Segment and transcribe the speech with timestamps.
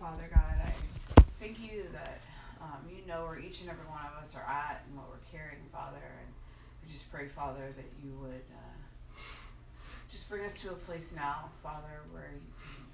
[0.00, 0.54] Father God.
[0.62, 0.72] I
[1.40, 2.20] thank you that
[2.62, 5.26] um, you know where each and every one of us are at and what we're
[5.26, 5.98] carrying, Father.
[5.98, 6.30] And
[6.86, 9.18] I just pray, Father, that you would uh,
[10.08, 12.86] just bring us to a place now, Father, where you can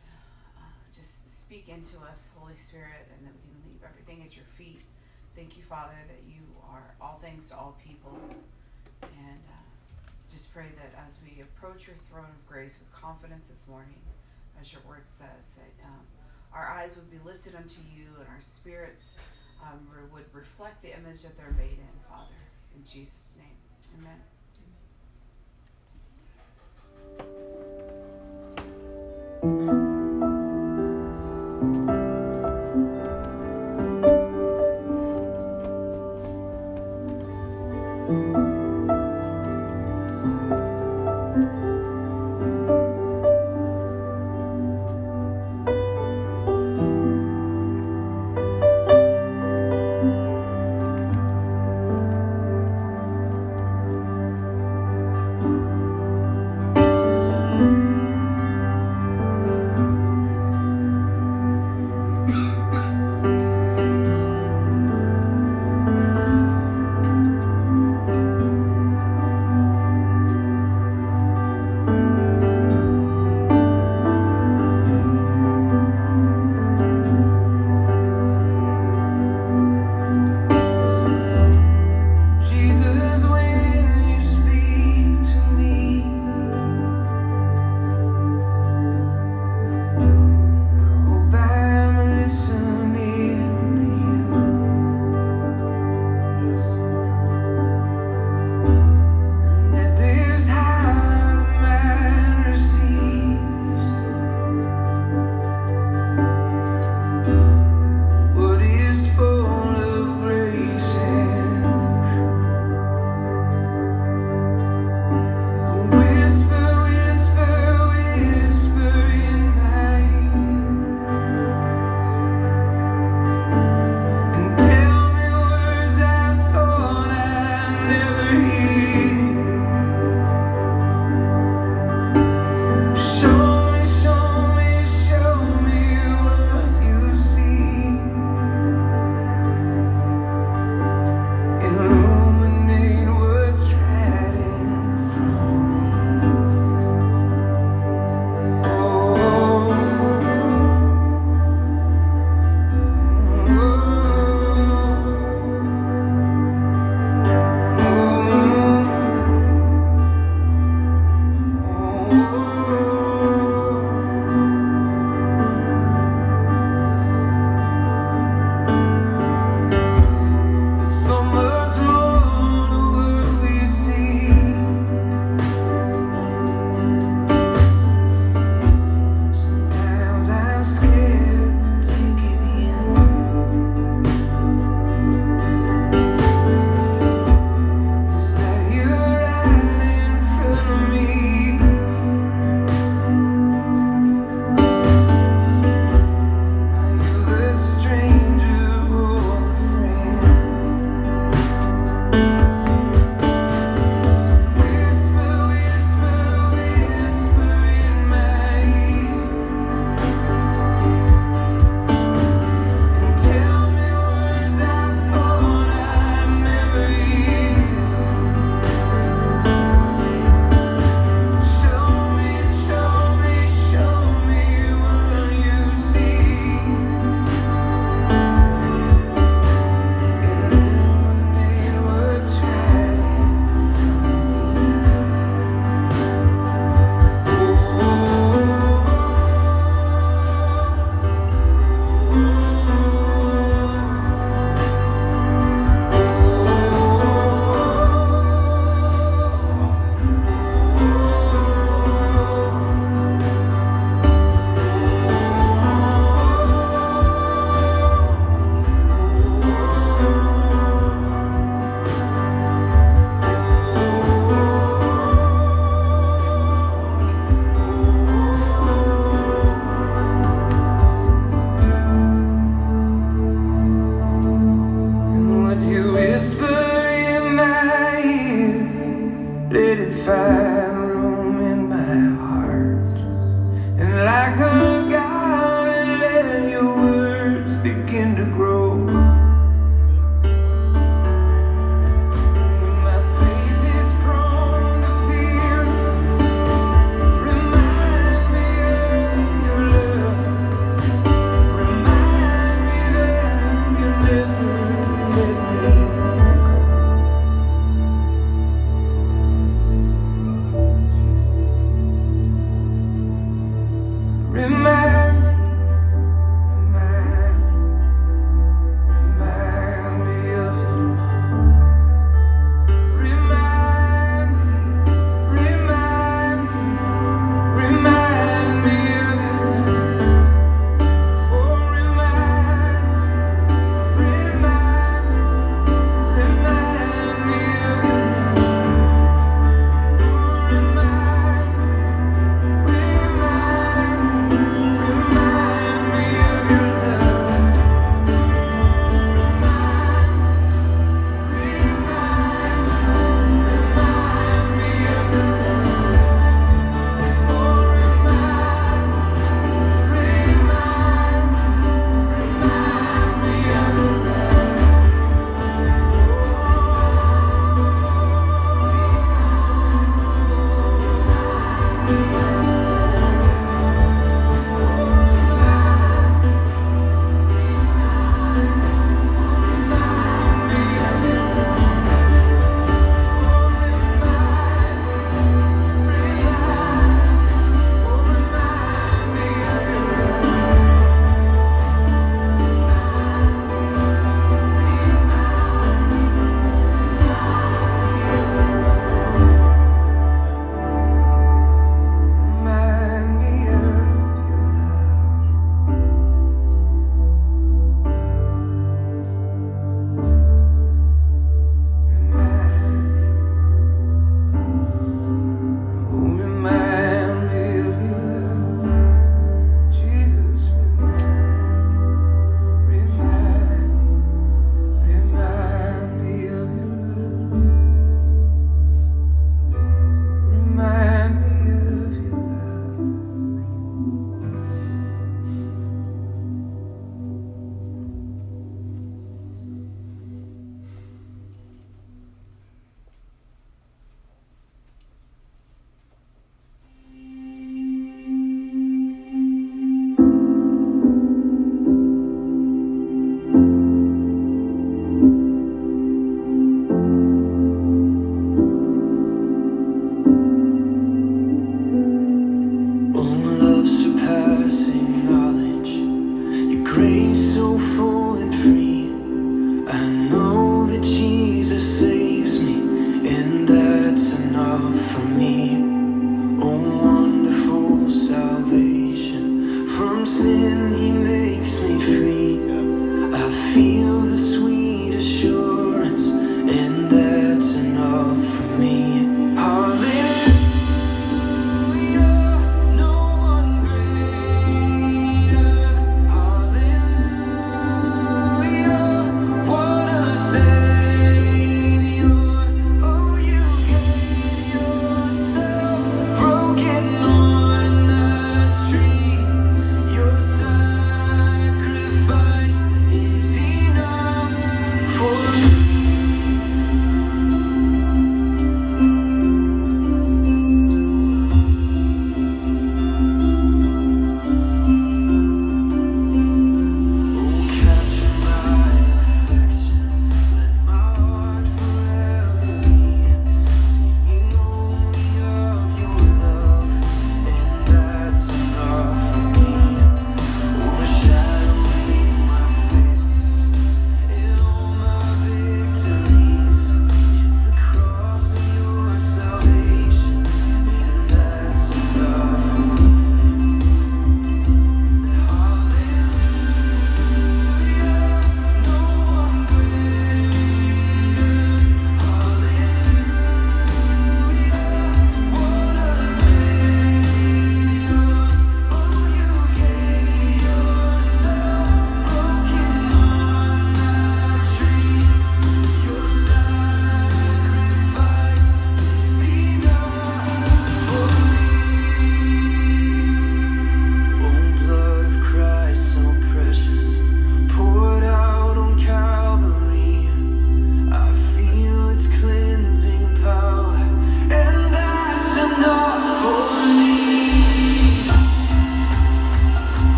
[0.57, 4.49] uh, just speak into us, Holy Spirit, and that we can leave everything at your
[4.57, 4.81] feet.
[5.37, 6.41] Thank you, Father, that you
[6.73, 8.17] are all things to all people.
[9.03, 13.69] And uh, just pray that as we approach your throne of grace with confidence this
[13.69, 14.01] morning,
[14.59, 16.01] as your word says, that um,
[16.55, 19.17] our eyes would be lifted unto you and our spirits
[19.63, 22.35] um, would reflect the image that they're made in, Father.
[22.77, 23.57] In Jesus' name,
[23.99, 24.21] amen.
[27.19, 27.84] amen.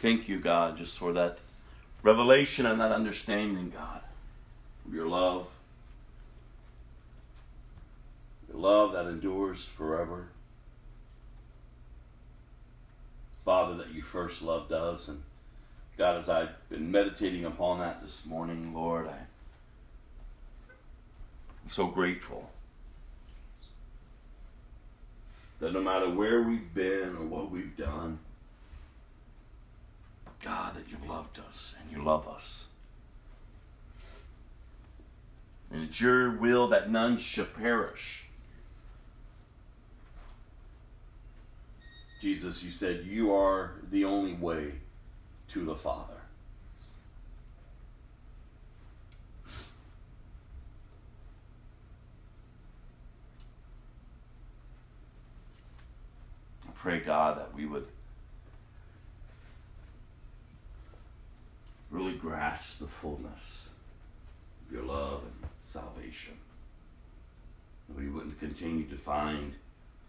[0.00, 1.38] Thank you, God, just for that
[2.02, 4.00] revelation and that understanding, God,
[4.86, 5.46] of your love.
[8.48, 10.28] Your love that endures forever.
[13.44, 15.08] Father, that you first loved us.
[15.08, 15.22] And
[15.96, 19.26] God, as I've been meditating upon that this morning, Lord, I'm
[21.70, 22.50] so grateful
[25.60, 28.18] that no matter where we've been or what we've done,
[30.42, 32.64] God, that you've loved us and you love us.
[35.70, 38.24] And it's your will that none should perish.
[42.20, 44.72] Jesus, you said you are the only way
[45.48, 46.14] to the Father.
[56.66, 57.86] I pray, God, that we would
[61.90, 63.66] really grasp the fullness
[64.66, 66.34] of your love and salvation.
[67.88, 69.54] That we wouldn't continue to find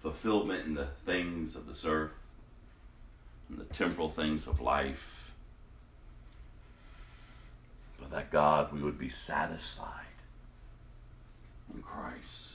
[0.02, 2.12] fulfillment in the things of this earth
[3.50, 5.32] and the temporal things of life.
[8.00, 9.88] But that God, we would be satisfied
[11.74, 12.52] in Christ.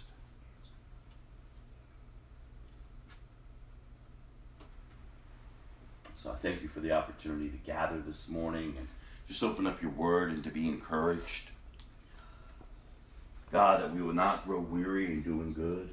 [6.23, 8.89] So I thank you for the opportunity to gather this morning and
[9.29, 11.51] just open up your word and to be encouraged.
[13.53, 15.91] God, that we will not grow weary in doing good.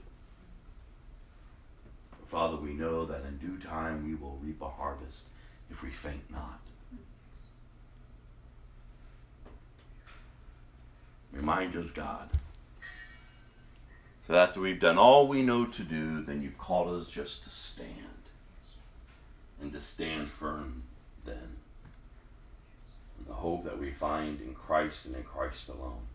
[2.30, 5.26] Father, we know that in due time we will reap a harvest
[5.70, 6.60] if we faint not.
[11.32, 12.30] Remind us, God,
[14.28, 17.50] that after we've done all we know to do, then you've called us just to
[17.50, 17.90] stand
[19.62, 20.84] and to stand firm
[21.26, 21.58] then.
[23.28, 26.08] The hope that we find in Christ and in Christ alone.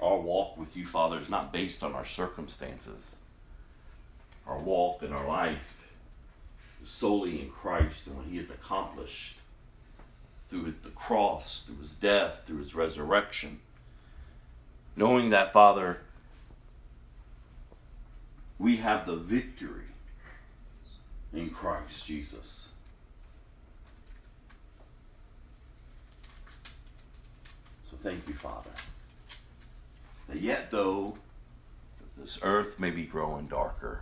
[0.00, 3.12] Our walk with you, Father, is not based on our circumstances.
[4.46, 5.74] Our walk and our life
[6.82, 9.36] is solely in Christ and what He has accomplished
[10.50, 13.60] through the cross, through His death, through His resurrection.
[14.96, 16.00] Knowing that, Father,
[18.58, 19.86] we have the victory
[21.32, 22.68] in Christ Jesus.
[27.92, 28.70] So thank you, Father.
[30.28, 31.18] That yet, though,
[32.16, 34.00] this earth may be growing darker,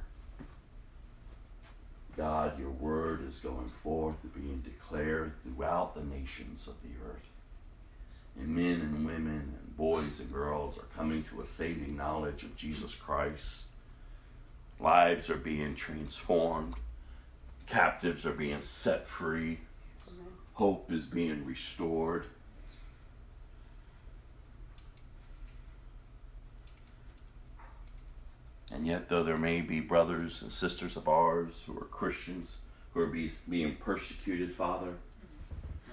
[2.16, 7.26] God, your word is going forth and being declared throughout the nations of the earth.
[8.38, 12.56] And men and women and boys and girls are coming to a saving knowledge of
[12.56, 13.62] Jesus Christ.
[14.78, 16.74] Lives are being transformed.
[17.66, 19.58] Captives are being set free.
[20.54, 22.26] Hope is being restored.
[28.72, 32.50] And yet, though there may be brothers and sisters of ours who are Christians
[32.94, 34.94] who are be, being persecuted, Father,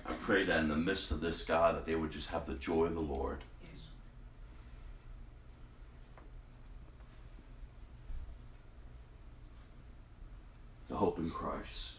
[0.05, 2.53] I pray that in the midst of this, God, that they would just have the
[2.53, 3.39] joy of the Lord.
[10.87, 11.93] The hope in Christ.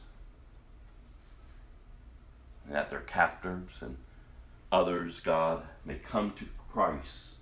[2.64, 3.96] And that their captors and
[4.72, 7.34] others, God, may come to Christ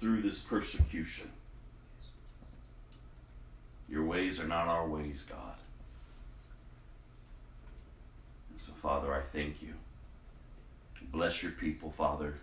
[0.00, 1.30] through this persecution.
[3.92, 5.54] Your ways are not our ways, God.
[8.50, 9.74] And so, Father, I thank you.
[11.12, 12.38] Bless your people, Father,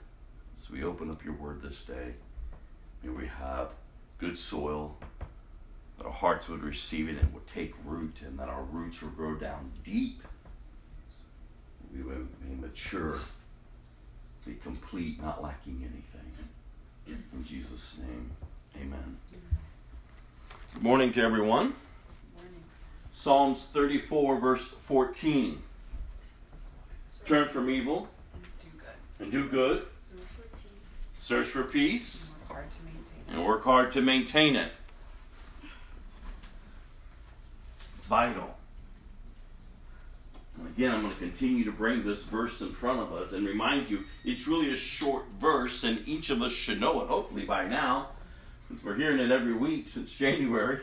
[0.62, 2.14] as we open up your word this day.
[3.02, 3.70] May we have
[4.20, 4.96] good soil,
[5.98, 9.18] that our hearts would receive it and would take root, and that our roots would
[9.18, 10.22] grow down deep.
[11.92, 13.18] We would be mature,
[14.46, 16.32] be complete, not lacking anything.
[17.08, 18.30] In Jesus' name,
[18.80, 19.18] amen.
[20.74, 21.74] Good morning to everyone.
[22.36, 22.64] Morning.
[23.14, 25.62] Psalms 34, verse 14.
[27.26, 28.08] Turn from evil
[29.20, 29.86] and do good,
[31.18, 33.34] search for peace, And work hard to maintain it.
[33.38, 34.72] and work hard to maintain it.
[37.98, 38.56] It's vital.
[40.58, 43.46] And again, I'm going to continue to bring this verse in front of us and
[43.46, 47.46] remind you it's really a short verse, and each of us should know it, hopefully
[47.46, 48.10] by now,
[48.84, 50.80] we're hearing it every week since January.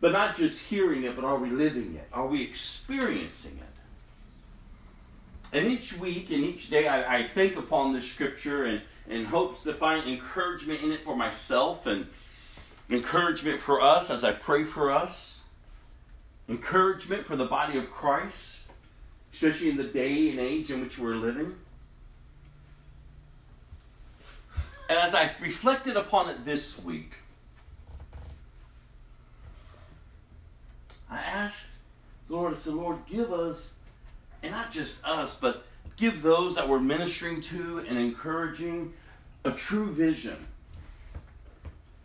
[0.00, 2.08] But not just hearing it, but are we living it?
[2.12, 5.56] Are we experiencing it?
[5.56, 9.62] And each week and each day, I, I think upon this scripture and, and hopes
[9.62, 12.06] to find encouragement in it for myself and
[12.90, 15.40] encouragement for us as I pray for us,
[16.48, 18.58] encouragement for the body of Christ,
[19.32, 21.54] especially in the day and age in which we're living.
[24.88, 27.12] And as I reflected upon it this week,
[31.10, 31.66] I asked
[32.28, 33.74] the Lord, I said, Lord, give us,
[34.42, 35.64] and not just us, but
[35.96, 38.92] give those that we're ministering to and encouraging
[39.44, 40.46] a true vision.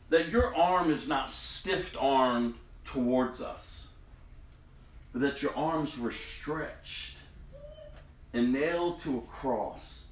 [0.09, 3.87] That your arm is not stiff armed towards us,
[5.13, 7.17] but that your arms were stretched
[8.33, 10.03] and nailed to a cross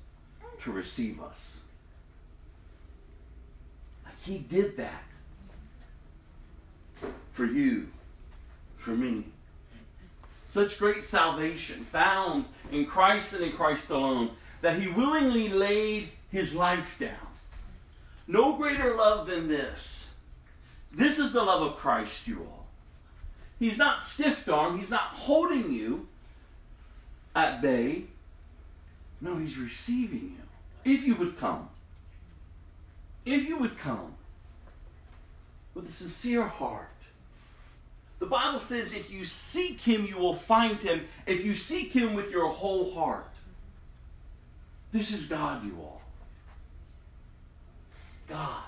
[0.61, 1.58] to receive us.
[4.29, 5.01] He did that
[7.31, 7.87] for you,
[8.77, 9.23] for me.
[10.47, 14.29] Such great salvation found in Christ and in Christ alone
[14.61, 17.33] that he willingly laid his life down.
[18.27, 20.11] No greater love than this.
[20.91, 22.67] This is the love of Christ, you all.
[23.57, 26.07] He's not stiff armed, he's not holding you
[27.35, 28.03] at bay.
[29.21, 30.93] No, he's receiving you.
[30.93, 31.69] If you would come.
[33.25, 34.13] If you would come
[35.73, 36.87] with a sincere heart.
[38.19, 41.05] The Bible says if you seek him, you will find him.
[41.25, 43.25] If you seek him with your whole heart.
[44.91, 46.01] This is God, you all.
[48.27, 48.63] God,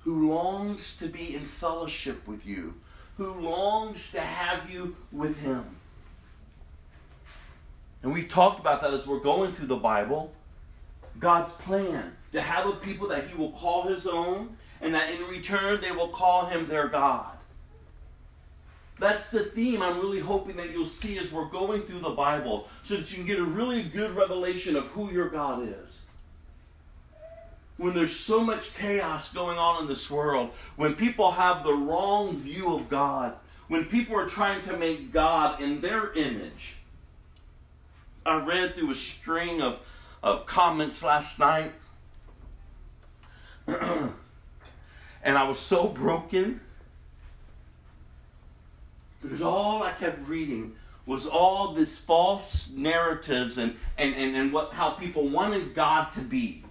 [0.00, 2.74] who longs to be in fellowship with you,
[3.16, 5.76] who longs to have you with him.
[8.02, 10.32] And we've talked about that as we're going through the Bible.
[11.18, 15.22] God's plan to have a people that he will call his own, and that in
[15.22, 17.32] return they will call him their God.
[18.98, 22.68] That's the theme I'm really hoping that you'll see as we're going through the Bible
[22.84, 26.00] so that you can get a really good revelation of who your God is.
[27.78, 32.36] When there's so much chaos going on in this world, when people have the wrong
[32.36, 33.34] view of God,
[33.68, 36.76] when people are trying to make God in their image.
[38.24, 39.78] I read through a string of,
[40.22, 41.72] of comments last night,
[45.22, 46.60] and I was so broken
[49.22, 50.74] because all I kept reading
[51.06, 56.20] was all these false narratives and, and, and, and what how people wanted God to
[56.20, 56.64] be.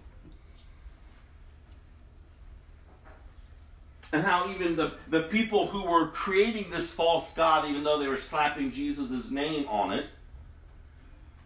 [4.13, 8.07] And how even the, the people who were creating this false God, even though they
[8.07, 10.05] were slapping Jesus' name on it,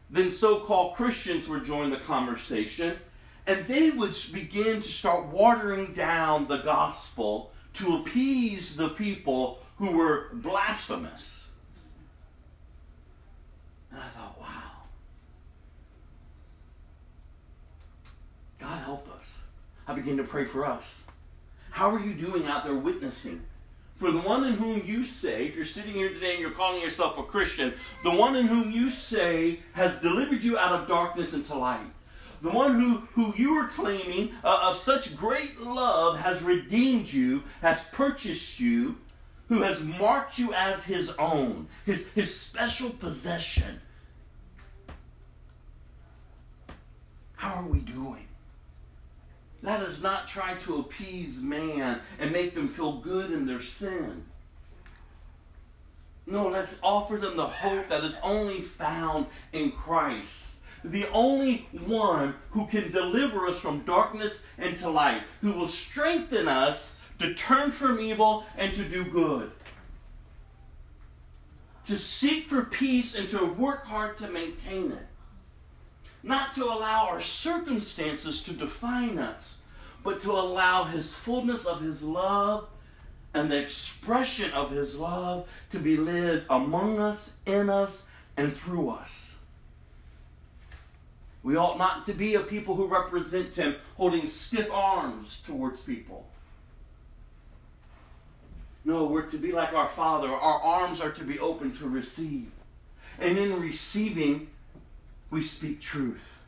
[0.10, 2.98] then so called Christians were joining the conversation,
[3.47, 9.97] and they would begin to start watering down the gospel to appease the people who
[9.97, 11.43] were blasphemous.
[13.91, 14.47] And I thought, wow.
[18.60, 19.38] God help us.
[19.88, 21.03] I began to pray for us.
[21.69, 23.41] How are you doing out there witnessing?
[23.97, 26.81] For the one in whom you say, if you're sitting here today and you're calling
[26.81, 31.34] yourself a Christian, the one in whom you say has delivered you out of darkness
[31.34, 31.94] into light.
[32.45, 37.41] The one who, who you are claiming uh, of such great love has redeemed you,
[37.63, 38.97] has purchased you,
[39.49, 43.81] who has marked you as his own, his, his special possession.
[47.34, 48.27] How are we doing?
[49.63, 54.23] Let us not try to appease man and make them feel good in their sin.
[56.27, 60.55] No, let's offer them the hope that is only found in Christ.
[60.91, 66.93] The only one who can deliver us from darkness into light, who will strengthen us
[67.17, 69.52] to turn from evil and to do good.
[71.88, 75.08] To seek for peace and to work hard to maintain it.
[76.21, 79.58] Not to allow our circumstances to define us,
[80.04, 82.67] but to allow His fullness of His love
[83.34, 88.06] and the expression of His love to be lived among us, in us,
[88.38, 89.35] and through us.
[91.45, 96.25] We ought not to be a people who represent Him holding stiff arms towards people.
[98.84, 100.27] No, we're to be like our Father.
[100.27, 102.49] Our arms are to be open to receive.
[103.19, 104.47] And in receiving,
[105.29, 106.39] we speak truth.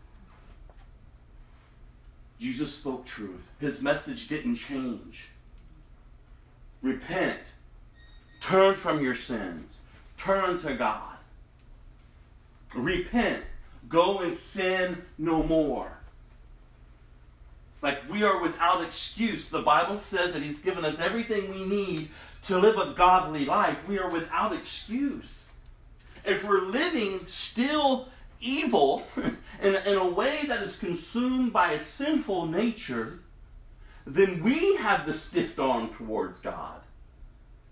[2.39, 3.51] Jesus spoke truth.
[3.60, 5.27] His message didn't change.
[6.81, 7.41] Repent.
[8.41, 9.77] Turn from your sins.
[10.17, 11.17] Turn to God.
[12.73, 13.43] Repent.
[13.88, 15.91] Go and sin no more.
[17.82, 19.50] Like we are without excuse.
[19.50, 22.10] The Bible says that He's given us everything we need
[22.43, 23.78] to live a godly life.
[23.88, 25.45] We are without excuse.
[26.26, 28.10] If we're living still
[28.41, 29.08] evil
[29.62, 33.19] in, in a way that is consumed by a sinful nature,
[34.06, 36.82] then we have the stiff arm towards God.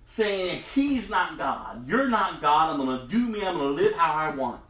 [0.07, 1.87] Saying, He's not God.
[1.87, 2.71] You're not God.
[2.71, 3.43] I'm going to do me.
[3.43, 4.61] I'm going to live how I want.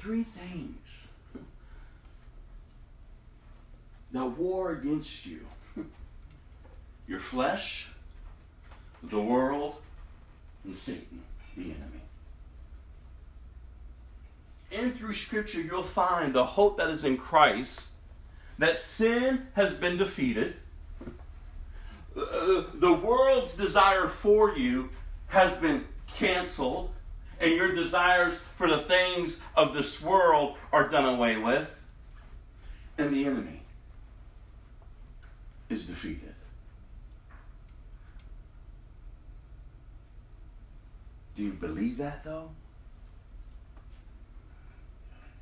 [0.00, 0.78] Three things.
[4.12, 5.40] That war against you.
[7.06, 7.88] Your flesh,
[9.02, 9.76] the world,
[10.64, 11.22] and Satan,
[11.54, 12.00] the enemy.
[14.70, 17.88] In through Scripture, you'll find the hope that is in Christ,
[18.58, 20.54] that sin has been defeated,
[22.16, 24.88] uh, the world's desire for you
[25.28, 25.84] has been
[26.16, 26.90] canceled,
[27.40, 31.66] and your desires for the things of this world are done away with,
[32.98, 33.62] and the enemy
[35.68, 36.34] is defeated.
[41.36, 42.50] Do you believe that though?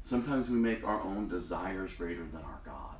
[0.04, 2.96] Sometimes we make our own desires greater than our God.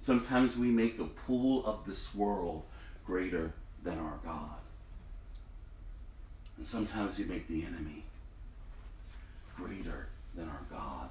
[0.00, 2.64] Sometimes we make the pool of this world
[3.06, 3.52] greater
[3.84, 4.61] than our God.
[6.58, 8.04] And sometimes we make the enemy
[9.56, 11.08] greater than our God.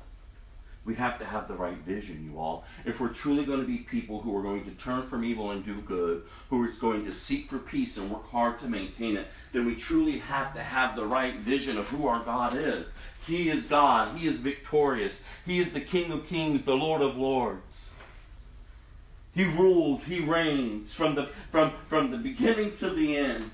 [0.84, 2.64] We have to have the right vision, you all.
[2.86, 5.64] If we're truly going to be people who are going to turn from evil and
[5.64, 9.28] do good, who is going to seek for peace and work hard to maintain it,
[9.54, 12.92] then we truly have to have the right vision of who our God is.
[13.28, 14.18] He is God.
[14.18, 15.22] He is victorious.
[15.46, 17.92] He is the King of kings, the Lord of lords.
[19.36, 23.52] He rules, he reigns from the, from, from the beginning to the end.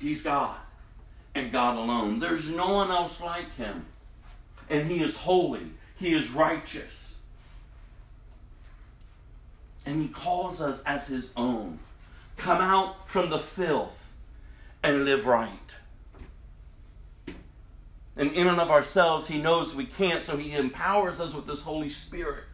[0.00, 0.56] He's God
[1.34, 2.18] and God alone.
[2.18, 3.86] There's no one else like him
[4.70, 7.14] and he is holy, he is righteous.
[9.84, 11.80] And he calls us as his own.
[12.36, 13.98] Come out from the filth
[14.82, 15.50] and live right.
[18.16, 21.60] And in and of ourselves, he knows we can't, so he empowers us with his
[21.60, 22.44] Holy Spirit.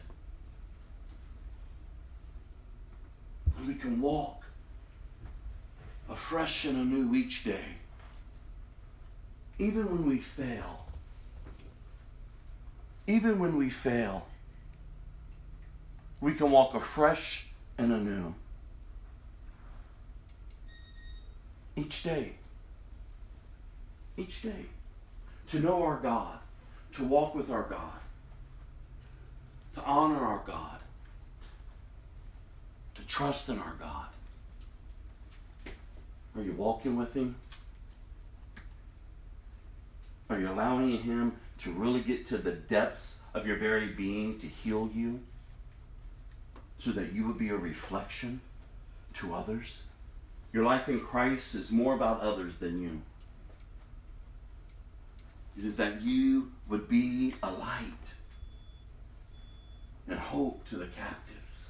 [3.59, 4.45] And we can walk
[6.09, 7.77] afresh and anew each day.
[9.59, 10.87] Even when we fail,
[13.07, 14.27] even when we fail,
[16.21, 17.47] we can walk afresh
[17.79, 18.35] and anew.
[21.77, 22.33] Each day.
[24.17, 24.67] Each day.
[25.49, 26.39] To know our God,
[26.95, 28.01] to walk with our God,
[29.75, 30.81] to honor our God,
[32.95, 34.07] to trust in our God.
[36.37, 37.37] Are you walking with Him?
[40.29, 44.47] Are you allowing Him to really get to the depths of your very being to
[44.47, 45.21] heal you
[46.79, 48.41] so that you would be a reflection
[49.15, 49.83] to others.
[50.53, 53.03] Your life in Christ is more about others than you.
[55.59, 57.93] It is that you would be a light
[60.07, 61.69] and hope to the captives.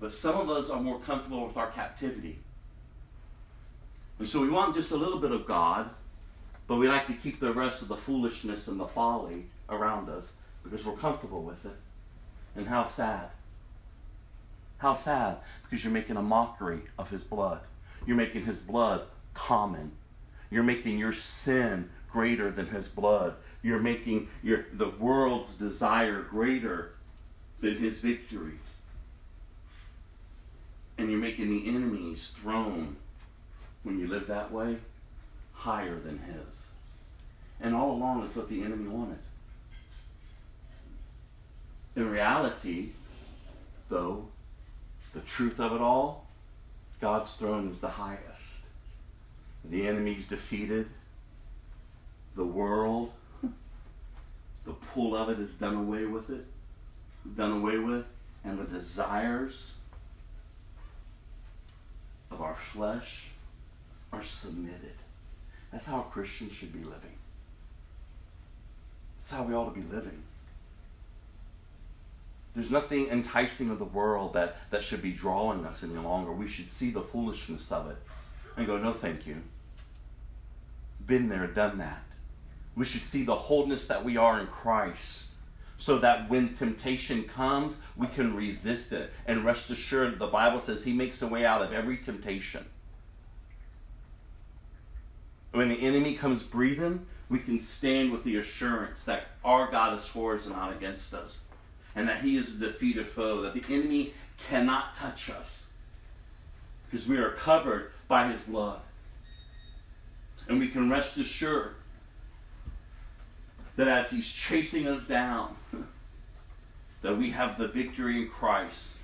[0.00, 2.38] But some of us are more comfortable with our captivity.
[4.20, 5.90] And so we want just a little bit of God
[6.70, 10.30] but we like to keep the rest of the foolishness and the folly around us
[10.62, 11.74] because we're comfortable with it.
[12.54, 13.30] And how sad.
[14.78, 17.58] How sad because you're making a mockery of his blood.
[18.06, 19.02] You're making his blood
[19.34, 19.90] common.
[20.48, 23.34] You're making your sin greater than his blood.
[23.62, 26.92] You're making your the world's desire greater
[27.60, 28.60] than his victory.
[30.98, 32.94] And you're making the enemy's throne
[33.82, 34.76] when you live that way
[35.52, 36.70] higher than his.
[37.60, 39.18] And all along, it's what the enemy wanted.
[41.96, 42.90] In reality,
[43.88, 44.28] though,
[45.12, 46.26] the truth of it all,
[47.00, 48.20] God's throne is the highest.
[49.64, 50.88] The enemy's defeated.
[52.36, 53.12] The world,
[54.64, 56.46] the pull of it is done away with it.
[57.26, 58.04] Is done away with.
[58.44, 59.74] And the desires
[62.30, 63.28] of our flesh
[64.12, 64.94] are submitted.
[65.72, 67.16] That's how Christians should be living.
[69.18, 70.22] That's how we ought to be living.
[72.54, 76.32] There's nothing enticing of the world that, that should be drawing us any longer.
[76.32, 77.96] We should see the foolishness of it
[78.56, 79.36] and go, no, thank you.
[81.06, 82.02] Been there, done that.
[82.74, 85.26] We should see the wholeness that we are in Christ
[85.78, 89.12] so that when temptation comes, we can resist it.
[89.26, 92.64] And rest assured, the Bible says He makes a way out of every temptation.
[95.52, 100.06] When the enemy comes breathing, we can stand with the assurance that our God is
[100.06, 101.40] for us and not against us,
[101.94, 104.14] and that He is a defeated foe, that the enemy
[104.48, 105.66] cannot touch us
[106.90, 108.80] because we are covered by His blood.
[110.48, 111.74] And we can rest assured
[113.76, 115.56] that as He's chasing us down,
[117.02, 118.96] that we have the victory in Christ,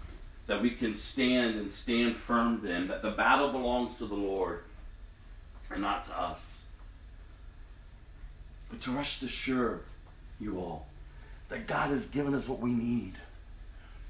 [0.46, 4.62] that we can stand and stand firm then, that the battle belongs to the Lord
[5.70, 6.64] and not to us.
[8.70, 9.84] But to rest assured,
[10.40, 10.86] you all,
[11.48, 13.14] that God has given us what we need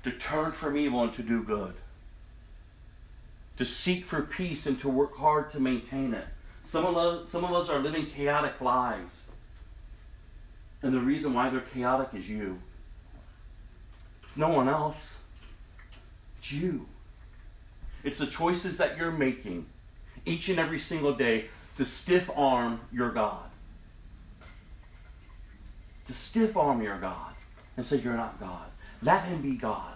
[0.03, 1.75] to turn from evil and to do good,
[3.59, 6.27] to seek for peace and to work hard to maintain it.
[6.63, 9.25] Some of us, some of us are living chaotic lives.
[10.83, 12.59] And the reason why they're chaotic is you.
[14.25, 15.19] It's no one else.
[16.39, 16.87] It's you.
[18.05, 19.67] It's the choices that you're making
[20.25, 21.47] each and every single day
[21.77, 23.51] to stiff arm your God.
[26.07, 27.35] To stiff arm your God
[27.77, 28.67] and say, You're not God.
[29.03, 29.95] Let Him be God.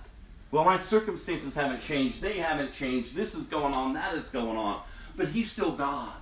[0.50, 2.20] Well, my circumstances haven't changed.
[2.20, 3.14] They haven't changed.
[3.14, 3.94] This is going on.
[3.94, 4.82] That is going on.
[5.16, 6.12] But He's still God.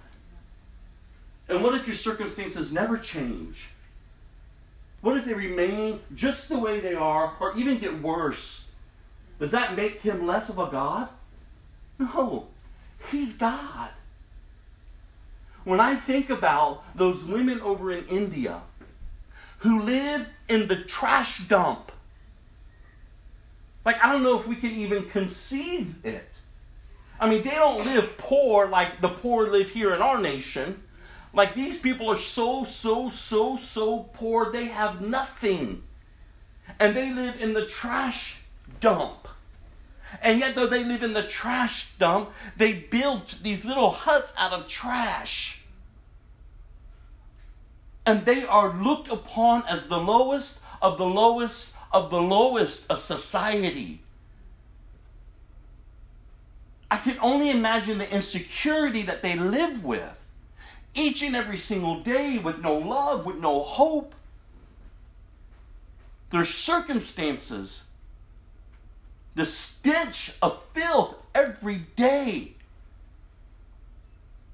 [1.48, 3.68] And what if your circumstances never change?
[5.00, 8.66] What if they remain just the way they are or even get worse?
[9.38, 11.08] Does that make him less of a God?
[11.98, 12.48] No.
[13.10, 13.90] He's God.
[15.68, 18.62] When I think about those women over in India
[19.58, 21.92] who live in the trash dump,
[23.84, 26.30] like I don't know if we can even conceive it.
[27.20, 30.84] I mean, they don't live poor like the poor live here in our nation.
[31.34, 35.82] Like these people are so, so, so, so poor, they have nothing.
[36.80, 38.40] And they live in the trash
[38.80, 39.28] dump.
[40.22, 44.54] And yet, though they live in the trash dump, they build these little huts out
[44.54, 45.57] of trash.
[48.08, 53.00] And they are looked upon as the lowest of the lowest of the lowest of
[53.00, 54.00] society.
[56.90, 60.18] I can only imagine the insecurity that they live with
[60.94, 64.14] each and every single day with no love, with no hope.
[66.30, 67.82] Their circumstances,
[69.34, 72.54] the stench of filth every day.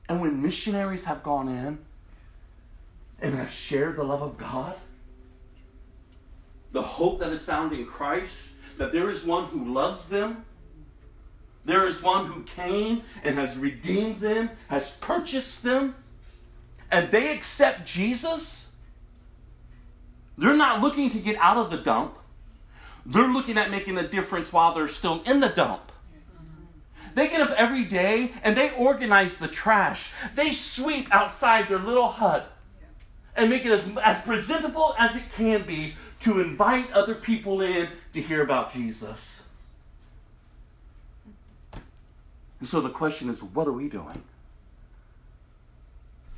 [0.08, 1.78] And when missionaries have gone in
[3.24, 4.76] and have shared the love of God,
[6.72, 10.44] the hope that is found in Christ, that there is one who loves them,
[11.64, 15.94] there is one who came and has redeemed them, has purchased them
[16.90, 18.70] and they accept Jesus,
[20.36, 22.18] they're not looking to get out of the dump.
[23.06, 25.92] They're looking at making a difference while they're still in the dump.
[27.14, 30.12] They get up every day and they organize the trash.
[30.34, 32.53] They sweep outside their little hut
[33.36, 37.88] and make it as, as presentable as it can be to invite other people in
[38.12, 39.42] to hear about Jesus.
[42.60, 44.22] And so the question is what are we doing?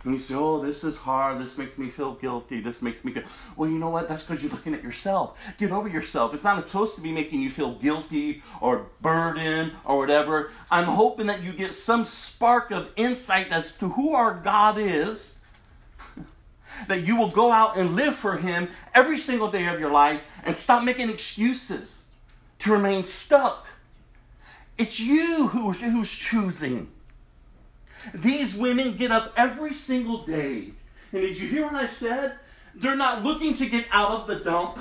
[0.07, 1.41] And you say, oh, this is hard.
[1.41, 2.61] This makes me feel guilty.
[2.61, 3.25] This makes me feel.
[3.57, 4.09] Well, you know what?
[4.09, 5.37] That's because you're looking at yourself.
[5.59, 6.33] Get over yourself.
[6.33, 10.53] It's not supposed to be making you feel guilty or burdened or whatever.
[10.71, 15.36] I'm hoping that you get some spark of insight as to who our God is.
[16.89, 20.21] That you will go out and live for Him every single day of your life
[20.45, 22.03] and stop making excuses
[22.61, 23.67] to remain stuck.
[24.79, 26.91] It's you who's, who's choosing.
[28.15, 30.73] These women get up every single day.
[31.13, 32.35] And did you hear what I said?
[32.75, 34.79] They're not looking to get out of the dump,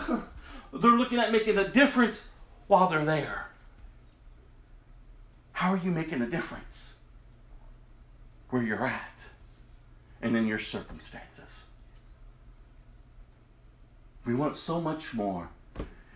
[0.74, 2.30] they're looking at making a difference
[2.68, 3.48] while they're there.
[5.54, 6.94] How are you making a difference?
[8.50, 9.24] Where you're at
[10.22, 11.65] and in your circumstances.
[14.26, 15.50] We want so much more,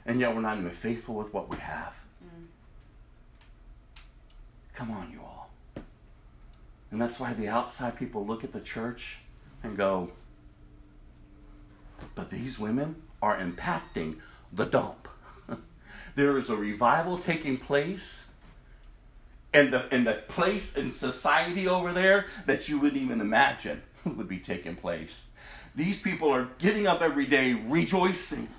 [0.05, 1.93] and yet we're not even faithful with what we have.
[2.23, 2.45] Mm.
[4.73, 5.51] Come on, you all.
[6.91, 9.19] And that's why the outside people look at the church
[9.63, 10.11] and go,
[12.15, 14.17] but these women are impacting
[14.51, 15.07] the dump.
[16.15, 18.25] there is a revival taking place
[19.53, 24.27] and the, and the place in society over there that you wouldn't even imagine would
[24.27, 25.25] be taking place.
[25.75, 28.49] These people are getting up every day rejoicing.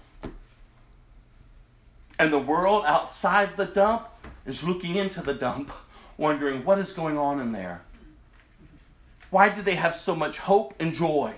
[2.19, 4.09] And the world outside the dump
[4.47, 5.71] is looking into the dump,
[6.17, 7.83] wondering what is going on in there.
[9.31, 11.35] Why do they have so much hope and joy?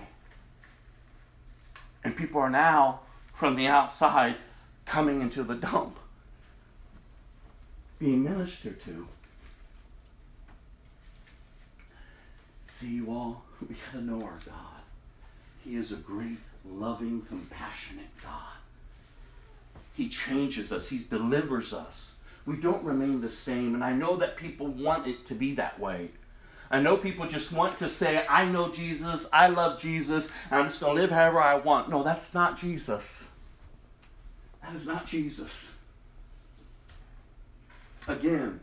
[2.03, 3.01] And people are now,
[3.33, 4.35] from the outside,
[4.85, 5.97] coming into the dump,
[7.99, 9.07] being ministered to.
[12.73, 14.72] See, you all, we got to know our God.
[15.63, 18.57] He is a great, loving, compassionate God.
[19.93, 22.15] He changes us, He delivers us.
[22.45, 23.73] We don't remain the same.
[23.73, 26.09] And I know that people want it to be that way.
[26.69, 30.69] I know people just want to say, I know Jesus, I love Jesus, and I'm
[30.69, 31.89] just going to live however I want.
[31.89, 33.25] No, that's not Jesus.
[34.61, 35.71] That is not Jesus.
[38.07, 38.59] Again,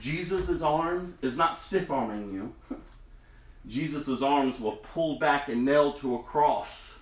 [0.00, 2.76] Jesus' arm is not stiff arming you.
[3.66, 6.98] Jesus' arms were pulled back and nailed to a cross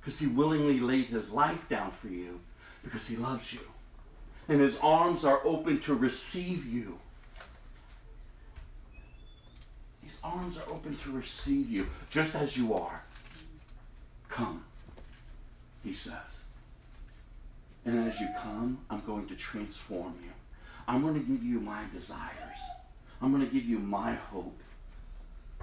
[0.00, 2.40] because he willingly laid his life down for you
[2.82, 3.60] because he loves you.
[4.48, 6.98] And his arms are open to receive you.
[10.02, 13.02] His arms are open to receive you just as you are.
[14.28, 14.64] Come,
[15.84, 16.40] he says.
[17.84, 20.32] And as you come, I'm going to transform you.
[20.88, 22.30] I'm going to give you my desires.
[23.22, 24.58] I'm going to give you my hope.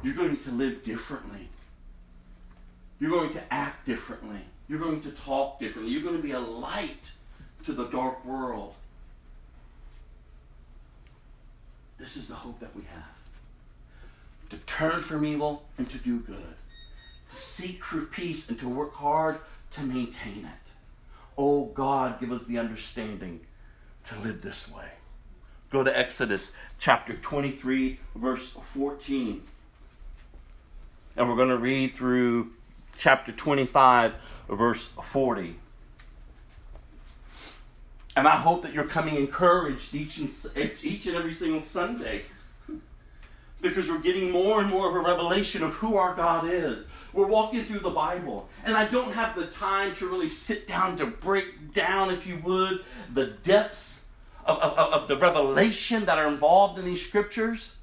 [0.03, 1.49] You're going to live differently.
[2.99, 4.39] You're going to act differently.
[4.67, 5.93] You're going to talk differently.
[5.93, 7.11] You're going to be a light
[7.65, 8.73] to the dark world.
[11.97, 13.17] This is the hope that we have
[14.49, 16.55] to turn from evil and to do good,
[17.29, 19.39] to seek for peace and to work hard
[19.71, 20.71] to maintain it.
[21.37, 23.41] Oh God, give us the understanding
[24.05, 24.85] to live this way.
[25.69, 29.43] Go to Exodus chapter 23, verse 14.
[31.17, 32.51] And we're going to read through
[32.95, 34.15] chapter 25,
[34.49, 35.55] verse 40.
[38.15, 40.31] And I hope that you're coming encouraged each and,
[40.83, 42.21] each and every single Sunday
[43.61, 46.85] because we're getting more and more of a revelation of who our God is.
[47.13, 50.97] We're walking through the Bible, and I don't have the time to really sit down
[50.97, 54.05] to break down, if you would, the depths
[54.45, 57.75] of, of, of the revelation that are involved in these scriptures.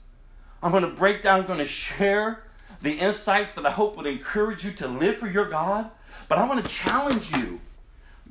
[0.62, 2.44] I'm going to break down, I'm going to share
[2.82, 5.90] the insights that I hope would encourage you to live for your God.
[6.28, 7.60] But I want to challenge you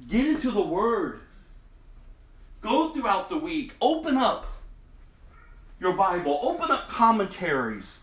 [0.09, 1.21] get into the Word,
[2.61, 4.47] go throughout the week, open up
[5.79, 7.95] your Bible, open up commentaries.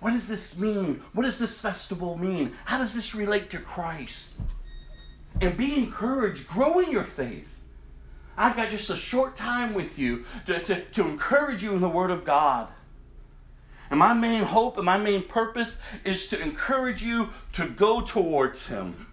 [0.00, 1.02] What does this mean?
[1.12, 2.54] What does this festival mean?
[2.64, 4.32] How does this relate to Christ?
[5.40, 7.48] And be encouraged, grow in your faith.
[8.36, 11.88] I've got just a short time with you to, to, to encourage you in the
[11.88, 12.68] Word of God.
[13.92, 18.68] And my main hope and my main purpose is to encourage you to go towards
[18.68, 19.08] Him,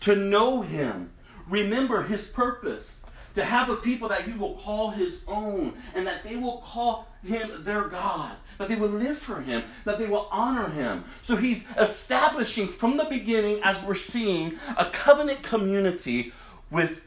[0.00, 1.12] to know Him,
[1.48, 3.00] remember His purpose,
[3.36, 7.08] to have a people that He will call His own, and that they will call
[7.24, 11.04] Him their God, that they will live for Him, that they will honor Him.
[11.22, 16.34] So He's establishing from the beginning, as we're seeing, a covenant community
[16.70, 17.00] with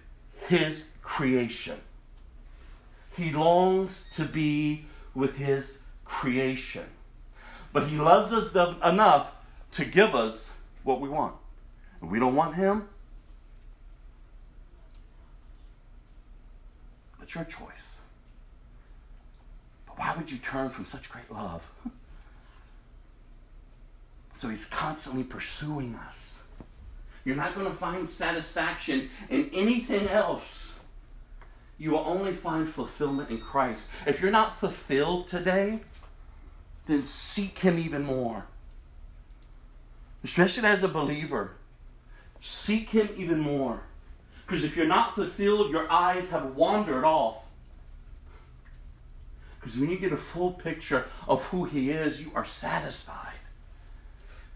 [0.47, 1.77] His creation.
[3.15, 6.85] He longs to be with His creation.
[7.75, 9.33] But He loves us enough
[9.73, 10.49] to give us
[10.83, 11.35] what we want.
[12.01, 12.87] If we don't want Him,
[17.21, 17.97] it's your choice.
[19.85, 21.69] But why would you turn from such great love?
[24.37, 26.39] So He's constantly pursuing us.
[27.23, 30.77] You're not going to find satisfaction in anything else.
[31.77, 33.89] You will only find fulfillment in Christ.
[34.05, 35.79] If you're not fulfilled today,
[36.85, 38.45] then seek Him even more.
[40.23, 41.51] Especially as a believer,
[42.41, 43.81] seek Him even more.
[44.45, 47.37] Because if you're not fulfilled, your eyes have wandered off.
[49.59, 53.39] Because when you get a full picture of who He is, you are satisfied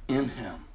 [0.08, 0.66] in Him.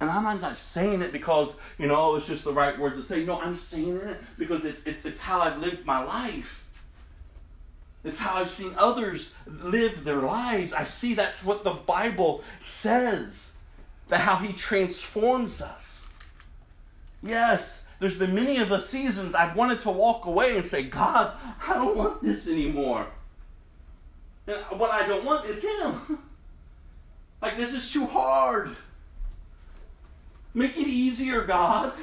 [0.00, 3.22] And I'm not saying it because, you know, it's just the right words to say.
[3.22, 6.64] No, I'm saying it because it's, it's, it's how I've lived my life.
[8.02, 10.72] It's how I've seen others live their lives.
[10.72, 13.50] I see that's what the Bible says.
[14.08, 16.02] That how he transforms us.
[17.22, 21.36] Yes, there's been many of the seasons I've wanted to walk away and say, God,
[21.66, 23.06] I don't want this anymore.
[24.46, 26.18] And what I don't want is him.
[27.42, 28.76] Like this is too hard.
[30.52, 31.94] Make it easier, God.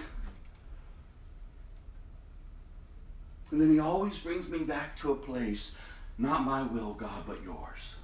[3.52, 5.74] And then he always brings me back to a place,
[6.18, 7.98] not my will, God, but yours.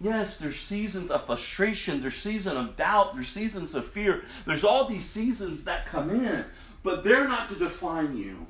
[0.00, 4.24] Yes, there's seasons of frustration, there's seasons of doubt, there's seasons of fear.
[4.46, 6.44] There's all these seasons that come in,
[6.82, 8.46] but they're not to define you.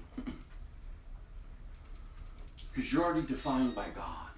[2.73, 4.29] Because you're already defined by God.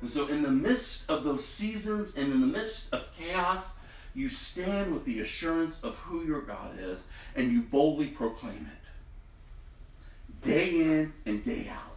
[0.00, 3.64] And so, in the midst of those seasons and in the midst of chaos,
[4.14, 7.00] you stand with the assurance of who your God is
[7.36, 8.77] and you boldly proclaim it.
[10.44, 11.96] Day in and day out.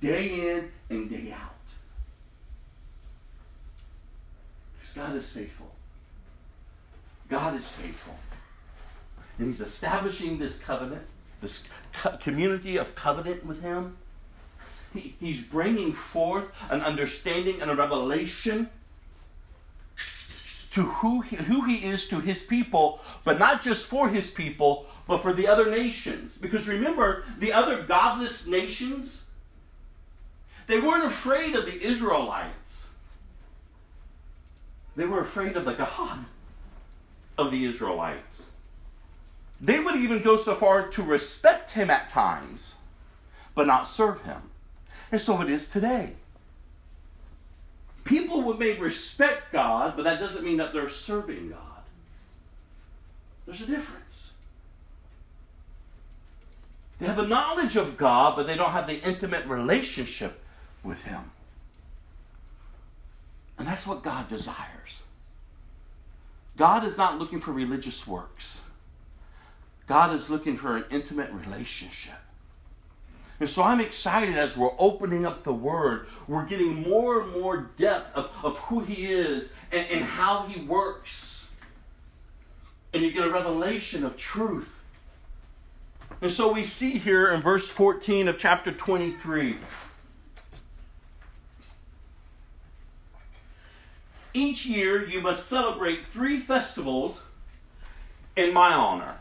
[0.00, 1.50] Day in and day out.
[4.78, 5.70] Because God is faithful.
[7.28, 8.14] God is faithful.
[9.38, 11.02] And He's establishing this covenant,
[11.40, 13.96] this co- community of covenant with Him.
[14.92, 18.70] He, he's bringing forth an understanding and a revelation
[20.74, 24.86] to who he, who he is to his people, but not just for his people,
[25.06, 26.36] but for the other nations.
[26.36, 29.24] Because remember, the other godless nations,
[30.66, 32.86] they weren't afraid of the Israelites.
[34.96, 36.24] They were afraid of the God
[37.36, 38.46] of the Israelites.
[39.60, 42.74] They would even go so far to respect him at times,
[43.54, 44.42] but not serve him.
[45.10, 46.14] And so it is today.
[48.04, 51.60] People may respect God, but that doesn't mean that they're serving God.
[53.46, 54.03] There's a difference.
[56.98, 60.40] They have a knowledge of God, but they don't have the intimate relationship
[60.82, 61.30] with Him.
[63.58, 65.02] And that's what God desires.
[66.56, 68.60] God is not looking for religious works.
[69.86, 72.14] God is looking for an intimate relationship.
[73.40, 76.06] And so I'm excited as we're opening up the Word.
[76.28, 80.60] We're getting more and more depth of, of who He is and, and how He
[80.60, 81.46] works.
[82.92, 84.73] And you get a revelation of truth.
[86.24, 89.58] And so we see here in verse 14 of chapter 23
[94.32, 97.24] Each year you must celebrate three festivals
[98.36, 99.18] in my honor.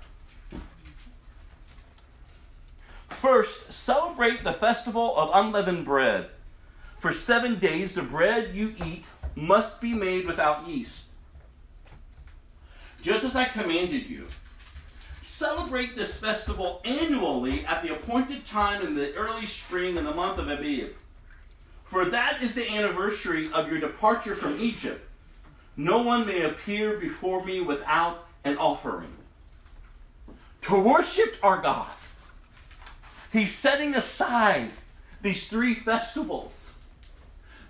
[3.09, 6.29] First, celebrate the festival of unleavened bread.
[7.01, 9.03] For seven days, the bread you eat
[9.35, 11.07] must be made without yeast.
[13.01, 14.27] Just as I commanded you,
[15.33, 20.37] celebrate this festival annually at the appointed time in the early spring in the month
[20.37, 20.91] of Abib.
[21.85, 25.01] For that is the anniversary of your departure from Egypt.
[25.75, 29.13] No one may appear before me without an offering.
[30.63, 31.89] To worship our God
[33.33, 34.69] He's setting aside
[35.23, 36.65] these three festivals.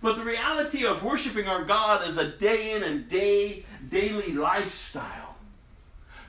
[0.02, 5.33] But the reality of worshiping our God is a day in and day daily lifestyle.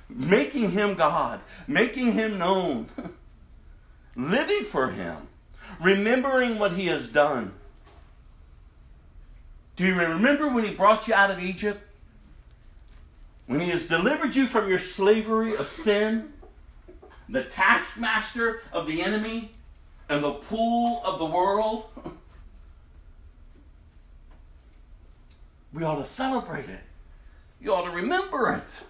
[0.08, 2.88] Making him God, making him known,
[4.16, 5.28] living for him,
[5.80, 7.54] remembering what he has done.
[9.76, 11.80] Do you remember when he brought you out of Egypt?
[13.46, 16.34] When he has delivered you from your slavery of sin?
[17.28, 19.50] the taskmaster of the enemy
[20.08, 21.86] and the pool of the world,
[25.72, 26.80] we ought to celebrate it.
[27.60, 28.82] You ought to remember it.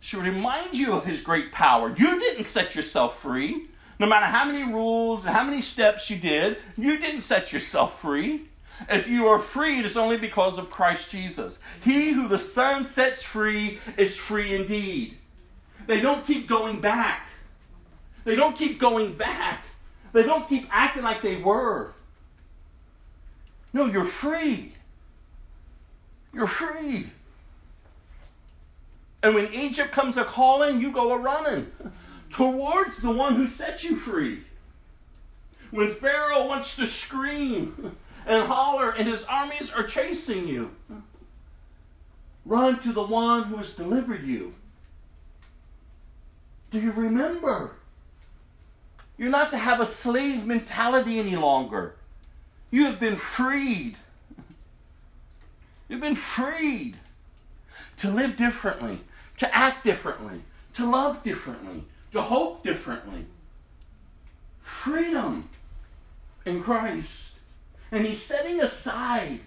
[0.00, 1.94] Should remind you of his great power.
[1.96, 3.68] You didn't set yourself free.
[3.98, 8.00] No matter how many rules and how many steps you did, you didn't set yourself
[8.00, 8.42] free.
[8.90, 11.58] If you are free, it's only because of Christ Jesus.
[11.82, 15.16] He who the Son sets free is free indeed.
[15.86, 17.28] They don't keep going back.
[18.24, 19.64] They don't keep going back.
[20.12, 21.94] They don't keep acting like they were.
[23.72, 24.74] No, you're free.
[26.34, 27.12] You're free.
[29.26, 31.72] And when Egypt comes a calling, you go a running
[32.30, 34.44] towards the one who set you free.
[35.72, 40.70] When Pharaoh wants to scream and holler and his armies are chasing you,
[42.44, 44.54] run to the one who has delivered you.
[46.70, 47.72] Do you remember?
[49.18, 51.96] You're not to have a slave mentality any longer.
[52.70, 53.96] You have been freed.
[55.88, 56.98] You've been freed
[57.96, 59.00] to live differently,
[59.38, 60.42] to act differently,
[60.74, 63.26] to love differently, to hope differently.
[64.62, 65.48] Freedom
[66.44, 67.30] in Christ.
[67.90, 69.40] And He's setting aside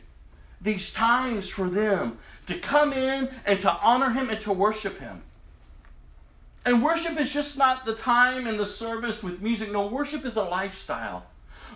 [0.62, 5.24] these times for them to come in and to honor Him and to worship Him.
[6.66, 9.72] And worship is just not the time and the service with music.
[9.72, 11.26] No, worship is a lifestyle.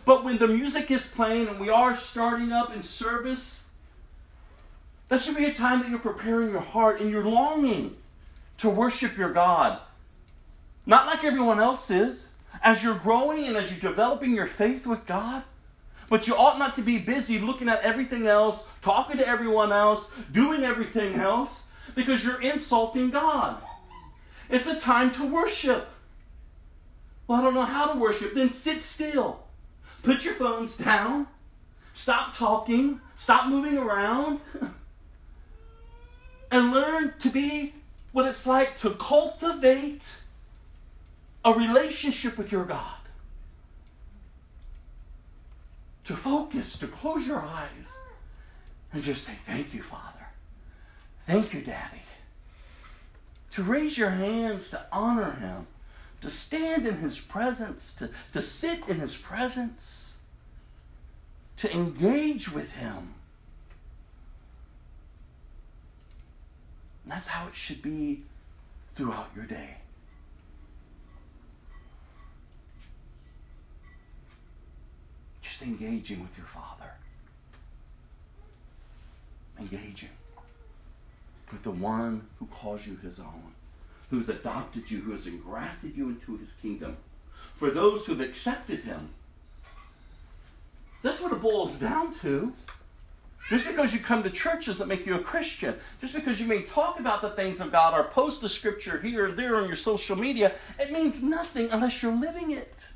[0.06, 3.66] But when the music is playing and we are starting up in service,
[5.08, 7.96] that should be a time that you're preparing your heart and you're longing
[8.64, 9.80] to worship your God.
[10.86, 12.30] not like everyone else is.
[12.62, 15.44] As you're growing and as you're developing your faith with God,
[16.10, 20.10] but you ought not to be busy looking at everything else, talking to everyone else,
[20.32, 23.62] doing everything else, because you're insulting God.
[24.50, 25.90] It's a time to worship.
[27.28, 28.34] Well, I don't know how to worship.
[28.34, 29.44] Then sit still.
[30.04, 31.28] Put your phones down.
[31.94, 33.02] Stop talking.
[33.18, 34.40] Stop moving around.
[36.52, 37.74] and learn to be
[38.14, 40.04] what it's like to cultivate
[41.44, 43.00] a relationship with your God.
[46.06, 47.92] To focus, to close your eyes,
[48.94, 50.28] and just say, Thank you, Father.
[51.26, 52.04] Thank you, Daddy.
[53.52, 55.68] To raise your hands to honor Him,
[56.22, 60.14] to stand in His presence, to, to sit in His presence,
[61.58, 63.13] to engage with Him.
[67.04, 68.24] And that's how it should be
[68.96, 69.78] throughout your day.
[75.42, 76.92] Just engaging with your Father.
[79.60, 80.10] Engaging
[81.52, 83.54] with the one who calls you his own,
[84.10, 86.98] who has adopted you, who has engrafted you into his kingdom.
[87.58, 89.10] For those who've accepted him,
[91.02, 92.54] that's what it boils down to.
[93.50, 95.76] Just because you come to church doesn't make you a Christian.
[96.00, 99.28] Just because you may talk about the things of God or post the scripture here
[99.28, 102.88] or there on your social media, it means nothing unless you're living it.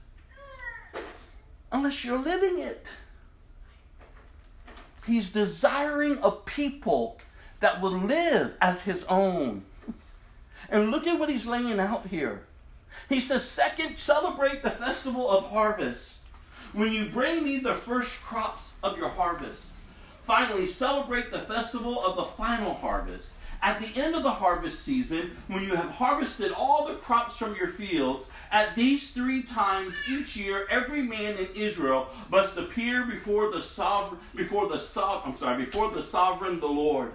[1.71, 2.85] Unless you're living it.
[5.05, 7.17] He's desiring a people
[7.59, 9.63] that will live as his own.
[10.69, 12.43] And look at what he's laying out here.
[13.09, 16.19] He says, Second, celebrate the festival of harvest.
[16.73, 19.71] When you bring me the first crops of your harvest.
[20.27, 23.31] Finally, celebrate the festival of the final harvest.
[23.61, 27.55] At the end of the harvest season, when you have harvested all the crops from
[27.55, 33.51] your fields, at these three times each year, every man in Israel must appear before
[33.51, 34.83] the sovereign, before the
[35.25, 37.13] I'm sorry, before the sovereign, the Lord.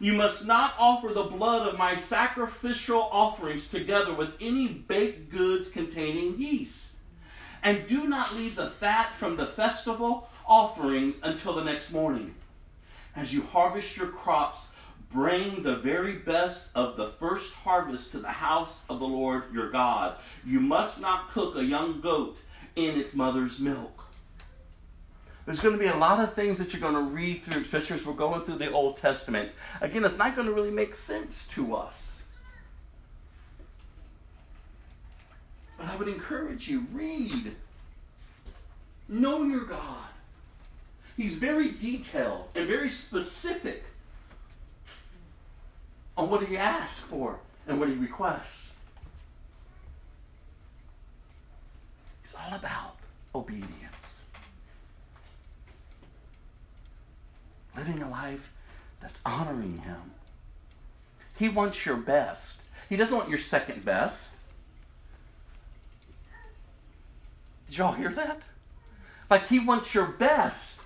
[0.00, 5.68] You must not offer the blood of my sacrificial offerings together with any baked goods
[5.68, 6.92] containing yeast.
[7.62, 12.34] And do not leave the fat from the festival offerings until the next morning.
[13.14, 14.70] As you harvest your crops,
[15.12, 19.70] bring the very best of the first harvest to the house of the Lord your
[19.70, 20.16] God.
[20.44, 22.38] You must not cook a young goat
[22.76, 24.04] in its mother's milk.
[25.46, 27.96] There's going to be a lot of things that you're going to read through, especially
[27.96, 29.50] as we're going through the Old Testament.
[29.80, 32.22] Again, it's not going to really make sense to us.
[35.78, 37.56] But I would encourage you read.
[39.08, 40.09] Know your God.
[41.20, 43.84] He's very detailed and very specific
[46.16, 48.70] on what he asks for and what he requests.
[52.24, 52.96] It's all about
[53.34, 53.90] obedience.
[57.76, 58.50] living a life
[59.02, 60.12] that's honoring Him.
[61.38, 62.62] He wants your best.
[62.88, 64.30] He doesn't want your second best.
[67.68, 68.40] Did y'all hear that?
[69.28, 70.79] Like, He wants your best.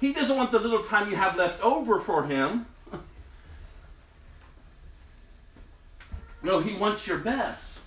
[0.00, 2.66] He doesn't want the little time you have left over for Him.
[6.40, 7.84] No, He wants your best.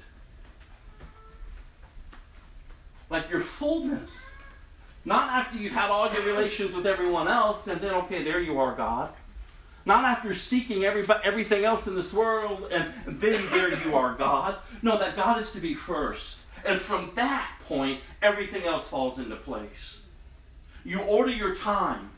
[3.09, 4.11] Like your fullness.
[5.05, 8.59] Not after you've had all your relations with everyone else and then, okay, there you
[8.59, 9.09] are, God.
[9.85, 14.57] Not after seeking every, everything else in this world and then there you are, God.
[14.81, 16.39] No, that God is to be first.
[16.65, 20.00] And from that point, everything else falls into place.
[20.83, 22.09] You order your time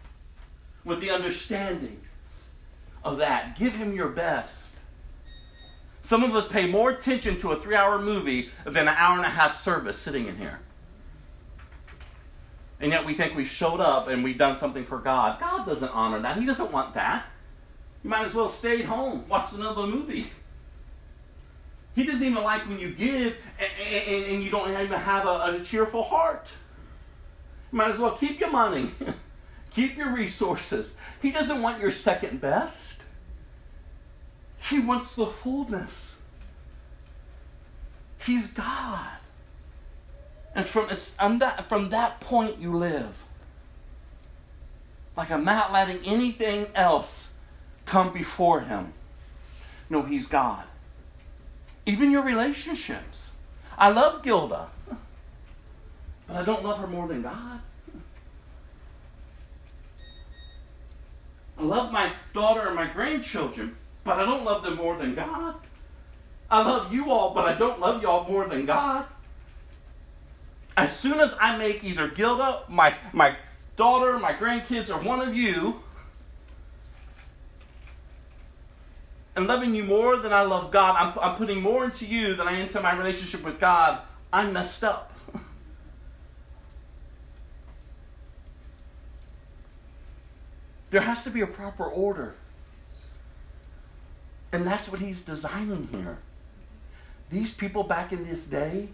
[0.84, 2.00] with the understanding
[3.04, 3.58] of that.
[3.58, 4.72] Give Him your best.
[6.02, 9.26] Some of us pay more attention to a three hour movie than an hour and
[9.26, 10.60] a half service sitting in here.
[12.80, 15.40] And yet we think we've showed up and we've done something for God.
[15.40, 16.38] God doesn't honor that.
[16.38, 17.26] He doesn't want that.
[18.04, 20.30] You might as well stay at home, watch another movie.
[21.96, 23.72] He doesn't even like when you give and,
[24.08, 26.48] and, and you don't even have a, a cheerful heart.
[27.74, 28.92] Might as well keep your money,
[29.74, 30.94] keep your resources.
[31.20, 33.02] He doesn't want your second best.
[34.70, 36.16] He wants the fullness.
[38.24, 39.18] He's God.
[40.54, 43.16] And from, it's, from that point, you live.
[45.18, 47.34] Like I'm not letting anything else
[47.86, 48.94] come before Him.
[49.90, 50.66] No, He's God.
[51.88, 53.32] Even your relationships.
[53.80, 54.68] I love Gilda,
[56.28, 57.60] but I don't love her more than God.
[61.58, 65.56] I love my daughter and my grandchildren, but I don't love them more than God.
[66.50, 69.06] I love you all, but I don't love y'all more than God.
[70.76, 73.36] As soon as I make either Gilda, my, my
[73.78, 75.82] daughter, my grandkids, or one of you,
[79.36, 82.48] and loving you more than I love God, I'm, I'm putting more into you than
[82.48, 84.02] I into my relationship with God,
[84.32, 85.13] I'm messed up.
[90.94, 92.36] There has to be a proper order.
[94.52, 96.20] And that's what he's designing here.
[97.32, 98.90] These people back in this day,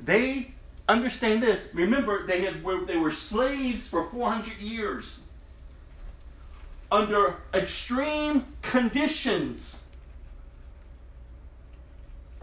[0.00, 0.50] they
[0.88, 1.72] understand this.
[1.72, 5.20] Remember, they, had, they were slaves for 400 years
[6.90, 9.80] under extreme conditions.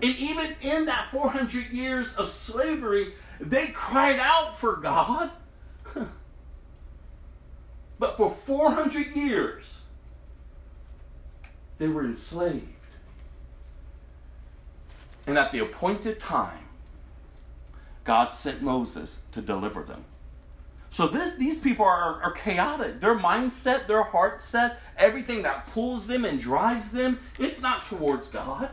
[0.02, 5.32] And even in that 400 years of slavery, they cried out for God.
[8.00, 9.82] But for 400 years,
[11.78, 12.66] they were enslaved.
[15.26, 16.66] And at the appointed time,
[18.04, 20.06] God sent Moses to deliver them.
[20.89, 23.02] So this, these people are, are chaotic.
[23.02, 28.30] Their mindset, their heart set, everything that pulls them and drives them, it's not towards
[28.30, 28.70] God.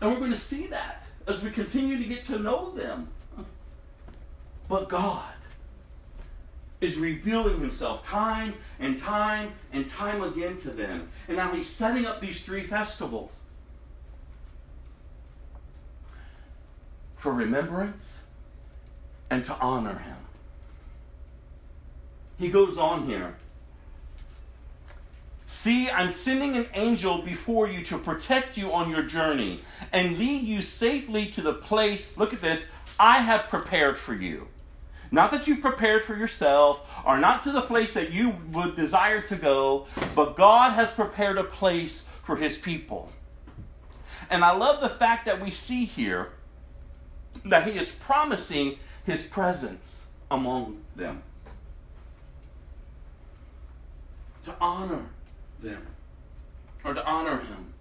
[0.00, 3.08] And we're going to see that as we continue to get to know them.
[4.68, 5.32] But God
[6.80, 11.08] is revealing himself time and time and time again to them.
[11.28, 13.32] And now he's setting up these three festivals
[17.16, 18.20] for remembrance
[19.28, 20.16] and to honor him.
[22.38, 23.36] He goes on here.
[25.46, 29.62] See, I'm sending an angel before you to protect you on your journey
[29.92, 32.66] and lead you safely to the place, look at this,
[32.98, 34.46] I have prepared for you.
[35.12, 39.20] Not that you've prepared for yourself, or not to the place that you would desire
[39.22, 43.10] to go, but God has prepared a place for his people.
[44.28, 46.30] And I love the fact that we see here
[47.44, 51.22] that he is promising his presence among them.
[54.44, 55.06] To honor
[55.60, 55.86] them,
[56.84, 57.74] or to honor him.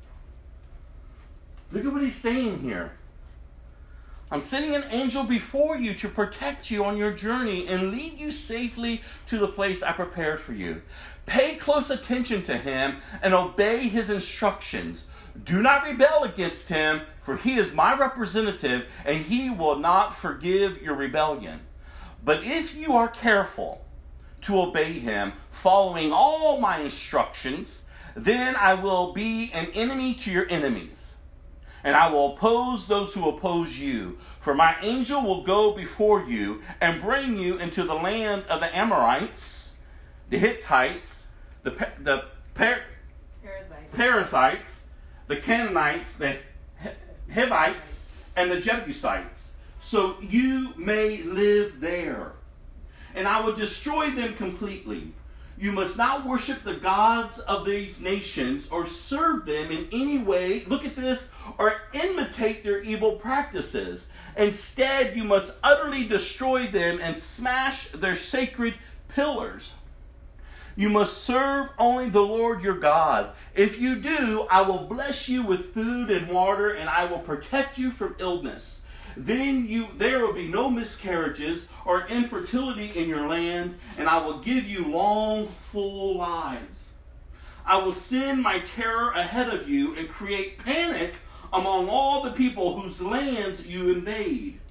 [1.71, 2.93] Look at what he's saying here.
[4.31, 8.29] I'm sending an angel before you to protect you on your journey and lead you
[8.31, 10.83] safely to the place I prepared for you.
[11.25, 15.05] Pay close attention to him and obey his instructions.
[15.43, 20.79] Do not rebel against him, for he is my representative and he will not forgive
[20.79, 21.61] your rebellion.
[22.23, 23.83] But if you are careful
[24.41, 27.81] to obey him, following all my instructions,
[28.15, 31.08] then I will be an enemy to your enemies
[31.83, 34.17] and I will oppose those who oppose you.
[34.41, 38.75] For my angel will go before you and bring you into the land of the
[38.75, 39.71] Amorites,
[40.29, 41.27] the Hittites,
[41.63, 42.25] the, the
[42.55, 42.83] par-
[43.93, 44.87] Perizzites,
[45.27, 46.37] the Canaanites, the
[47.33, 48.03] Hivites,
[48.35, 49.51] and the Jebusites,
[49.81, 52.33] so you may live there.
[53.15, 55.13] And I will destroy them completely.
[55.59, 60.63] You must not worship the gods of these nations or serve them in any way,
[60.65, 64.07] look at this, or imitate their evil practices.
[64.37, 68.75] Instead, you must utterly destroy them and smash their sacred
[69.09, 69.73] pillars.
[70.77, 73.31] You must serve only the Lord your God.
[73.53, 77.77] If you do, I will bless you with food and water, and I will protect
[77.77, 78.78] you from illness.
[79.25, 84.39] Then you there will be no miscarriages or infertility in your land, and I will
[84.39, 86.91] give you long, full lives.
[87.65, 91.15] I will send my terror ahead of you and create panic
[91.51, 94.61] among all the people whose lands you invade.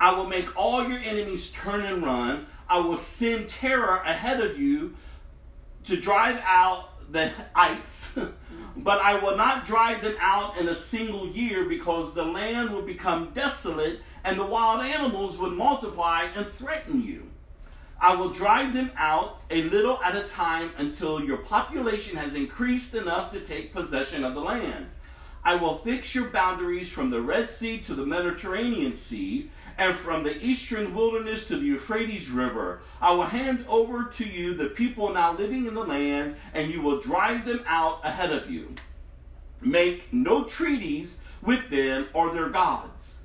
[0.00, 2.46] I will make all your enemies turn and run.
[2.68, 4.96] I will send terror ahead of you
[5.84, 8.08] to drive out the ites,
[8.76, 12.82] but I will not drive them out in a single year because the land will
[12.82, 17.28] become desolate and the wild animals would multiply and threaten you.
[18.00, 22.94] I will drive them out a little at a time until your population has increased
[22.94, 24.86] enough to take possession of the land.
[25.44, 30.24] I will fix your boundaries from the Red Sea to the Mediterranean Sea and from
[30.24, 32.82] the eastern wilderness to the Euphrates River.
[33.00, 36.80] I will hand over to you the people now living in the land, and you
[36.80, 38.74] will drive them out ahead of you.
[39.60, 43.16] Make no treaties with them or their gods.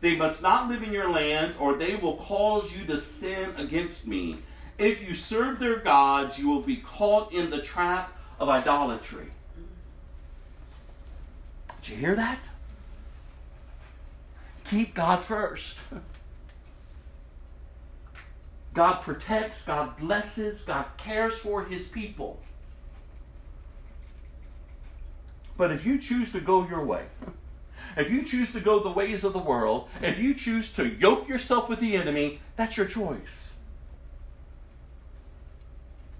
[0.00, 4.06] They must not live in your land, or they will cause you to sin against
[4.06, 4.38] me.
[4.78, 9.28] If you serve their gods, you will be caught in the trap of idolatry.
[11.82, 12.40] Did you hear that?
[14.72, 15.78] Keep God first.
[18.72, 22.40] God protects, God blesses, God cares for his people.
[25.58, 27.04] But if you choose to go your way,
[27.98, 31.28] if you choose to go the ways of the world, if you choose to yoke
[31.28, 33.52] yourself with the enemy, that's your choice.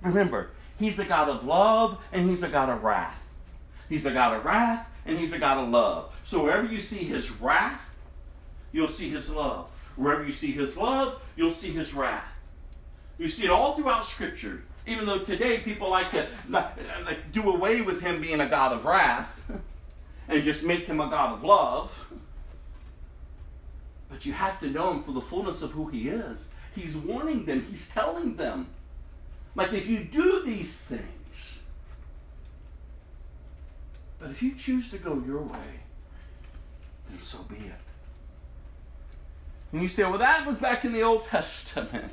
[0.02, 3.16] Remember, He's a God of love and He's a God of wrath.
[3.88, 6.12] He's a God of wrath and He's a God of love.
[6.26, 7.80] So wherever you see His wrath,
[8.72, 9.68] you'll see His love.
[9.96, 12.24] Wherever you see His love, you'll see His wrath.
[13.18, 14.64] You see it all throughout Scripture.
[14.86, 18.84] Even though today people like to like, do away with Him being a God of
[18.84, 19.28] wrath
[20.28, 21.92] and just make Him a God of love.
[24.10, 26.46] But you have to know Him for the fullness of who He is.
[26.74, 28.68] He's warning them, He's telling them.
[29.54, 31.58] Like, if you do these things,
[34.18, 35.80] but if you choose to go your way,
[37.10, 37.91] then so be it.
[39.72, 42.12] And you say, well, that was back in the Old Testament.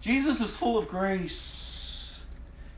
[0.00, 2.18] Jesus is full of grace.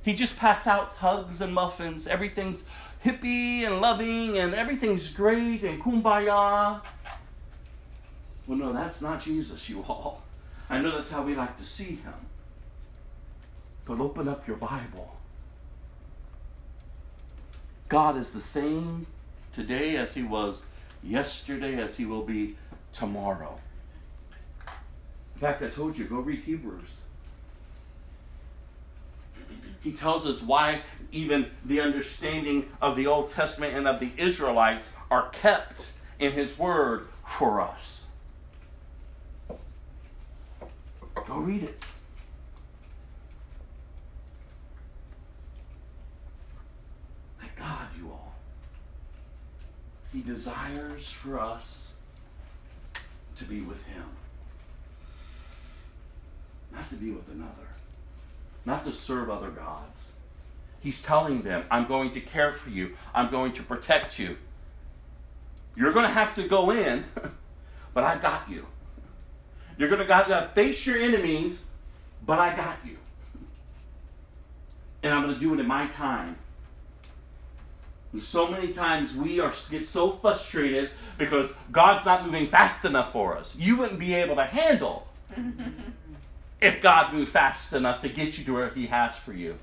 [0.02, 2.06] He just passed out hugs and muffins.
[2.06, 2.62] Everything's
[3.04, 6.80] hippie and loving and everything's great and kumbaya.
[8.46, 10.22] Well, no, that's not Jesus, you all.
[10.68, 12.14] I know that's how we like to see him.
[13.84, 15.16] But open up your Bible.
[17.88, 19.06] God is the same
[19.54, 20.62] today as He was
[21.02, 22.56] yesterday, as He will be
[22.94, 23.58] tomorrow.
[25.34, 27.00] In fact, I told you, go read Hebrews.
[29.80, 30.80] He tells us why
[31.12, 36.58] even the understanding of the Old Testament and of the Israelites are kept in His
[36.58, 38.04] Word for us.
[41.26, 41.84] Go read it.
[47.40, 48.34] Thank God, you all.
[50.12, 51.93] He desires for us
[53.38, 54.04] to be with Him,
[56.72, 57.68] not to be with another,
[58.64, 60.10] not to serve other gods.
[60.80, 64.36] He's telling them, I'm going to care for you, I'm going to protect you.
[65.76, 67.04] You're going to have to go in,
[67.94, 68.66] but I've got you.
[69.76, 71.64] You're going to uh, have to face your enemies,
[72.24, 72.96] but I got you.
[75.02, 76.36] And I'm going to do it in my time.
[78.14, 83.10] And so many times we are get so frustrated because God's not moving fast enough
[83.10, 83.56] for us.
[83.58, 85.08] You wouldn't be able to handle
[86.60, 89.58] if God moved fast enough to get you to where He has for you.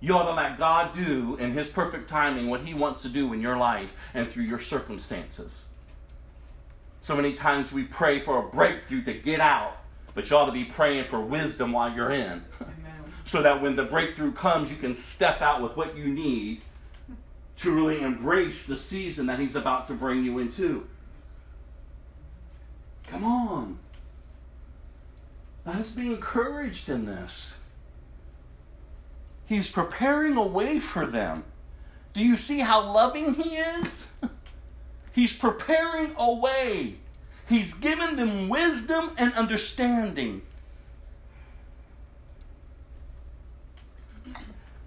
[0.00, 3.32] You ought to let God do in His perfect timing what He wants to do
[3.32, 5.62] in your life and through your circumstances.
[7.02, 9.76] So many times we pray for a breakthrough to get out,
[10.12, 12.42] but you ought to be praying for wisdom while you're in.
[13.26, 16.62] so that when the breakthrough comes, you can step out with what you need
[17.58, 20.86] to really embrace the season that He's about to bring you into.
[23.08, 23.78] Come on.
[25.64, 27.54] Let us be encouraged in this.
[29.46, 31.44] He's preparing a way for them.
[32.12, 34.04] Do you see how loving He is?
[35.12, 36.96] He's preparing a way.
[37.48, 40.42] He's given them wisdom and understanding.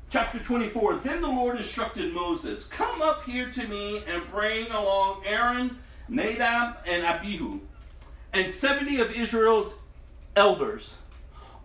[0.10, 5.24] Chapter 24 Then the Lord instructed Moses, Come up here to me and bring along
[5.26, 7.60] Aaron, Nadab, and Abihu,
[8.34, 9.74] and 70 of Israel's
[10.36, 10.96] elders.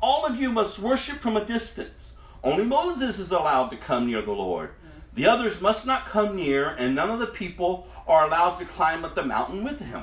[0.03, 2.13] All of you must worship from a distance.
[2.43, 4.71] Only Moses is allowed to come near the Lord.
[5.15, 9.05] The others must not come near, and none of the people are allowed to climb
[9.05, 10.03] up the mountain with him.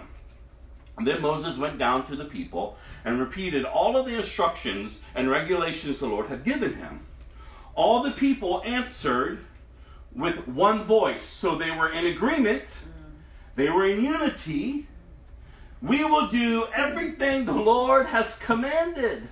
[0.98, 5.30] And then Moses went down to the people and repeated all of the instructions and
[5.30, 7.02] regulations the Lord had given him.
[7.76, 9.40] All the people answered
[10.14, 11.26] with one voice.
[11.26, 12.66] So they were in agreement,
[13.56, 14.88] they were in unity.
[15.82, 19.28] We will do everything the Lord has commanded.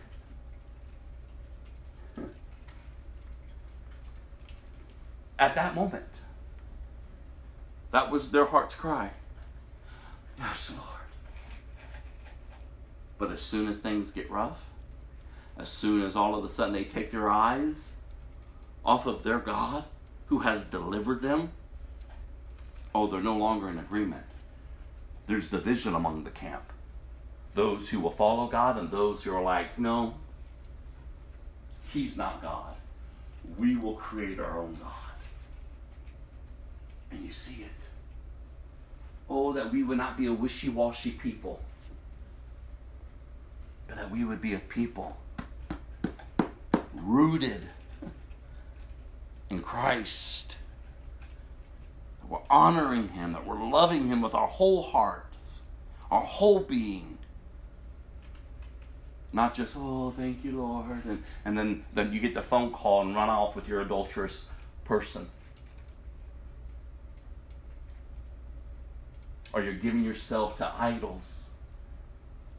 [5.38, 6.06] At that moment,
[7.92, 9.12] that was their heart's cry.
[10.40, 10.90] Yes, Lord.
[13.20, 14.60] But as soon as things get rough,
[15.58, 17.92] as soon as all of a sudden they take their eyes
[18.86, 19.86] off of their God
[20.28, 21.52] who has delivered them,
[22.94, 24.26] oh, they're no longer in agreement.
[25.28, 26.74] There's division among the camp.
[27.56, 30.16] Those who will follow God and those who are like, no,
[31.92, 32.76] He's not God.
[33.58, 34.94] We will create our own God.
[37.12, 37.70] And you see it.
[39.30, 41.60] Oh, that we would not be a wishy washy people,
[43.88, 45.18] but that we would be a people
[46.94, 47.62] rooted
[49.50, 50.58] in Christ.
[52.22, 55.62] That we're honoring Him, that we're loving Him with our whole hearts,
[56.12, 57.18] our whole being.
[59.32, 61.06] Not just, oh, thank you, Lord.
[61.06, 64.46] And, and then, then you get the phone call and run off with your adulterous
[64.86, 65.30] person.
[69.54, 71.39] Or you're giving yourself to idols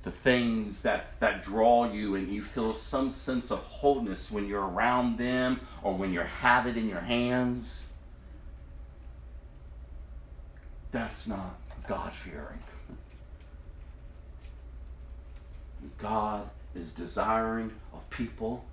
[0.05, 4.67] to things that, that draw you and you feel some sense of wholeness when you're
[4.67, 7.83] around them or when you have it in your hands.
[10.91, 12.63] That's not God fearing.
[15.99, 18.65] God is desiring a people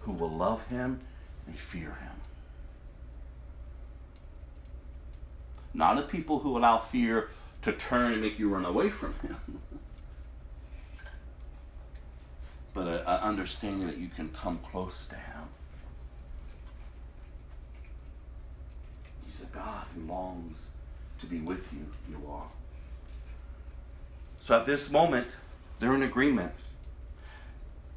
[0.00, 1.00] who will love Him
[1.46, 2.20] and fear Him.
[5.74, 7.30] Not a people who allow fear
[7.62, 9.36] to turn and make you run away from Him,
[12.74, 15.42] but an understanding that you can come close to Him.
[19.26, 20.68] He's a God who longs
[21.20, 21.86] to be with you.
[22.10, 22.48] You are.
[24.44, 25.36] So at this moment,
[25.78, 26.52] they're in agreement.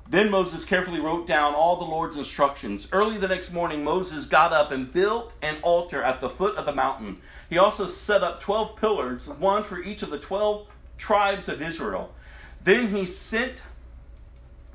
[0.07, 2.87] Then Moses carefully wrote down all the Lord's instructions.
[2.91, 6.67] Early the next morning, Moses got up and built an altar at the foot of
[6.67, 7.17] the mountain.
[7.49, 10.67] He also set up 12 pillars, one for each of the 12
[10.99, 12.13] tribes of Israel.
[12.63, 13.63] Then he sent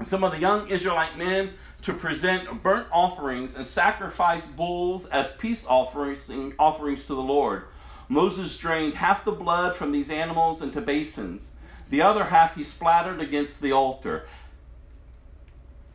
[0.05, 5.67] some of the young Israelite men to present burnt offerings and sacrifice bulls as peace
[5.67, 7.65] offerings, offerings to the Lord.
[8.09, 11.51] Moses drained half the blood from these animals into basins.
[11.91, 14.27] The other half he splattered against the altar.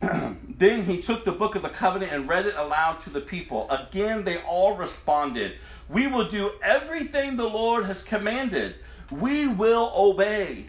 [0.00, 3.70] then he took the book of the covenant and read it aloud to the people.
[3.70, 5.56] Again, they all responded,
[5.88, 8.76] We will do everything the Lord has commanded.
[9.10, 10.66] We will obey.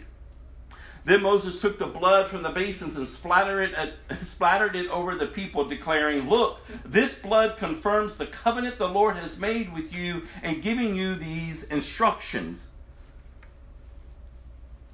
[1.04, 3.94] Then Moses took the blood from the basins and splattered it,
[4.26, 9.38] splattered it over the people, declaring, Look, this blood confirms the covenant the Lord has
[9.38, 12.68] made with you and giving you these instructions.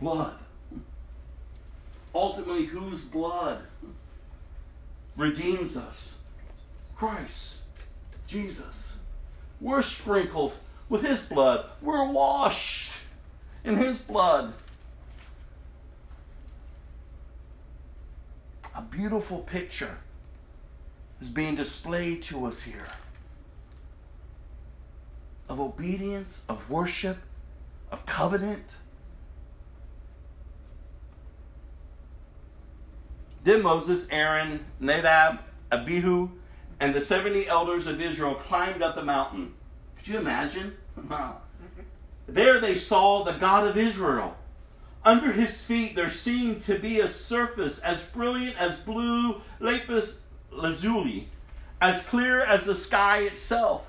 [0.00, 0.38] Blood.
[2.14, 3.62] Ultimately, whose blood?
[5.16, 6.16] redeems us.
[6.96, 7.56] Christ,
[8.26, 8.96] Jesus.
[9.60, 10.52] We're sprinkled
[10.88, 12.92] with His blood, we're washed
[13.64, 14.54] in His blood.
[18.74, 19.98] A beautiful picture
[21.20, 22.88] is being displayed to us here
[25.48, 27.18] of obedience, of worship,
[27.92, 28.76] of covenant
[33.44, 36.30] Then Moses, Aaron, Nadab, Abihu,
[36.80, 39.52] and the 70 elders of Israel climbed up the mountain.
[39.96, 40.74] Could you imagine?
[42.26, 44.34] there they saw the God of Israel.
[45.04, 51.28] Under his feet there seemed to be a surface as brilliant as blue lapis lazuli,
[51.80, 53.86] as clear as the sky itself.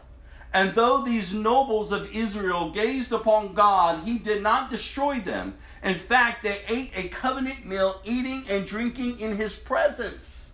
[0.53, 5.55] And though these nobles of Israel gazed upon God, he did not destroy them.
[5.83, 10.51] In fact, they ate a covenant meal, eating and drinking in his presence.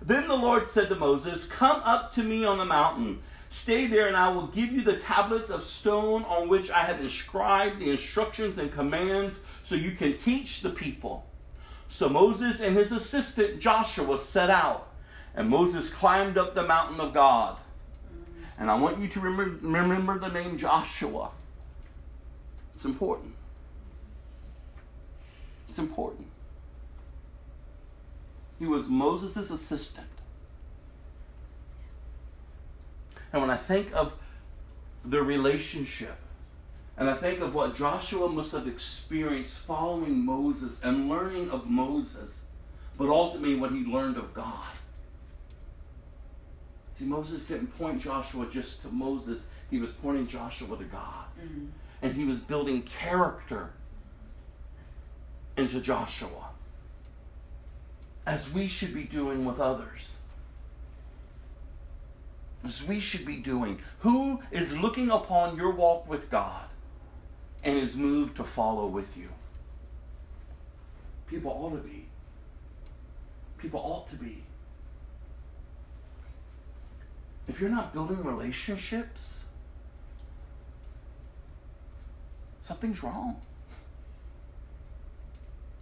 [0.00, 3.20] Then the Lord said to Moses, Come up to me on the mountain.
[3.50, 7.00] Stay there, and I will give you the tablets of stone on which I have
[7.00, 11.26] inscribed the instructions and commands, so you can teach the people.
[11.90, 14.88] So Moses and his assistant Joshua set out,
[15.34, 17.58] and Moses climbed up the mountain of God.
[18.58, 21.32] And I want you to remember, remember the name Joshua.
[22.72, 23.34] It's important.
[25.68, 26.28] It's important.
[28.58, 30.06] He was Moses' assistant.
[33.34, 34.14] And when I think of
[35.04, 36.16] the relationship,
[36.98, 42.40] and I think of what Joshua must have experienced following Moses and learning of Moses,
[42.96, 44.66] but ultimately what he learned of God.
[46.94, 51.26] See, Moses didn't point Joshua just to Moses, he was pointing Joshua to God.
[51.40, 51.66] Mm-hmm.
[52.02, 53.70] And he was building character
[55.56, 56.50] into Joshua,
[58.26, 60.16] as we should be doing with others.
[62.64, 63.78] As we should be doing.
[64.00, 66.67] Who is looking upon your walk with God
[67.64, 69.28] and is moved to follow with you?
[71.26, 72.06] People ought to be.
[73.58, 74.44] People ought to be.
[77.48, 79.46] if you're not building relationships,
[82.62, 83.40] something's wrong.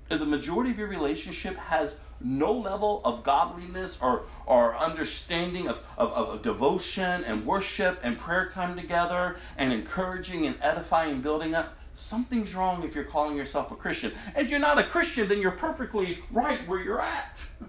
[0.08, 1.92] If the majority of your relationship has
[2.26, 8.50] no level of godliness or, or understanding of, of, of devotion and worship and prayer
[8.50, 13.70] time together and encouraging and edifying and building up, something's wrong if you're calling yourself
[13.70, 14.12] a Christian.
[14.36, 17.40] If you're not a Christian, then you're perfectly right where you're at.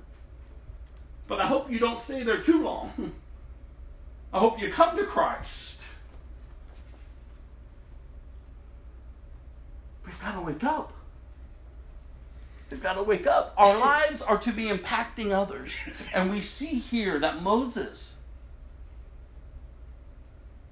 [1.27, 3.11] But I hope you don't stay there too long.
[4.33, 5.81] I hope you come to Christ.
[10.05, 10.93] We've got to wake up.
[12.69, 13.53] We've got to wake up.
[13.57, 15.71] Our lives are to be impacting others.
[16.13, 18.15] And we see here that Moses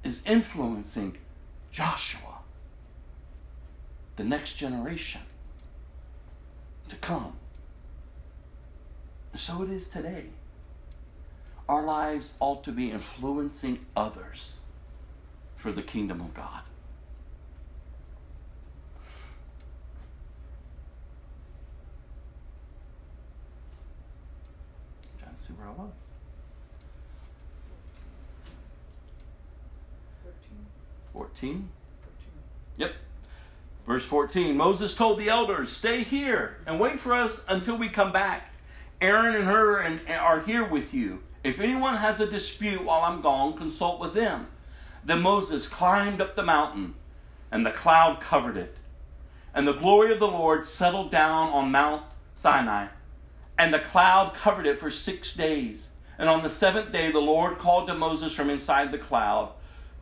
[0.03, 1.17] is influencing
[1.71, 2.39] Joshua.
[4.17, 5.21] the next generation
[6.87, 7.33] to come.
[9.33, 10.27] And so it is today.
[11.67, 14.61] Our lives ought to be influencing others
[15.57, 16.61] for the kingdom of God.
[25.45, 25.91] See where I was.
[31.13, 31.69] 14.
[32.77, 32.93] Yep.
[33.85, 38.11] Verse 14 Moses told the elders, Stay here and wait for us until we come
[38.11, 38.53] back.
[38.99, 41.21] Aaron and Hur and, and are here with you.
[41.43, 44.47] If anyone has a dispute while I'm gone, consult with them.
[45.03, 46.95] Then Moses climbed up the mountain,
[47.51, 48.75] and the cloud covered it.
[49.53, 52.03] And the glory of the Lord settled down on Mount
[52.35, 52.87] Sinai,
[53.57, 55.89] and the cloud covered it for six days.
[56.17, 59.51] And on the seventh day, the Lord called to Moses from inside the cloud.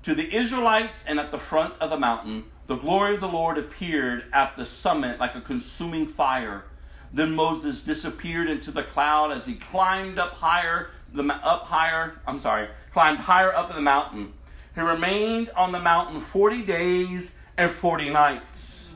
[0.03, 3.57] To the Israelites and at the front of the mountain, the glory of the Lord
[3.57, 6.65] appeared at the summit like a consuming fire.
[7.11, 12.19] Then Moses disappeared into the cloud as he climbed up higher, the up higher.
[12.25, 14.33] I'm sorry, climbed higher up in the mountain.
[14.73, 18.95] He remained on the mountain forty days and forty nights.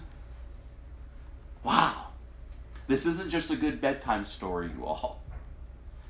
[1.63, 2.06] Wow,
[2.87, 5.21] this isn't just a good bedtime story, you all.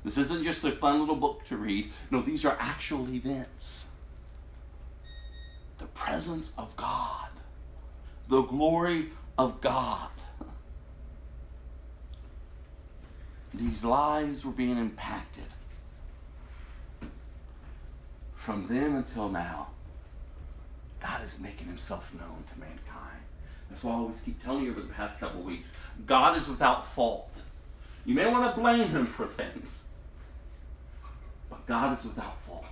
[0.04, 1.92] This isn't just a fun little book to read.
[2.10, 3.86] No, these are actual events.
[5.78, 7.28] The presence of God,
[8.28, 10.10] the glory of God.
[13.52, 15.44] These lives were being impacted.
[18.36, 19.68] From then until now,
[21.00, 22.87] God is making himself known to mankind.
[23.70, 25.74] That's why I always keep telling you over the past couple weeks
[26.06, 27.42] God is without fault.
[28.04, 29.82] You may want to blame him for things,
[31.50, 32.64] but God is without fault.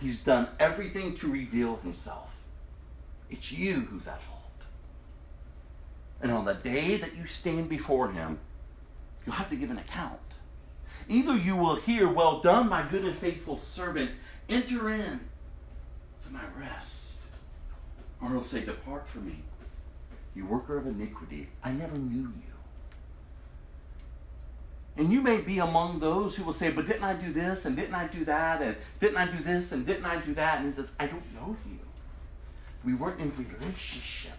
[0.00, 2.30] He's done everything to reveal himself.
[3.30, 4.40] It's you who's at fault.
[6.20, 8.38] And on the day that you stand before him,
[9.24, 10.18] you'll have to give an account.
[11.08, 14.10] Either you will hear, Well done, my good and faithful servant,
[14.48, 15.20] enter in
[16.24, 17.12] to my rest.
[18.20, 19.42] Or he'll say, Depart from me,
[20.34, 21.48] you worker of iniquity.
[21.62, 22.54] I never knew you.
[24.96, 27.64] And you may be among those who will say, But didn't I do this?
[27.64, 28.62] And didn't I do that?
[28.62, 29.72] And didn't I do this?
[29.72, 30.58] And didn't I do that?
[30.58, 31.78] And he says, I don't know you.
[32.84, 34.32] We weren't in relationship.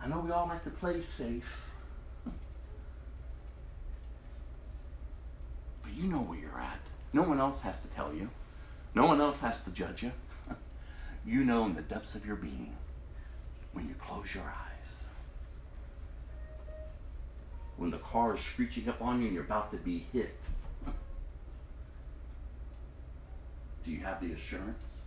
[0.00, 1.62] I know we all like to play safe.
[5.82, 6.80] But you know where you're at.
[7.12, 8.28] No one else has to tell you.
[8.94, 10.12] No one else has to judge you.
[11.24, 12.76] You know in the depths of your being
[13.72, 15.04] when you close your eyes.
[17.76, 20.38] When the car is screeching up on you and you're about to be hit.
[23.84, 25.02] Do you have the assurance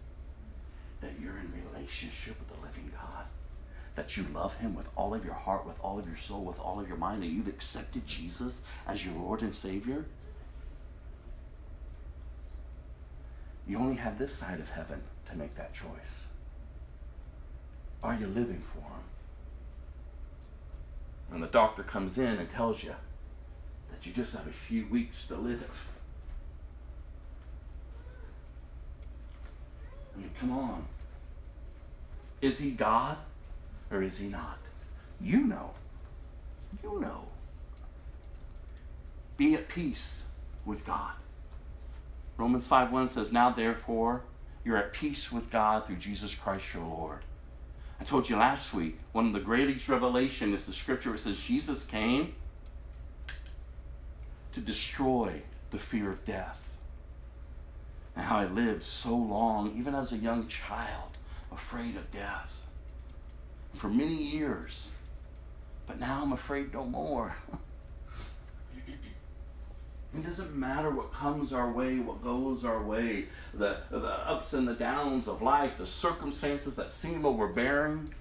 [1.01, 3.25] that you're in relationship with the living God?
[3.95, 6.59] That you love Him with all of your heart, with all of your soul, with
[6.59, 10.05] all of your mind, that you've accepted Jesus as your Lord and Savior?
[13.67, 16.27] You only have this side of heaven to make that choice.
[18.03, 19.03] Are you living for Him?
[21.29, 22.95] When the doctor comes in and tells you
[23.89, 25.87] that you just have a few weeks to live.
[30.15, 30.85] I mean, come on.
[32.41, 33.17] Is he God
[33.91, 34.59] or is he not?
[35.19, 35.71] You know.
[36.83, 37.25] You know.
[39.37, 40.23] Be at peace
[40.65, 41.13] with God.
[42.37, 44.23] Romans 5 1 says, Now therefore,
[44.65, 47.19] you're at peace with God through Jesus Christ your Lord.
[48.01, 51.21] I told you last week, one of the greatest revelation is the scripture where it
[51.21, 52.33] says Jesus came
[54.51, 56.57] to destroy the fear of death.
[58.15, 61.11] And how I lived so long, even as a young child,
[61.51, 62.51] afraid of death.
[63.75, 64.89] For many years.
[65.85, 67.35] But now I'm afraid no more.
[70.17, 74.67] It doesn't matter what comes our way, what goes our way, the, the ups and
[74.67, 78.13] the downs of life, the circumstances that seem overbearing.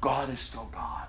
[0.00, 1.06] God is still God.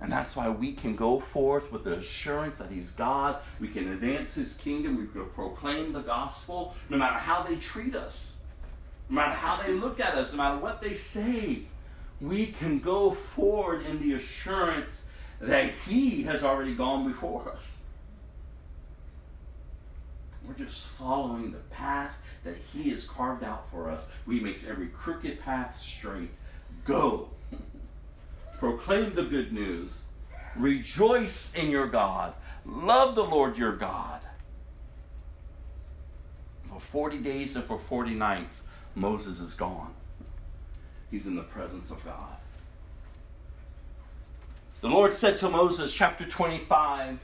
[0.00, 3.38] And that's why we can go forth with the assurance that He's God.
[3.58, 4.96] We can advance His kingdom.
[4.96, 8.34] We can proclaim the gospel no matter how they treat us,
[9.08, 11.62] no matter how they look at us, no matter what they say.
[12.20, 15.02] We can go forward in the assurance
[15.40, 17.80] that He has already gone before us.
[20.46, 22.12] We're just following the path
[22.44, 24.02] that He has carved out for us.
[24.26, 26.30] He makes every crooked path straight.
[26.84, 27.28] Go.
[28.58, 30.02] Proclaim the good news.
[30.56, 32.32] Rejoice in your God.
[32.64, 34.20] Love the Lord your God.
[36.68, 38.62] for 40 days and for 40 nights,
[38.94, 39.94] Moses is gone.
[41.10, 42.36] He's in the presence of God.
[44.80, 47.18] The Lord said to Moses, chapter 25,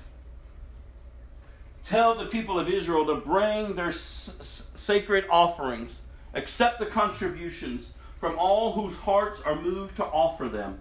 [1.85, 6.01] Tell the people of Israel to bring their s- sacred offerings,
[6.33, 10.81] accept the contributions from all whose hearts are moved to offer them.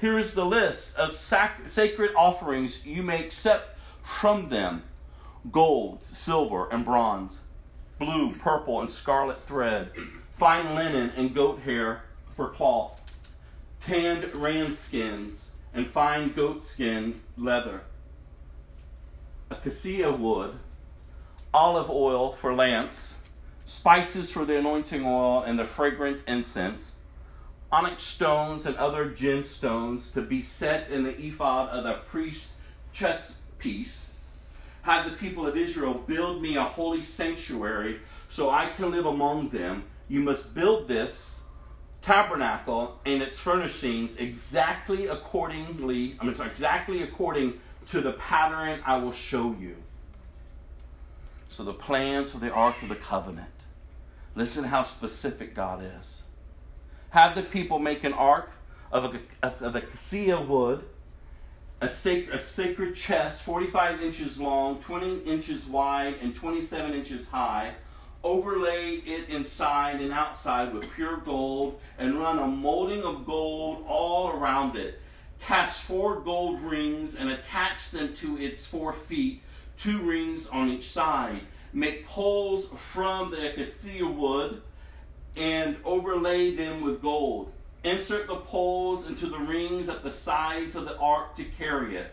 [0.00, 4.82] Here is the list of sac- sacred offerings you may accept from them
[5.52, 7.40] gold, silver, and bronze,
[7.98, 9.90] blue, purple, and scarlet thread,
[10.36, 12.02] fine linen and goat hair
[12.36, 13.00] for cloth,
[13.80, 15.44] tanned ram skins,
[15.74, 17.82] and fine goat skin leather,
[19.50, 20.58] acacia wood,
[21.52, 23.16] olive oil for lamps,
[23.66, 26.92] spices for the anointing oil and the fragrant incense,
[27.70, 32.52] onyx stones and other gemstones to be set in the ephod of the priest's
[32.92, 34.10] chest piece.
[34.82, 38.00] Have the people of Israel build me a holy sanctuary
[38.30, 39.84] so I can live among them.
[40.08, 41.37] You must build this
[42.08, 48.96] tabernacle and its furnishings exactly accordingly, I mean, sorry, exactly according to the pattern I
[48.96, 49.76] will show you.
[51.50, 53.50] So the plans for the Ark of the Covenant.
[54.34, 56.22] Listen how specific God is.
[57.10, 58.52] Have the people make an ark
[58.90, 60.84] of a, of acacia wood,
[61.82, 67.74] a, a sacred chest 45 inches long, 20 inches wide, and 27 inches high.
[68.24, 74.30] Overlay it inside and outside with pure gold, and run a molding of gold all
[74.30, 75.00] around it.
[75.40, 79.42] Cast four gold rings and attach them to its four feet,
[79.78, 81.42] two rings on each side
[81.72, 84.62] make poles from the acacia wood
[85.36, 87.52] and overlay them with gold.
[87.84, 92.12] Insert the poles into the rings at the sides of the ark to carry it.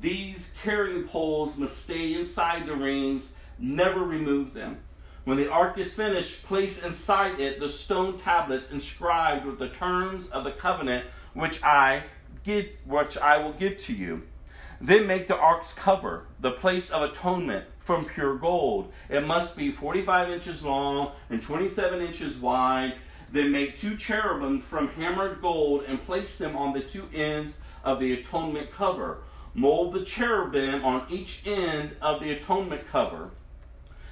[0.00, 4.78] These carrying poles must stay inside the rings, never remove them.
[5.26, 10.28] When the ark is finished, place inside it the stone tablets inscribed with the terms
[10.28, 11.04] of the covenant
[11.34, 12.04] which I
[12.44, 14.22] give which I will give to you.
[14.80, 18.92] Then make the ark's cover, the place of atonement, from pure gold.
[19.08, 22.94] It must be 45 inches long and 27 inches wide.
[23.32, 27.98] Then make two cherubim from hammered gold and place them on the two ends of
[27.98, 29.22] the atonement cover.
[29.54, 33.30] Mold the cherubim on each end of the atonement cover,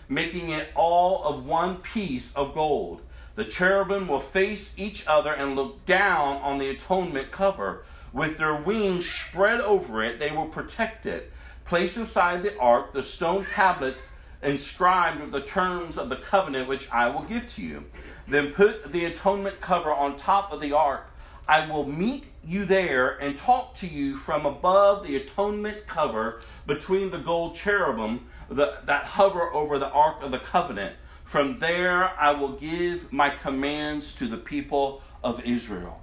[0.09, 3.01] making it all of one piece of gold.
[3.37, 7.85] The cherubim will face each other and look down on the atonement cover.
[8.13, 11.33] With their wings spread over it, they will protect it.
[11.65, 14.09] Place inside the ark the stone tablets
[14.43, 17.85] inscribed with the terms of the covenant which I will give to you.
[18.29, 21.11] Then put the atonement cover on top of the ark.
[21.49, 27.11] I will meet you there and talk to you from above the atonement cover between
[27.11, 30.97] the gold cherubim the, that hover over the ark of the covenant.
[31.25, 36.01] From there I will give my commands to the people of Israel.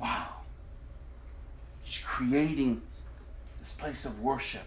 [0.00, 0.28] Wow.
[1.82, 2.82] He's creating
[3.60, 4.62] this place of worship.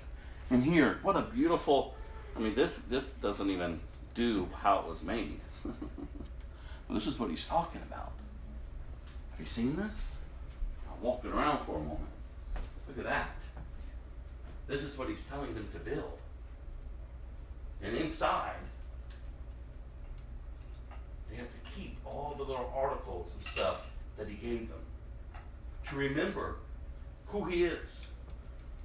[0.50, 1.96] And here, what a beautiful
[2.36, 3.80] I mean this this doesn't even
[4.14, 5.40] do how it was made.
[6.90, 8.12] this is what he's talking about.
[9.32, 10.16] Have you seen this?
[10.90, 12.00] I'm walking around for a moment.
[12.88, 13.30] Look at that.
[14.68, 16.18] This is what he's telling them to build.
[17.84, 18.56] And inside,
[21.30, 23.86] they have to keep all the little articles and stuff
[24.18, 24.80] that he gave them
[25.90, 26.56] to remember
[27.28, 28.06] who he is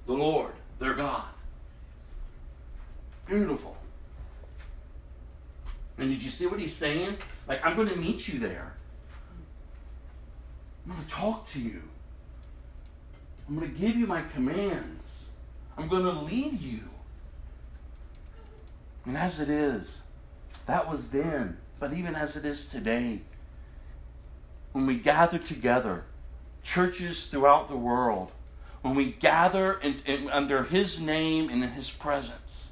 [0.05, 1.23] the Lord, their God.
[3.27, 3.77] Beautiful.
[5.97, 7.17] And did you see what he's saying?
[7.47, 8.73] Like, I'm going to meet you there.
[10.85, 11.81] I'm going to talk to you.
[13.47, 15.20] I'm going to give you my commands.
[15.81, 16.81] I'm going to lead you.
[19.05, 20.01] And as it is,
[20.67, 23.21] that was then, but even as it is today,
[24.73, 26.03] when we gather together,
[26.61, 28.31] churches throughout the world,
[28.83, 32.69] when we gather in, in, under His name and in His presence,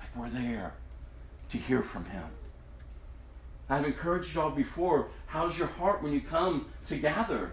[0.00, 0.74] like we're there
[1.50, 2.24] to hear from Him.
[3.70, 5.06] I've encouraged y'all before.
[5.26, 7.52] How's your heart when you come to gather?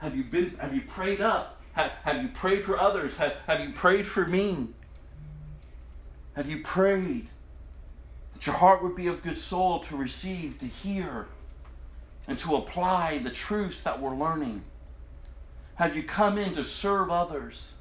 [0.00, 0.56] Have you been?
[0.58, 1.60] Have you prayed up?
[1.72, 3.16] Have, have you prayed for others?
[3.18, 4.68] Have, have you prayed for me?
[6.34, 7.28] Have you prayed
[8.32, 11.28] that your heart would be of good soul to receive, to hear,
[12.26, 14.62] and to apply the truths that we're learning?
[15.74, 17.74] Have you come in to serve others?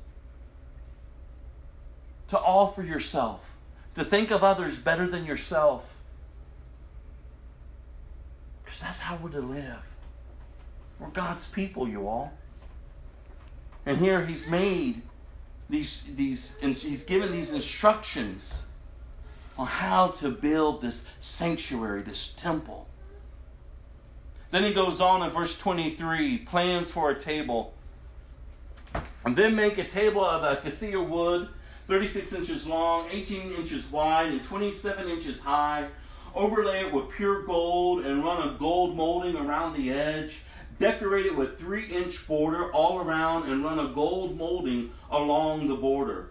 [2.29, 3.43] To offer yourself,
[3.95, 5.95] to think of others better than yourself?
[8.63, 9.83] Because that's how we're to live.
[10.99, 12.33] We're God's people, you all.
[13.85, 15.01] And here he's made
[15.69, 18.63] these, these, and he's given these instructions
[19.57, 22.87] on how to build this sanctuary, this temple.
[24.51, 27.73] Then he goes on in verse 23 plans for a table.
[29.25, 31.49] And then make a table of acacia wood,
[31.87, 35.87] 36 inches long, 18 inches wide, and 27 inches high.
[36.33, 40.39] Overlay it with pure gold and run a gold molding around the edge.
[40.79, 45.75] Decorate it with three inch border all around and run a gold molding along the
[45.75, 46.29] border.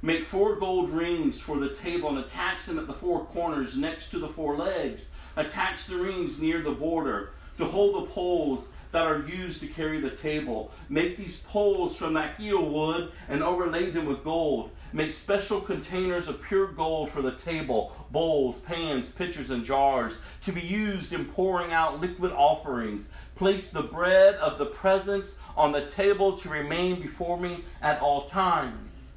[0.00, 4.10] Make four gold rings for the table and attach them at the four corners next
[4.10, 5.10] to the four legs.
[5.36, 10.00] Attach the rings near the border to hold the poles that are used to carry
[10.00, 10.72] the table.
[10.88, 14.70] Make these poles from acacia wood and overlay them with gold.
[14.92, 20.52] Make special containers of pure gold for the table, bowls, pans, pitchers, and jars, to
[20.52, 23.04] be used in pouring out liquid offerings.
[23.40, 28.28] Place the bread of the presence on the table to remain before me at all
[28.28, 29.12] times.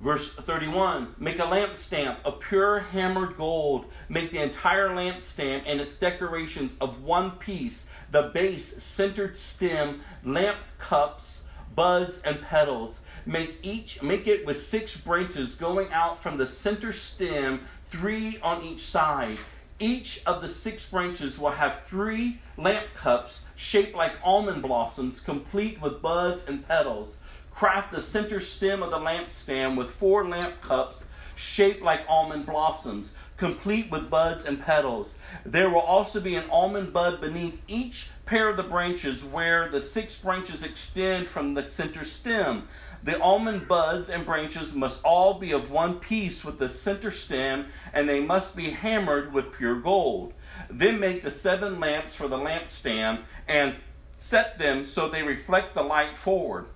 [0.00, 3.84] Verse 31 Make a lampstand of pure hammered gold.
[4.08, 10.58] Make the entire lampstand and its decorations of one piece the base, centered stem, lamp
[10.80, 11.42] cups,
[11.76, 12.98] buds, and petals.
[13.24, 18.64] Make each make it with six branches going out from the center stem, three on
[18.64, 19.38] each side.
[19.78, 25.80] Each of the six branches will have three lamp cups shaped like almond blossoms, complete
[25.82, 27.16] with buds and petals.
[27.50, 31.04] Craft the center stem of the lampstand with four lamp cups
[31.34, 35.16] shaped like almond blossoms complete with buds and petals.
[35.44, 39.80] There will also be an almond bud beneath each pair of the branches where the
[39.80, 42.68] six branches extend from the center stem.
[43.06, 47.68] The almond buds and branches must all be of one piece with the center stem,
[47.94, 50.34] and they must be hammered with pure gold.
[50.68, 53.76] Then make the seven lamps for the lampstand and
[54.18, 56.66] set them so they reflect the light forward.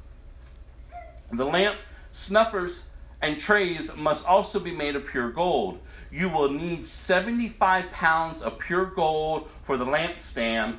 [1.30, 1.76] The lamp
[2.12, 2.84] snuffers
[3.20, 5.80] and trays must also be made of pure gold
[6.10, 10.78] you will need 75 pounds of pure gold for the lampstand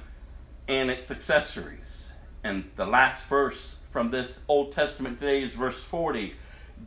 [0.68, 2.08] and its accessories.
[2.44, 6.34] And the last verse from this Old Testament today is verse 40.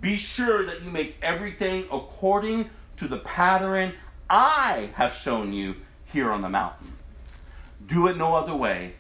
[0.00, 3.92] Be sure that you make everything according to the pattern
[4.28, 5.76] I have shown you
[6.06, 6.94] here on the mountain.
[7.86, 8.94] Do it no other way.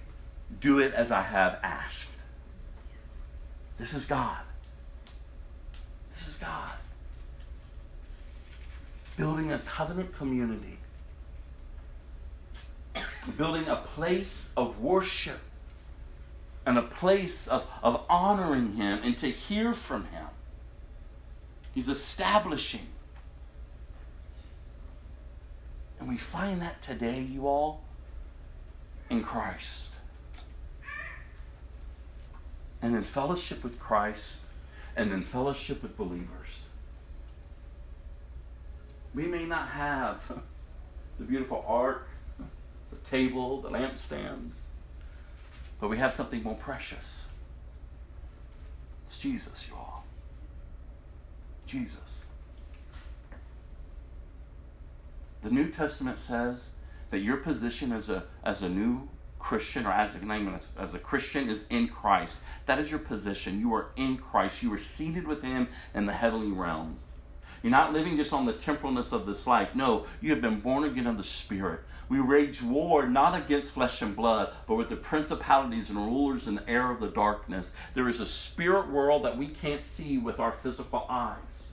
[0.60, 2.08] Do it as I have asked.
[3.78, 4.38] This is God.
[6.14, 6.70] This is God
[9.16, 10.78] building a covenant community,
[13.36, 15.40] building a place of worship
[16.66, 20.26] and a place of, of honoring Him and to hear from Him.
[21.72, 22.86] He's establishing.
[25.98, 27.82] And we find that today, you all,
[29.10, 29.88] in Christ.
[32.80, 34.40] And in fellowship with Christ
[34.96, 36.64] and in fellowship with believers.
[39.14, 40.20] We may not have
[41.18, 42.08] the beautiful ark,
[42.90, 44.52] the table, the lampstands,
[45.84, 47.26] but we have something more precious.
[49.04, 50.06] It's Jesus, you all.
[51.66, 52.24] Jesus.
[55.42, 56.70] The New Testament says
[57.10, 61.50] that your position as a, as a new Christian or as a, as a Christian
[61.50, 62.40] is in Christ.
[62.64, 63.60] That is your position.
[63.60, 64.62] You are in Christ.
[64.62, 67.02] You are seated with Him in the heavenly realms.
[67.64, 69.74] You're not living just on the temporalness of this life.
[69.74, 71.80] No, you have been born again of the Spirit.
[72.10, 76.56] We wage war not against flesh and blood, but with the principalities and rulers in
[76.56, 77.72] the air of the darkness.
[77.94, 81.68] There is a spirit world that we can't see with our physical eyes.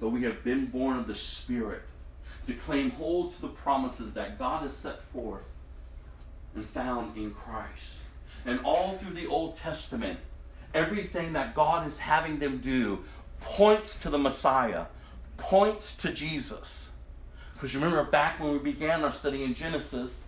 [0.00, 1.82] But we have been born of the Spirit
[2.46, 5.42] to claim hold to the promises that God has set forth
[6.54, 7.98] and found in Christ.
[8.46, 10.18] And all through the Old Testament,
[10.72, 13.04] everything that God is having them do
[13.40, 14.86] points to the Messiah,
[15.36, 16.90] points to Jesus.
[17.54, 20.22] Because you remember back when we began our study in Genesis,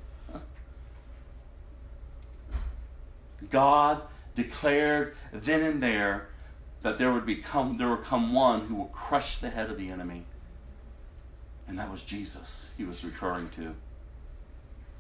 [3.51, 4.03] God
[4.35, 6.29] declared then and there
[6.83, 9.91] that there would become there would come one who will crush the head of the
[9.91, 10.25] enemy.
[11.69, 13.75] And that was Jesus he was referring to.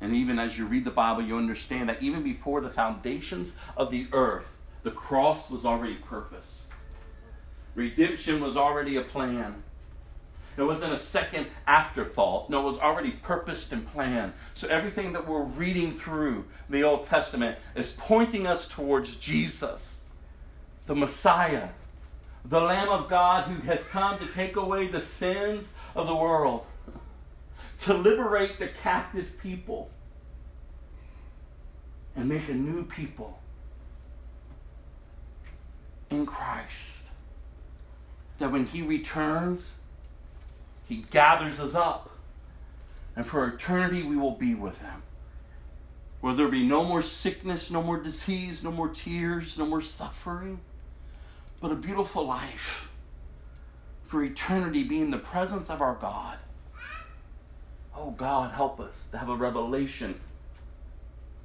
[0.01, 3.91] And even as you read the Bible, you understand that even before the foundations of
[3.91, 4.47] the earth,
[4.83, 6.63] the cross was already purposed.
[7.75, 9.63] Redemption was already a plan.
[10.57, 12.51] It wasn't a second afterthought.
[12.51, 14.33] No, it was already purposed and planned.
[14.55, 19.99] So everything that we're reading through the Old Testament is pointing us towards Jesus,
[20.87, 21.69] the Messiah,
[22.45, 26.67] the Lamb of God who has come to take away the sins of the world,
[27.83, 29.91] to liberate the captive people,
[32.17, 33.39] and make a new people
[36.11, 37.00] in Christ.
[38.41, 39.75] That when He returns,
[40.87, 42.11] He gathers us up.
[43.15, 45.03] And for eternity, we will be with Him.
[46.21, 50.61] Where there be no more sickness, no more disease, no more tears, no more suffering,
[51.61, 52.91] but a beautiful life
[54.05, 56.39] for eternity being the presence of our God.
[57.97, 60.19] Oh God, help us to have a revelation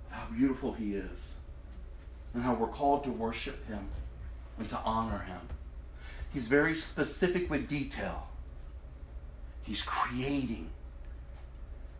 [0.07, 1.35] of how beautiful He is
[2.34, 3.88] and how we're called to worship Him
[4.57, 5.39] and to honor Him.
[6.36, 8.28] He's very specific with detail.
[9.64, 10.70] He's creating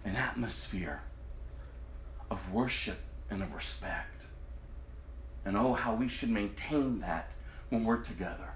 [0.04, 1.04] an atmosphere
[2.30, 2.98] of worship
[3.30, 4.24] and of respect.
[5.46, 7.32] And oh, how we should maintain that
[7.70, 8.56] when we're together.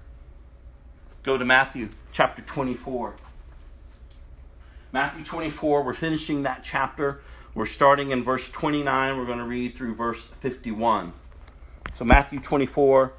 [1.22, 3.16] Go to Matthew chapter 24.
[4.92, 7.22] Matthew 24, we're finishing that chapter.
[7.54, 9.16] We're starting in verse 29.
[9.16, 11.14] We're going to read through verse 51.
[11.94, 13.14] So, Matthew 24,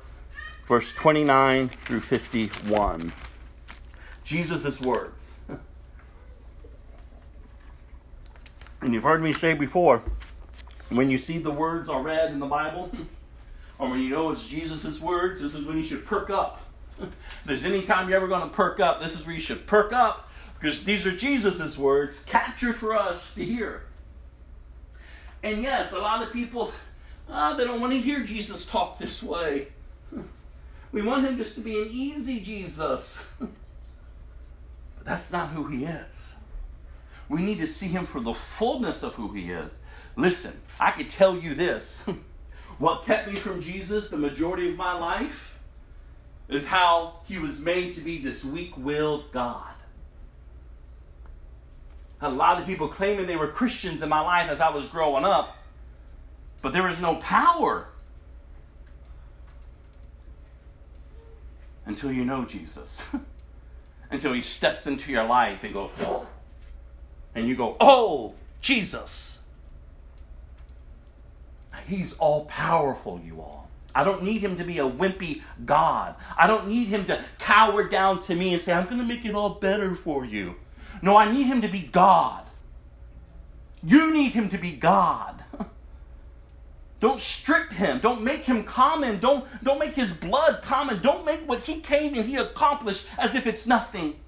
[0.71, 3.11] verse 29 through 51.
[4.23, 5.33] Jesus' words.
[8.79, 10.01] And you've heard me say before,
[10.87, 12.89] when you see the words are read in the Bible,
[13.79, 16.61] or when you know it's Jesus' words, this is when you should perk up.
[17.01, 17.09] if
[17.45, 19.91] there's any time you're ever going to perk up, this is where you should perk
[19.91, 23.83] up, because these are Jesus' words captured for us to hear.
[25.43, 26.71] And yes, a lot of people,
[27.29, 29.67] uh, they don't want to hear Jesus talk this way.
[30.91, 33.23] We want him just to be an easy Jesus.
[33.39, 33.49] but
[35.05, 36.33] that's not who he is.
[37.29, 39.79] We need to see him for the fullness of who he is.
[40.17, 42.01] Listen, I could tell you this.
[42.77, 45.59] what kept me from Jesus the majority of my life
[46.49, 49.73] is how he was made to be this weak willed God.
[52.19, 55.23] A lot of people claiming they were Christians in my life as I was growing
[55.23, 55.57] up,
[56.61, 57.87] but there was no power
[61.85, 63.01] until you know Jesus.
[64.11, 66.27] until he steps into your life and goes, Whoa.
[67.33, 69.39] and you go, Oh, Jesus.
[71.87, 73.69] He's all powerful, you all.
[73.93, 76.15] I don't need him to be a wimpy God.
[76.37, 79.25] I don't need him to cower down to me and say, I'm going to make
[79.25, 80.55] it all better for you.
[81.01, 82.45] No, I need him to be God.
[83.83, 85.40] You need him to be God.
[87.01, 87.99] Don't strip him.
[87.99, 89.19] Don't make him common.
[89.19, 91.01] Don't, don't make his blood common.
[91.01, 94.19] Don't make what he came and he accomplished as if it's nothing.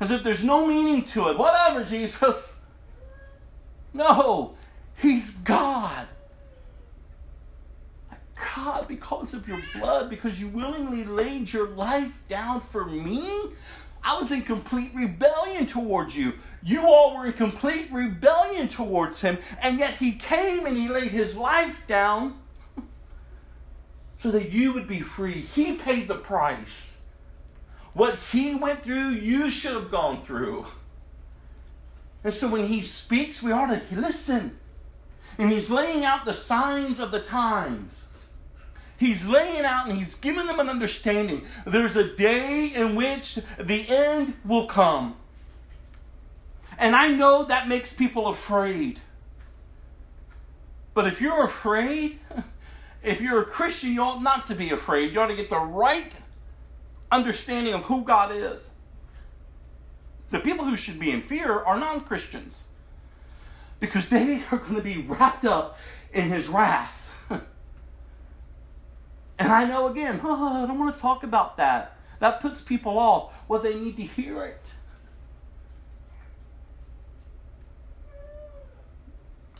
[0.00, 1.38] As if there's no meaning to it.
[1.38, 2.58] Whatever, Jesus.
[3.94, 4.56] No,
[4.96, 6.08] he's God.
[8.54, 13.30] God, because of your blood, because you willingly laid your life down for me,
[14.06, 16.34] I was in complete rebellion towards you.
[16.62, 21.10] You all were in complete rebellion towards him, and yet he came and he laid
[21.10, 22.38] his life down
[24.20, 25.40] so that you would be free.
[25.52, 26.98] He paid the price.
[27.94, 30.66] What he went through, you should have gone through.
[32.22, 34.56] And so when he speaks, we ought to listen.
[35.36, 38.04] And he's laying out the signs of the times.
[38.98, 41.44] He's laying out and he's giving them an understanding.
[41.66, 45.16] There's a day in which the end will come.
[46.78, 49.00] And I know that makes people afraid.
[50.94, 52.20] But if you're afraid,
[53.02, 55.12] if you're a Christian, you ought not to be afraid.
[55.12, 56.10] You ought to get the right
[57.12, 58.66] understanding of who God is.
[60.30, 62.64] The people who should be in fear are non Christians
[63.78, 65.78] because they are going to be wrapped up
[66.12, 66.92] in his wrath.
[69.38, 71.96] And I know again, oh, I don't want to talk about that.
[72.20, 73.32] That puts people off.
[73.48, 74.72] Well, they need to hear it.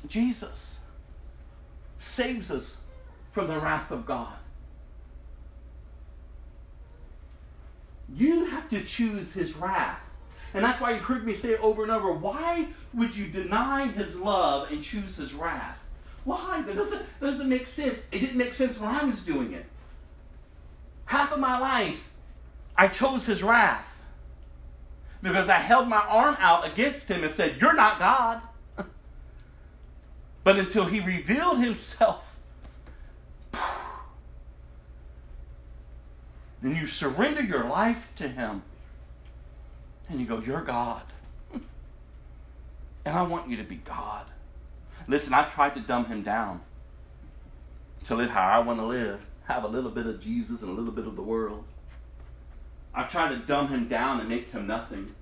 [0.07, 0.79] Jesus
[1.99, 2.79] saves us
[3.33, 4.33] from the wrath of God.
[8.15, 10.01] You have to choose his wrath.
[10.55, 14.17] And that's why you've heard me say over and over why would you deny his
[14.17, 15.79] love and choose his wrath?
[16.27, 16.61] Why?
[16.63, 18.01] That doesn't, that doesn't make sense.
[18.11, 19.65] It didn't make sense when I was doing it.
[21.05, 22.03] Half of my life,
[22.77, 23.87] I chose his wrath
[25.23, 28.43] because I held my arm out against him and said, You're not God.
[30.43, 32.35] but until he revealed himself,
[36.61, 38.65] then you surrender your life to him
[40.09, 41.03] and you go, You're God.
[41.53, 44.27] and I want you to be God.
[45.09, 46.61] Listen, I've tried to dumb him down
[48.05, 50.75] to live how I want to live, have a little bit of Jesus and a
[50.75, 51.65] little bit of the world.
[52.95, 55.15] I've tried to dumb him down and make him nothing.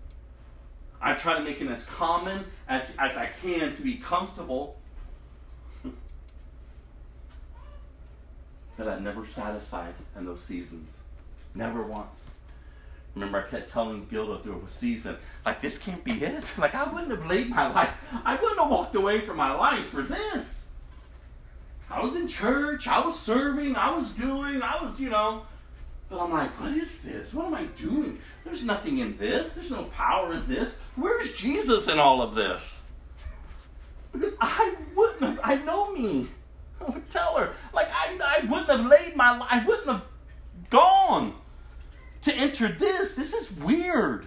[1.01, 4.77] I try to make him as common as, as I can to be comfortable.
[8.77, 10.99] but I never satisfied in those seasons.
[11.55, 12.21] Never once.
[13.15, 15.17] Remember, I kept telling Gilda through a season,
[15.47, 16.45] like, this can't be it.
[16.59, 17.91] Like, I wouldn't have laid my life,
[18.25, 20.67] I wouldn't have walked away from my life for this.
[21.91, 25.43] I was in church, I was serving, I was doing, I was, you know.
[26.09, 27.33] But I'm like, what is this?
[27.33, 28.19] What am I doing?
[28.45, 29.55] There's nothing in this.
[29.55, 30.75] There's no power in this.
[30.97, 32.83] Where's Jesus in all of this?
[34.13, 36.29] Because I wouldn't have, I know me.
[36.81, 40.03] I would tell her, like, I, I wouldn't have laid my life, I wouldn't have
[40.71, 41.35] gone
[42.25, 43.15] to enter this.
[43.15, 44.27] This is weird.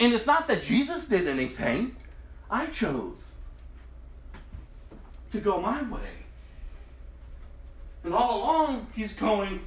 [0.00, 1.94] And it's not that Jesus did anything,
[2.50, 3.32] I chose
[5.30, 6.00] to go my way.
[8.02, 9.60] And all along, he's going,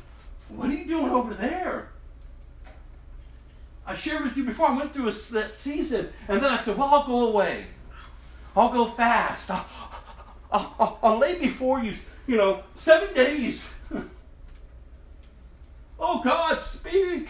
[0.50, 1.90] What are you doing over there?
[3.88, 6.78] I shared with you before, I went through a that season, and then I said,
[6.78, 7.66] Well, I'll go away.
[8.58, 9.52] I'll go fast.
[9.52, 9.66] I'll,
[10.52, 11.96] I'll, I'll, I'll lay before you,
[12.28, 13.70] you know, seven days.
[16.00, 17.30] Oh, God, speak.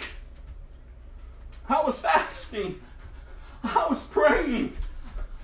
[1.68, 2.80] I was fasting.
[3.64, 4.74] I was praying.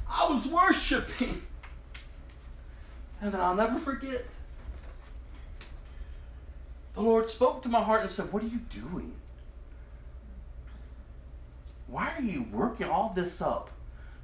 [0.09, 1.41] I was worshiping.
[3.21, 4.25] And I'll never forget.
[6.93, 9.13] The Lord spoke to my heart and said, What are you doing?
[11.87, 13.69] Why are you working all this up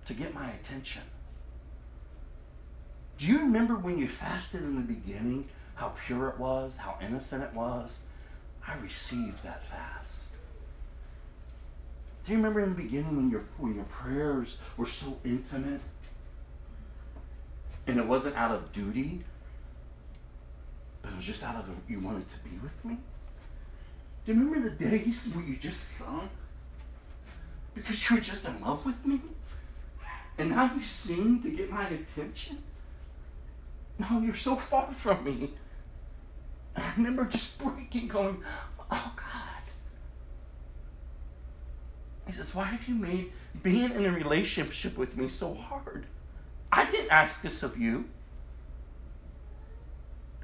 [0.08, 1.02] to get my attention?
[3.18, 7.44] Do you remember when you fasted in the beginning, how pure it was, how innocent
[7.44, 7.98] it was?
[8.68, 10.32] I received that fast.
[12.26, 15.82] Do you remember in the beginning when your when your prayers were so intimate?
[17.88, 19.24] And it wasn't out of duty,
[21.02, 22.98] but it was just out of the, you wanted to be with me?
[24.26, 26.30] Do you remember the days when you just sung?
[27.74, 29.22] Because you were just in love with me?
[30.38, 32.62] And now you sing to get my attention?
[33.98, 35.54] No, you're so far from me.
[36.82, 38.44] I remember just breaking, going,
[38.92, 39.64] Oh God.
[42.28, 43.32] He says, Why have you made
[43.64, 46.06] being in a relationship with me so hard?
[46.72, 48.06] I didn't ask this of you.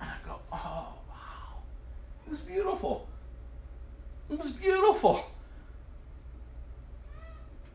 [0.01, 1.61] And I go, Oh, wow.
[2.26, 3.07] It was beautiful.
[4.30, 5.26] It was beautiful.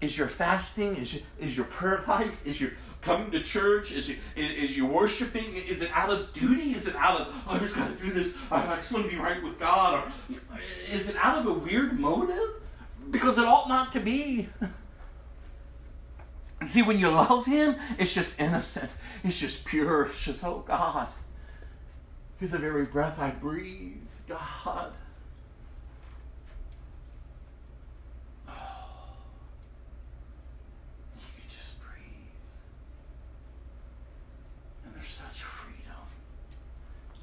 [0.01, 3.93] Is your fasting, is your, is your prayer life, is your coming to church?
[3.93, 5.55] Is you, is you worshiping?
[5.55, 6.75] Is it out of duty?
[6.75, 8.35] Is it out of, oh, I just got to do this.
[8.51, 9.95] I just want to be right with God?
[9.95, 10.37] Or
[10.91, 12.63] is it out of a weird motive?
[13.11, 14.49] Because it ought not to be.
[16.65, 18.91] See, when you love Him, it's just innocent.
[19.23, 20.07] It's just pure.
[20.07, 21.09] It's just, oh God,
[22.41, 23.97] you're the very breath I breathe,
[24.29, 24.93] God.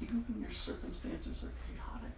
[0.06, 2.12] Even when your circumstances are chaotic.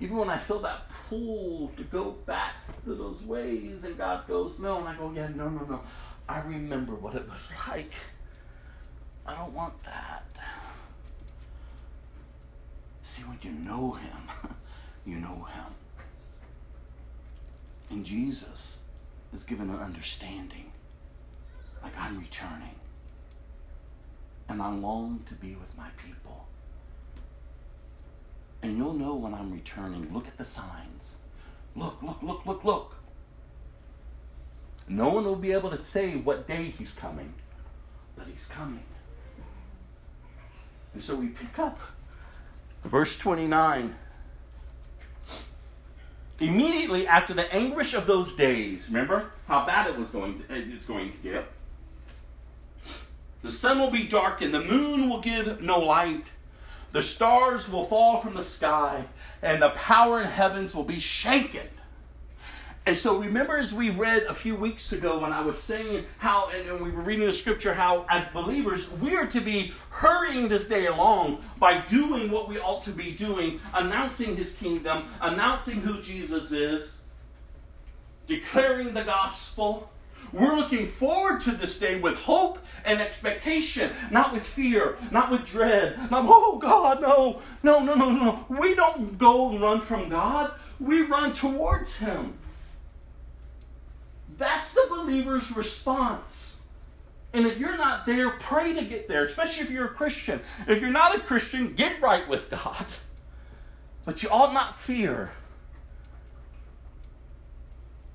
[0.00, 2.54] Even when I feel that pull to go back
[2.84, 5.80] to those ways, and God goes, No, and I go, Yeah, no, no, no.
[6.28, 7.92] I remember what it was like.
[9.26, 10.24] I don't want that.
[13.02, 14.16] See, when you know Him,
[15.06, 15.74] you know Him.
[17.90, 18.78] And Jesus
[19.32, 20.72] is given an understanding,
[21.82, 22.76] like I'm returning
[24.48, 26.46] and I long to be with my people.
[28.62, 30.12] And you'll know when I'm returning.
[30.12, 31.16] Look at the signs.
[31.76, 32.94] Look, look, look, look, look.
[34.88, 37.34] No one will be able to say what day he's coming,
[38.16, 38.84] but he's coming.
[40.92, 41.78] And so we pick up
[42.84, 43.94] verse 29.
[46.40, 50.86] Immediately after the anguish of those days, remember how bad it was going to, it's
[50.86, 51.46] going to get.
[53.44, 56.28] The sun will be darkened, the moon will give no light,
[56.92, 59.04] the stars will fall from the sky,
[59.42, 61.68] and the power in heavens will be shaken.
[62.86, 66.48] And so remember as we read a few weeks ago when I was saying how,
[66.48, 70.66] and we were reading the scripture, how as believers we are to be hurrying this
[70.66, 76.00] day along by doing what we ought to be doing, announcing his kingdom, announcing who
[76.00, 76.96] Jesus is,
[78.26, 79.90] declaring the gospel,
[80.34, 85.46] we're looking forward to this day with hope and expectation, not with fear, not with
[85.46, 88.44] dread, not, oh God, no, no, no, no, no.
[88.48, 92.36] We don't go and run from God, we run towards Him.
[94.36, 96.56] That's the believer's response.
[97.32, 100.40] And if you're not there, pray to get there, especially if you're a Christian.
[100.66, 102.86] If you're not a Christian, get right with God.
[104.04, 105.30] But you ought not fear.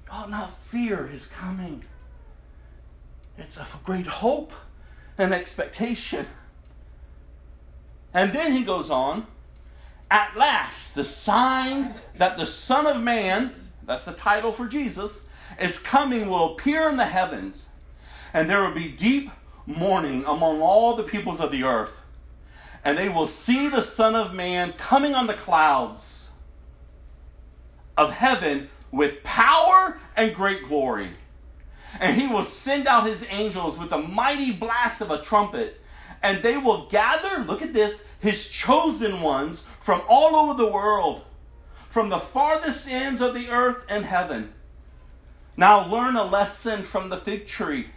[0.05, 1.83] You ought not fear His coming.
[3.39, 4.51] It's a great hope
[5.17, 6.25] and expectation.
[8.13, 9.27] And then he goes on,
[10.11, 13.53] at last, the sign that the Son of Man,
[13.85, 15.21] that's a title for Jesus,
[15.59, 17.67] is coming will appear in the heavens,
[18.33, 19.31] and there will be deep
[19.65, 22.01] mourning among all the peoples of the earth.
[22.83, 26.29] And they will see the Son of Man coming on the clouds
[27.95, 31.11] of heaven with power and great glory.
[31.99, 35.81] And he will send out his angels with a mighty blast of a trumpet,
[36.21, 41.23] and they will gather, look at this, his chosen ones from all over the world,
[41.89, 44.53] from the farthest ends of the earth and heaven.
[45.57, 47.87] Now learn a lesson from the fig tree.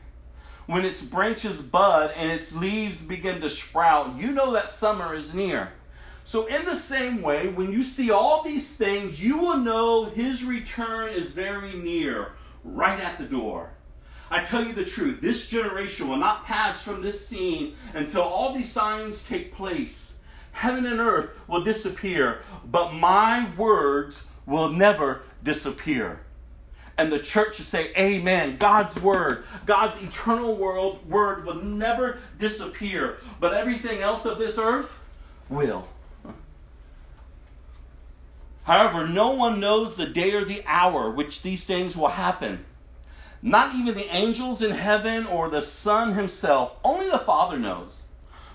[0.67, 5.35] When its branches bud and its leaves begin to sprout, you know that summer is
[5.35, 5.73] near.
[6.25, 10.45] So, in the same way, when you see all these things, you will know his
[10.45, 12.33] return is very near,
[12.63, 13.71] right at the door.
[14.33, 18.55] I tell you the truth, this generation will not pass from this scene until all
[18.55, 20.15] these signs take place.
[20.53, 26.21] Heaven and earth will disappear, but my words will never disappear.
[26.97, 28.57] And the church should say, Amen.
[28.57, 34.91] God's word, God's eternal world word will never disappear, but everything else of this earth
[35.51, 35.89] will.
[38.65, 42.65] However, no one knows the day or the hour which these things will happen.
[43.43, 46.77] Not even the angels in heaven or the Son himself.
[46.85, 48.03] Only the Father knows.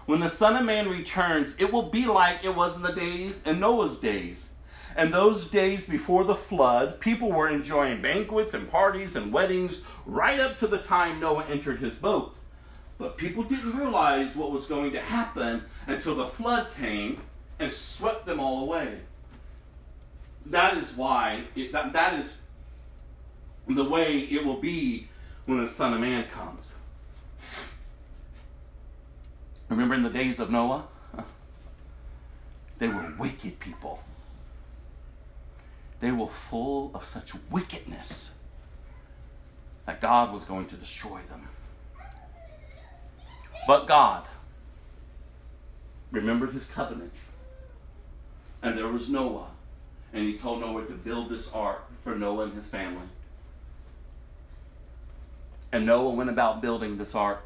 [0.06, 3.42] When the Son of Man returns, it will be like it was in the days
[3.46, 4.48] in Noah's days.
[4.96, 10.40] And those days before the flood, people were enjoying banquets and parties and weddings right
[10.40, 12.34] up to the time Noah entered his boat.
[12.98, 17.22] But people didn't realize what was going to happen until the flood came
[17.60, 19.00] and swept them all away.
[20.46, 21.44] That is why,
[21.74, 22.37] that, that is
[23.76, 25.08] the way it will be
[25.46, 26.74] when the Son of Man comes.
[29.70, 30.88] Remember in the days of Noah?
[32.80, 34.04] They were wicked people.
[36.00, 38.30] They were full of such wickedness
[39.88, 41.48] that God was going to destroy them.
[43.66, 44.26] But God
[46.12, 47.14] remembered his covenant.
[48.62, 49.48] And there was Noah.
[50.14, 53.08] And he told Noah to build this ark for Noah and his family.
[55.72, 57.46] And Noah went about building this ark.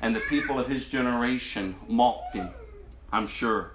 [0.00, 2.50] And the people of his generation mocked him,
[3.10, 3.72] I'm sure.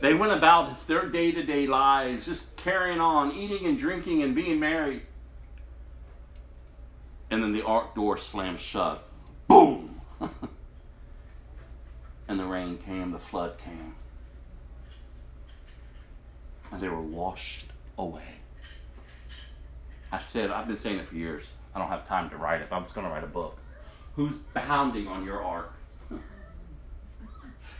[0.00, 4.34] They went about their day to day lives, just carrying on, eating and drinking and
[4.34, 5.02] being married.
[7.30, 9.06] And then the ark door slammed shut.
[9.46, 10.00] Boom!
[12.28, 13.94] and the rain came, the flood came.
[16.72, 17.66] And they were washed
[17.98, 18.22] away.
[20.10, 21.52] I said, I've been saying it for years.
[21.74, 23.58] I don't have time to write it, but I'm just going to write a book.
[24.16, 25.72] Who's pounding on your ark?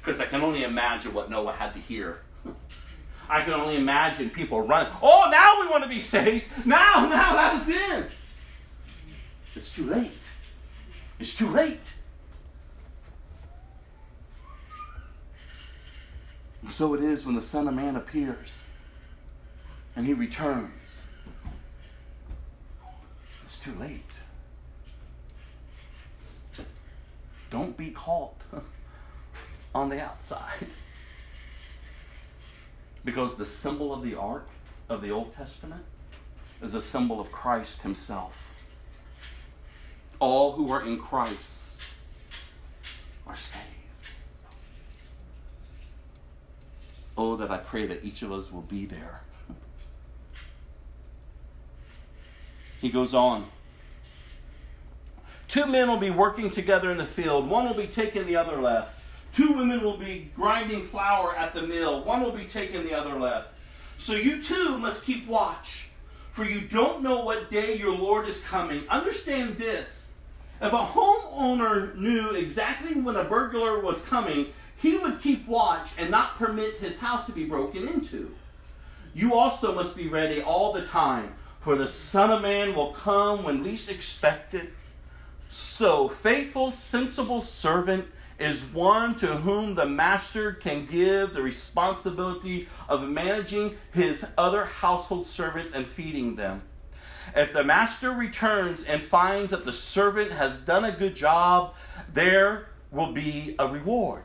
[0.03, 2.21] Because I can only imagine what Noah had to hear.
[3.29, 4.93] I can only imagine people running.
[5.03, 6.47] Oh, now we want to be saved.
[6.65, 8.07] Now, now that is in.
[9.55, 10.13] It's too late.
[11.19, 11.95] It's too late.
[16.63, 18.63] And so it is when the Son of Man appears
[19.95, 21.03] and he returns.
[23.51, 24.05] It's too late.
[27.51, 28.37] Don't be caught
[29.75, 30.69] on the outside.
[33.05, 34.47] Because the symbol of the ark
[34.89, 35.83] of the Old Testament
[36.63, 38.53] is a symbol of Christ Himself.
[40.21, 41.81] All who are in Christ
[43.27, 43.65] are saved.
[47.19, 49.23] Oh, that I pray that each of us will be there.
[52.81, 53.47] He goes on.
[55.49, 57.49] Two men will be working together in the field.
[57.49, 59.01] One will be taking the other left.
[59.35, 62.03] Two women will be grinding flour at the mill.
[62.05, 63.49] One will be taking the other left.
[63.99, 65.89] So you too must keep watch,
[66.33, 68.89] for you don't know what day your Lord is coming.
[68.89, 70.07] Understand this.
[70.63, 76.11] If a homeowner knew exactly when a burglar was coming, he would keep watch and
[76.11, 78.35] not permit his house to be broken into.
[79.15, 83.45] You also must be ready all the time, for the Son of Man will come
[83.45, 84.71] when least expected.
[85.51, 88.07] So, faithful, sensible servant
[88.39, 95.27] is one to whom the master can give the responsibility of managing his other household
[95.27, 96.63] servants and feeding them.
[97.37, 101.75] If the master returns and finds that the servant has done a good job,
[102.13, 104.25] there will be a reward.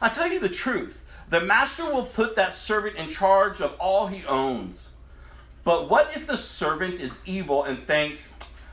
[0.00, 4.06] I tell you the truth, the master will put that servant in charge of all
[4.06, 4.89] he owns.
[5.64, 8.32] But what if the servant is evil and thinks,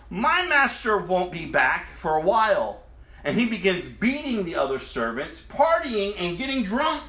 [0.09, 2.83] My master won't be back for a while?
[3.23, 7.03] and he begins beating the other servants, partying, and getting drunk.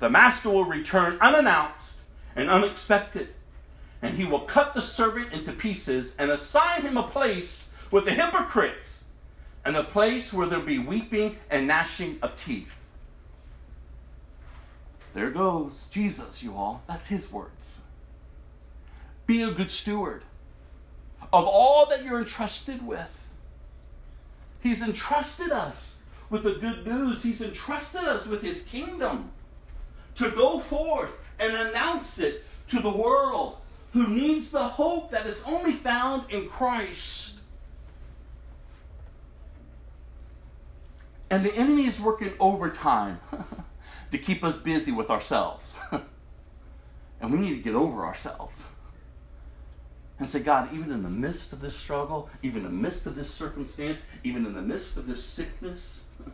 [0.00, 1.94] the master will return unannounced
[2.34, 3.28] and unexpected,
[4.02, 8.12] and he will cut the servant into pieces and assign him a place with the
[8.12, 9.04] hypocrites,
[9.64, 12.74] and a place where there'll be weeping and gnashing of teeth.
[15.14, 16.82] There goes Jesus, you all.
[16.86, 17.80] That's his words.
[19.26, 20.22] Be a good steward
[21.32, 23.28] of all that you're entrusted with.
[24.60, 25.96] He's entrusted us
[26.30, 29.30] with the good news, He's entrusted us with His kingdom
[30.16, 33.58] to go forth and announce it to the world
[33.92, 37.38] who needs the hope that is only found in Christ.
[41.30, 43.20] And the enemy is working overtime
[44.10, 45.74] to keep us busy with ourselves.
[47.20, 48.64] and we need to get over ourselves
[50.18, 53.14] and say, God, even in the midst of this struggle, even in the midst of
[53.14, 56.02] this circumstance, even in the midst of this sickness,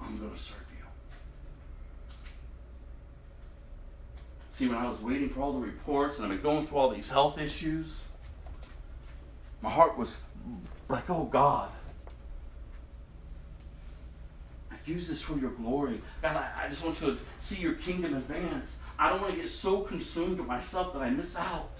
[0.00, 0.84] I'm going to serve you.
[4.50, 6.90] See, when I was waiting for all the reports and I've been going through all
[6.90, 7.96] these health issues,
[9.62, 10.18] my heart was
[10.88, 11.70] like, oh God,
[14.70, 16.00] I use this for your glory.
[16.20, 18.76] God, I, I just want to see your kingdom advance.
[19.00, 21.70] I don't want to get so consumed with myself that I miss out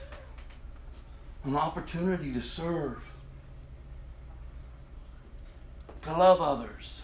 [1.44, 3.06] on opportunity to serve,
[6.00, 7.02] to love others.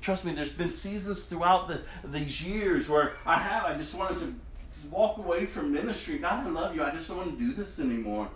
[0.00, 4.20] Trust me, there's been seasons throughout the, these years where I have, I just wanted
[4.20, 4.34] to
[4.90, 6.16] walk away from ministry.
[6.16, 6.82] God, I love you.
[6.82, 8.30] I just don't want to do this anymore.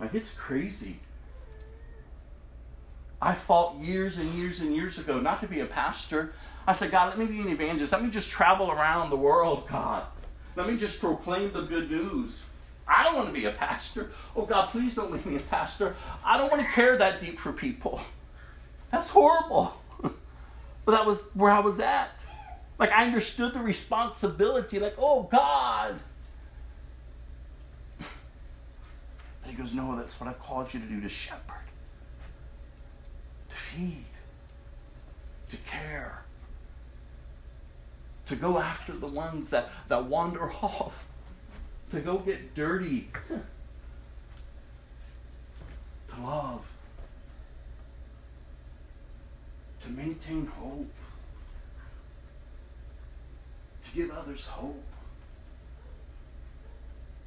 [0.00, 0.98] Like, it's crazy.
[3.20, 6.32] I fought years and years and years ago not to be a pastor.
[6.70, 7.92] I said, God, let me be an evangelist.
[7.92, 10.04] Let me just travel around the world, God.
[10.54, 12.44] Let me just proclaim the good news.
[12.86, 14.12] I don't want to be a pastor.
[14.36, 15.96] Oh, God, please don't make me a pastor.
[16.24, 18.00] I don't want to care that deep for people.
[18.92, 19.80] That's horrible.
[20.00, 20.12] but
[20.92, 22.24] that was where I was at.
[22.78, 24.78] Like, I understood the responsibility.
[24.78, 25.98] Like, oh, God.
[29.42, 31.56] But he goes, No, that's what I've called you to do to shepherd
[33.48, 34.04] to feed,
[35.48, 36.24] to care,
[38.30, 41.04] to go after the ones that, that wander off,
[41.90, 43.10] to go get dirty,
[46.08, 46.64] to love,
[49.82, 50.92] to maintain hope,
[53.82, 54.89] to give others hope.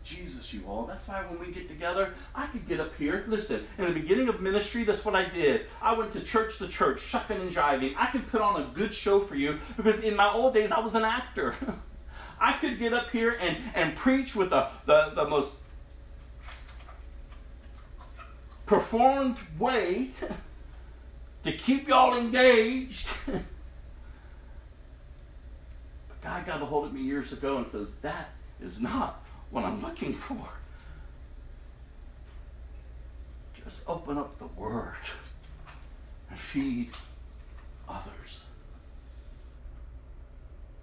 [0.03, 0.85] Jesus, you all.
[0.85, 3.23] That's why when we get together, I could get up here.
[3.27, 5.67] Listen, in the beginning of ministry, that's what I did.
[5.81, 7.93] I went to church to church, shucking and jiving.
[7.97, 10.79] I could put on a good show for you because in my old days, I
[10.79, 11.55] was an actor.
[12.39, 15.55] I could get up here and, and preach with the, the, the most
[18.65, 20.11] performed way
[21.43, 23.07] to keep y'all engaged.
[23.25, 23.41] but
[26.21, 28.31] God got a hold of me years ago and says, That
[28.61, 29.22] is not
[29.53, 30.49] what I'm looking for.
[33.63, 34.95] Just open up the Word
[36.29, 36.89] and feed
[37.87, 38.43] others.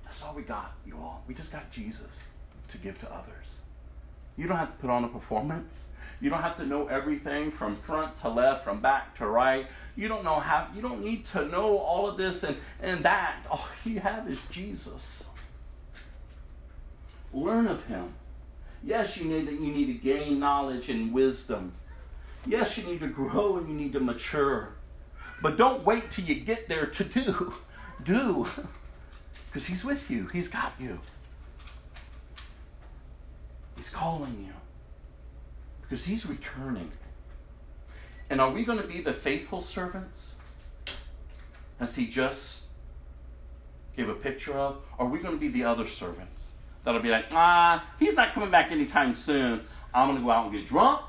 [0.04, 1.24] That's all we got, you all.
[1.26, 2.22] We just got Jesus
[2.68, 3.60] to give to others.
[4.36, 5.86] You don't have to put on a performance.
[6.20, 9.66] You don't have to know everything from front to left, from back to right.
[9.96, 13.36] You don't know how you don't need to know all of this and, and that.
[13.50, 15.24] All you have is Jesus.
[17.32, 18.14] Learn of him.
[18.82, 21.72] Yes, you need, you need to gain knowledge and wisdom.
[22.46, 24.74] Yes, you need to grow and you need to mature.
[25.42, 27.54] But don't wait till you get there to do.
[28.04, 28.48] Do.
[29.46, 31.00] Because He's with you, He's got you.
[33.76, 34.54] He's calling you.
[35.82, 36.90] Because He's returning.
[38.30, 40.36] And are we going to be the faithful servants?
[41.78, 42.64] As He just
[43.96, 44.78] gave a picture of?
[44.98, 46.49] Are we going to be the other servants?
[46.84, 49.62] That'll be like, ah, he's not coming back anytime soon.
[49.92, 51.02] I'm gonna go out and get drunk.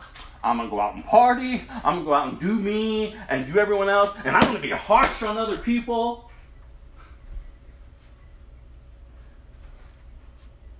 [0.43, 1.64] I'm gonna go out and party.
[1.69, 4.72] I'm gonna go out and do me and do everyone else, and I'm gonna be
[4.72, 6.30] harsh on other people.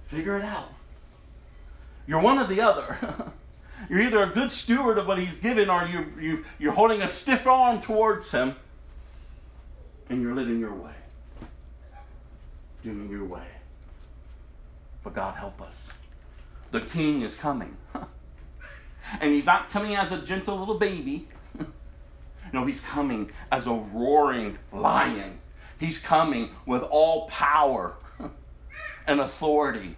[0.08, 0.74] Figure it out.
[2.08, 2.98] You're one or the other.
[3.90, 7.08] you're either a good steward of what he's given, or you, you, you're holding a
[7.08, 8.56] stiff arm towards him,
[10.10, 10.92] and you're living your way,
[12.84, 13.46] doing your way.
[15.04, 15.90] But God help us.
[16.72, 17.78] The king is coming.
[19.20, 21.28] and he's not coming as a gentle little baby.
[22.54, 25.40] no, he's coming as a roaring lion.
[25.80, 27.96] He's coming with all power
[29.08, 29.96] and authority.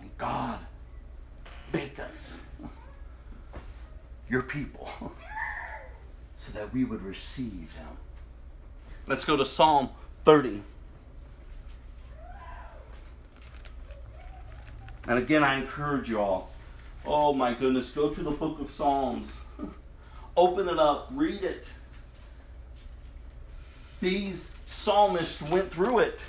[0.00, 0.58] And God,
[1.72, 2.36] make us
[4.28, 4.90] your people.
[6.36, 7.96] so that we would receive him.
[9.06, 9.90] Let's go to Psalm
[10.24, 10.62] 30.
[15.08, 16.50] And again, I encourage you all.
[17.04, 19.32] Oh my goodness, go to the book of Psalms.
[20.36, 21.66] Open it up, read it.
[24.00, 26.18] These psalmists went through it.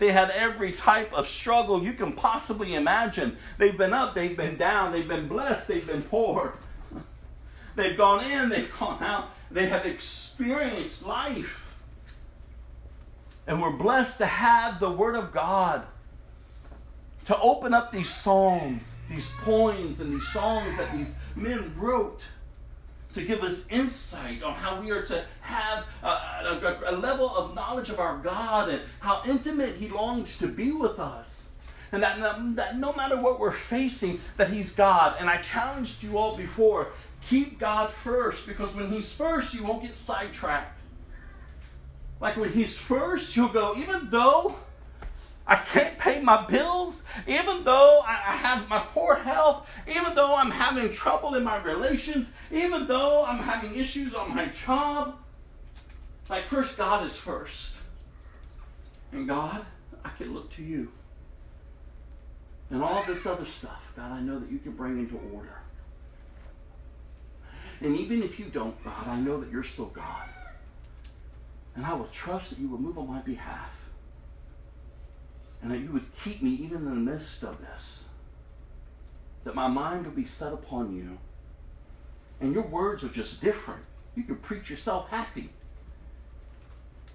[0.00, 3.36] They had every type of struggle you can possibly imagine.
[3.58, 6.54] They've been up, they've been down, they've been blessed, they've been poor.
[7.76, 9.28] They've gone in, they've gone out.
[9.50, 11.66] They have experienced life.
[13.46, 15.86] And we're blessed to have the Word of God
[17.30, 22.22] to open up these psalms, these poems, and these songs that these men wrote
[23.14, 27.54] to give us insight on how we are to have a, a, a, level of
[27.54, 31.44] knowledge of our God and how intimate He longs to be with us.
[31.92, 32.18] And that,
[32.56, 35.14] that no matter what we're facing, that He's God.
[35.20, 36.88] And I challenged you all before
[37.28, 40.80] keep God first because when He's first, you won't get sidetracked.
[42.20, 44.56] Like when He's first, you'll go, even though
[45.50, 50.52] I can't pay my bills, even though I have my poor health, even though I'm
[50.52, 55.18] having trouble in my relations, even though I'm having issues on my job.
[56.28, 57.74] Like, first, God is first.
[59.10, 59.66] And God,
[60.04, 60.92] I can look to you.
[62.70, 65.62] And all this other stuff, God, I know that you can bring into order.
[67.80, 70.28] And even if you don't, God, I know that you're still God.
[71.74, 73.79] And I will trust that you will move on my behalf
[75.62, 78.02] and that you would keep me even in the midst of this.
[79.44, 81.18] That my mind would be set upon you.
[82.40, 83.82] And your words are just different.
[84.14, 85.50] You can preach yourself happy.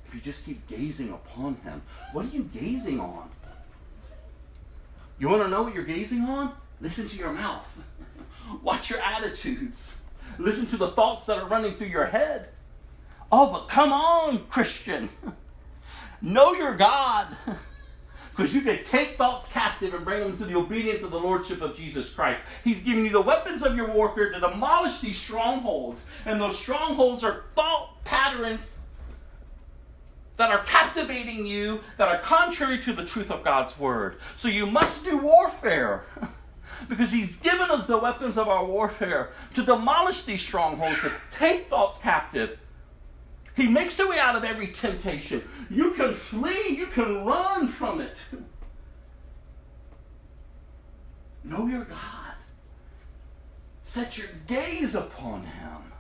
[0.07, 1.81] If you just keep gazing upon him.
[2.13, 3.30] What are you gazing on?
[5.17, 6.53] You want to know what you're gazing on?
[6.81, 7.77] Listen to your mouth.
[8.63, 9.91] Watch your attitudes.
[10.38, 12.49] Listen to the thoughts that are running through your head.
[13.31, 15.09] Oh, but come on, Christian.
[16.22, 17.27] know your God.
[18.35, 21.61] Because you can take thoughts captive and bring them to the obedience of the Lordship
[21.61, 22.41] of Jesus Christ.
[22.63, 26.05] He's giving you the weapons of your warfare to demolish these strongholds.
[26.25, 28.73] And those strongholds are thought patterns
[30.35, 34.17] that are captivating you, that are contrary to the truth of God's Word.
[34.35, 36.05] So you must do warfare.
[36.89, 41.69] because he's given us the weapons of our warfare to demolish these strongholds, to take
[41.69, 42.59] thoughts captive.
[43.56, 45.41] He makes a way out of every temptation.
[45.69, 48.18] You can flee, you can run from it.
[51.44, 52.34] Know your God.
[53.84, 55.94] Set your gaze upon Him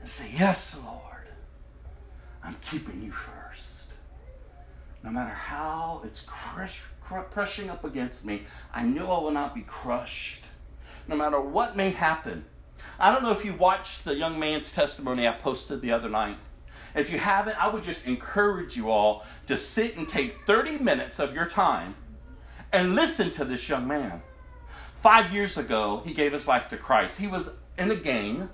[0.00, 1.28] and say, Yes, Lord,
[2.42, 3.88] I'm keeping you first.
[5.02, 6.82] No matter how it's crush,
[7.30, 10.44] crushing up against me, I know I will not be crushed.
[11.08, 12.44] No matter what may happen.
[12.98, 16.38] I don't know if you watched the young man's testimony I posted the other night.
[16.94, 21.18] If you haven't, I would just encourage you all to sit and take 30 minutes
[21.18, 21.94] of your time
[22.72, 24.22] and listen to this young man.
[25.02, 27.18] Five years ago, he gave his life to Christ.
[27.18, 28.48] He was in a gang,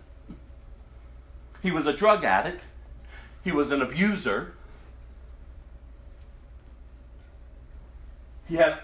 [1.63, 2.63] he was a drug addict,
[3.45, 4.55] he was an abuser.
[8.49, 8.81] He had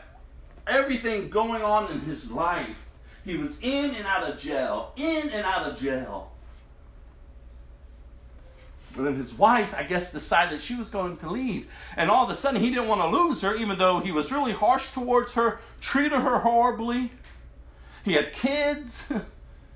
[0.66, 2.76] everything going on in his life.
[3.29, 6.33] He was in and out of jail, in and out of jail.
[8.97, 11.69] And then his wife, I guess, decided she was going to leave.
[11.95, 14.33] And all of a sudden, he didn't want to lose her, even though he was
[14.33, 17.13] really harsh towards her, treated her horribly.
[18.03, 19.05] He had kids.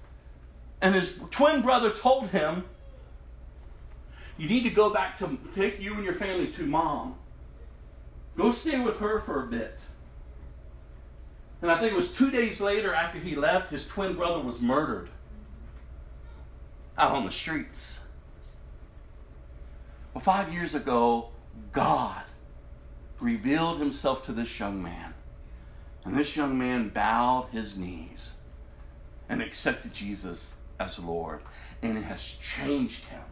[0.80, 2.64] and his twin brother told him,
[4.38, 7.16] You need to go back to take you and your family to mom.
[8.34, 9.78] Go stay with her for a bit.
[11.62, 14.60] And I think it was two days later after he left, his twin brother was
[14.60, 15.08] murdered
[16.98, 18.00] out on the streets.
[20.12, 21.28] Well, five years ago,
[21.72, 22.22] God
[23.20, 25.14] revealed himself to this young man.
[26.04, 28.32] And this young man bowed his knees
[29.28, 31.40] and accepted Jesus as Lord.
[31.80, 33.22] And it has changed him.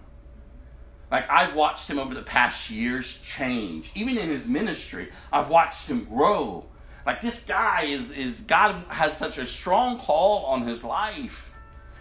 [1.10, 3.90] Like I've watched him over the past years change.
[3.96, 6.66] Even in his ministry, I've watched him grow.
[7.06, 11.50] Like this guy is, is God has such a strong call on his life.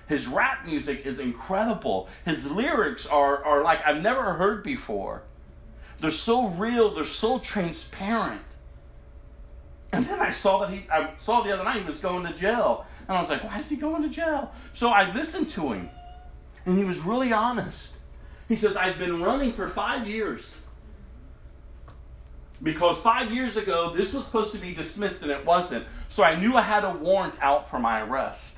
[0.08, 2.10] His rap music is incredible.
[2.26, 5.24] His lyrics are, are like I've never heard before.
[6.00, 8.42] They're so real, they're so transparent.
[9.92, 12.34] And then I saw that he I saw the other night he was going to
[12.34, 12.86] jail.
[13.08, 14.52] And I was like, why is he going to jail?
[14.74, 15.90] So I listened to him.
[16.66, 17.94] And he was really honest.
[18.48, 20.56] He says, I've been running for five years.
[22.62, 25.86] Because five years ago, this was supposed to be dismissed and it wasn't.
[26.10, 28.56] So I knew I had a warrant out for my arrest.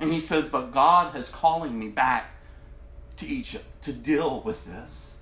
[0.00, 2.34] And he says, But God has calling me back
[3.18, 5.12] to Egypt to deal with this.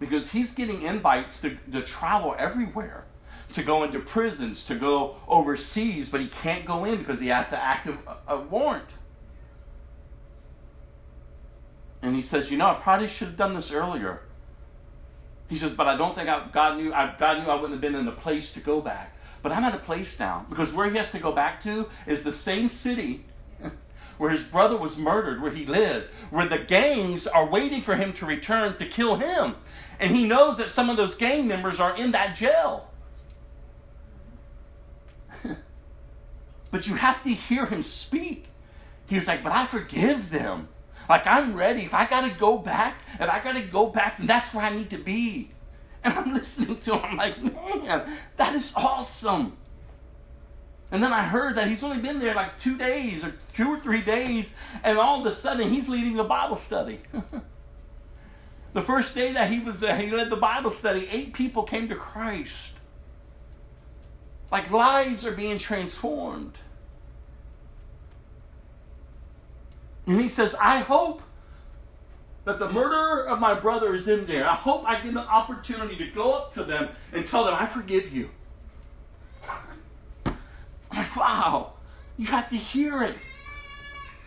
[0.00, 3.04] Because he's getting invites to, to travel everywhere,
[3.52, 7.48] to go into prisons, to go overseas, but he can't go in because he has
[7.48, 8.88] an active a, warrant.
[12.02, 14.22] And he says, You know, I probably should have done this earlier.
[15.48, 17.80] He says, But I don't think I, God knew I, God knew I wouldn't have
[17.80, 19.16] been in a place to go back.
[19.42, 22.22] But I'm at a place now because where he has to go back to is
[22.22, 23.24] the same city
[24.18, 28.12] where his brother was murdered, where he lived, where the gangs are waiting for him
[28.14, 29.54] to return to kill him.
[30.00, 32.90] And he knows that some of those gang members are in that jail.
[36.70, 38.46] but you have to hear him speak.
[39.06, 40.68] He was like, But I forgive them.
[41.08, 41.82] Like, I'm ready.
[41.82, 44.64] If I got to go back, if I got to go back, then that's where
[44.64, 45.50] I need to be.
[46.04, 47.04] And I'm listening to him.
[47.04, 49.56] I'm like, Man, that is awesome.
[50.90, 53.80] And then I heard that he's only been there like two days or two or
[53.80, 57.00] three days, and all of a sudden he's leading a Bible study.
[58.72, 61.88] the first day that he was there, he led the Bible study, eight people came
[61.88, 62.74] to Christ.
[64.50, 66.54] Like lives are being transformed.
[70.08, 71.20] And he says, I hope
[72.46, 74.48] that the murderer of my brother is in there.
[74.48, 77.66] I hope I get an opportunity to go up to them and tell them, I
[77.66, 78.30] forgive you.
[80.90, 81.74] I'm like, wow,
[82.16, 83.16] you have to hear it.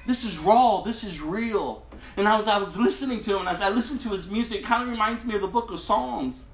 [0.06, 1.84] This is raw, this is real.
[2.16, 4.84] And as I was listening to him, as I listened to his music, it kind
[4.84, 6.46] of reminds me of the book of Psalms.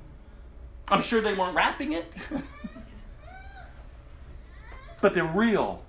[0.88, 2.16] I'm sure they weren't rapping it,
[5.02, 5.84] but they're real.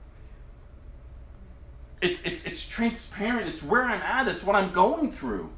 [2.01, 3.49] It's, it's, it's transparent.
[3.49, 4.29] It's where I'm at.
[4.29, 5.51] It's what I'm going through.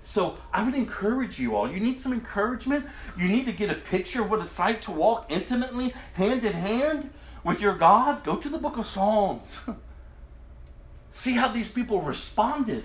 [0.00, 1.70] So I would encourage you all.
[1.70, 2.86] You need some encouragement.
[3.16, 6.52] You need to get a picture of what it's like to walk intimately, hand in
[6.52, 7.10] hand
[7.44, 8.24] with your God.
[8.24, 9.58] Go to the book of Psalms.
[11.10, 12.84] See how these people responded,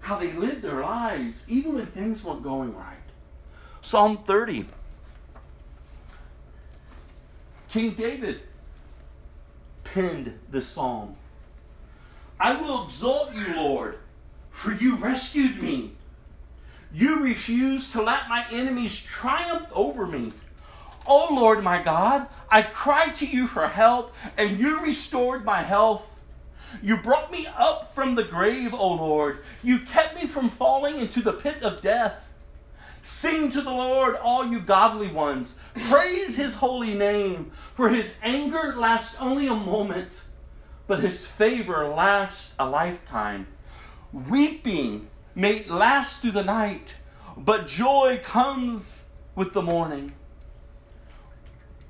[0.00, 2.96] how they lived their lives, even when things weren't going right.
[3.82, 4.66] Psalm 30.
[7.68, 8.40] King David
[9.94, 11.16] penned this psalm.
[12.38, 13.98] I will exalt you, Lord
[14.54, 15.92] for you rescued me.
[16.92, 20.32] You refused to let my enemies triumph over me.
[21.06, 25.60] O oh Lord my God, I cried to you for help, and you restored my
[25.60, 26.06] health.
[26.82, 29.40] You brought me up from the grave, O Lord.
[29.62, 32.23] You kept me from falling into the pit of death.
[33.04, 35.58] Sing to the Lord, all you godly ones.
[35.74, 40.22] Praise his holy name, for his anger lasts only a moment,
[40.86, 43.46] but his favor lasts a lifetime.
[44.10, 46.94] Weeping may last through the night,
[47.36, 49.02] but joy comes
[49.34, 50.14] with the morning.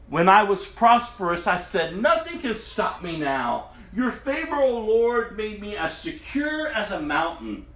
[0.09, 3.70] When I was prosperous, I said, Nothing can stop me now.
[3.95, 7.66] Your favor, O Lord, made me as secure as a mountain.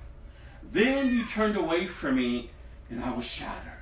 [0.72, 2.50] Then you turned away from me,
[2.90, 3.72] and I was shattered.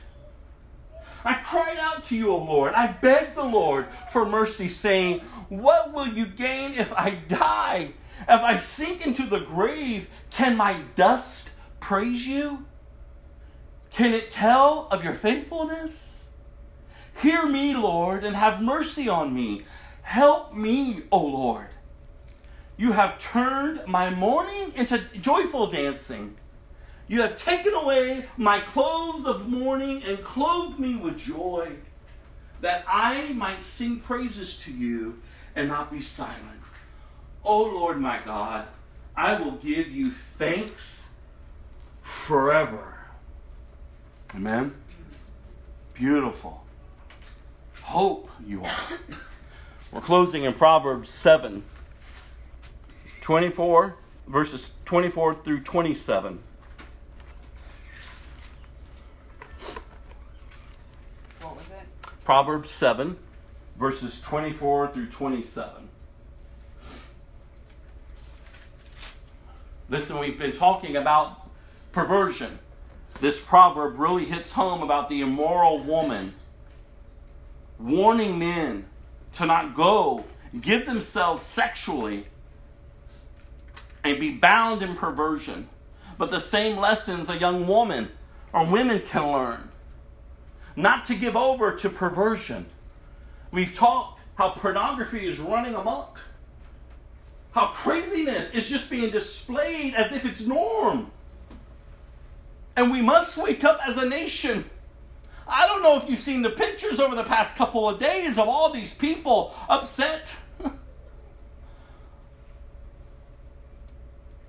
[1.25, 2.75] I cried out to you, O Lord.
[2.75, 7.93] I begged the Lord for mercy, saying, What will you gain if I die?
[8.23, 11.51] If I sink into the grave, can my dust
[11.81, 12.65] praise you?
[13.91, 16.25] Can it tell of your faithfulness?
[17.23, 19.65] Hear me, Lord, and have mercy on me.
[20.03, 21.69] Help me, O Lord.
[22.77, 26.37] You have turned my mourning into joyful dancing.
[27.09, 31.73] You have taken away my clothes of mourning and clothed me with joy,
[32.61, 35.21] that I might sing praises to you
[35.55, 36.61] and not be silent.
[37.45, 38.67] O Lord my God,
[39.17, 41.11] I will give you thanks
[42.03, 42.99] forever.
[44.35, 44.75] Amen.
[45.95, 46.65] Beautiful.
[47.83, 48.99] Hope you are.
[49.93, 51.63] We're closing in Proverbs 7
[53.21, 53.97] 24,
[54.29, 56.39] verses 24 through 27.
[61.41, 62.09] What was it?
[62.27, 63.17] Proverbs 7,
[63.79, 65.89] verses 24 through 27.
[69.89, 71.49] Listen, we've been talking about
[71.93, 72.59] perversion.
[73.21, 76.35] This proverb really hits home about the immoral woman,
[77.79, 78.87] warning men
[79.35, 80.25] to not go,
[80.61, 82.27] give themselves sexually,
[84.03, 85.69] and be bound in perversion.
[86.19, 88.09] But the same lessons a young woman
[88.53, 89.69] or women can learn.
[90.77, 92.67] Not to give over to perversion.
[93.51, 96.21] We've talked how pornography is running amok
[97.57, 101.11] how craziness is just being displayed as if it's norm.
[102.77, 104.69] And we must wake up as a nation.
[105.49, 108.47] I don't know if you've seen the pictures over the past couple of days of
[108.47, 110.35] all these people upset.
[110.61, 110.71] and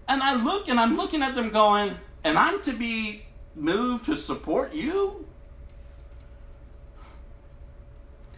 [0.09, 1.95] I look and I'm looking at them going,
[2.25, 3.23] and I'm to be
[3.55, 5.26] moved to support you?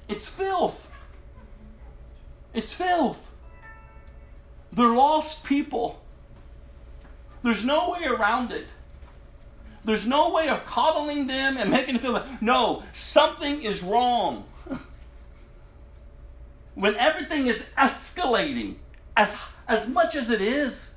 [0.09, 0.87] It's filth.
[2.53, 3.29] It's filth.
[4.73, 6.01] They're lost people.
[7.43, 8.65] There's no way around it.
[9.85, 14.45] There's no way of coddling them and making them feel like, no, something is wrong.
[16.75, 18.75] when everything is escalating
[19.15, 19.35] as,
[19.67, 20.93] as much as it is,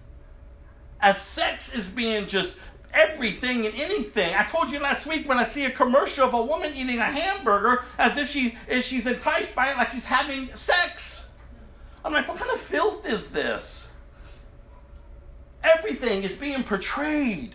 [1.00, 2.56] as sex is being just
[2.92, 4.34] everything and anything.
[4.34, 7.04] I told you last week when I see a commercial of a woman eating a
[7.04, 11.30] hamburger as if she if she's enticed by it like she's having sex.
[12.04, 13.88] I'm like, what kind of filth is this?
[15.62, 17.54] Everything is being portrayed.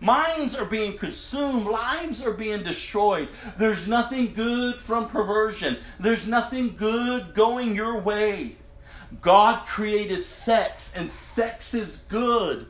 [0.00, 1.66] Minds are being consumed.
[1.66, 3.28] Lives are being destroyed.
[3.58, 5.78] There's nothing good from perversion.
[5.98, 8.56] There's nothing good going your way.
[9.20, 12.66] God created sex, and sex is good.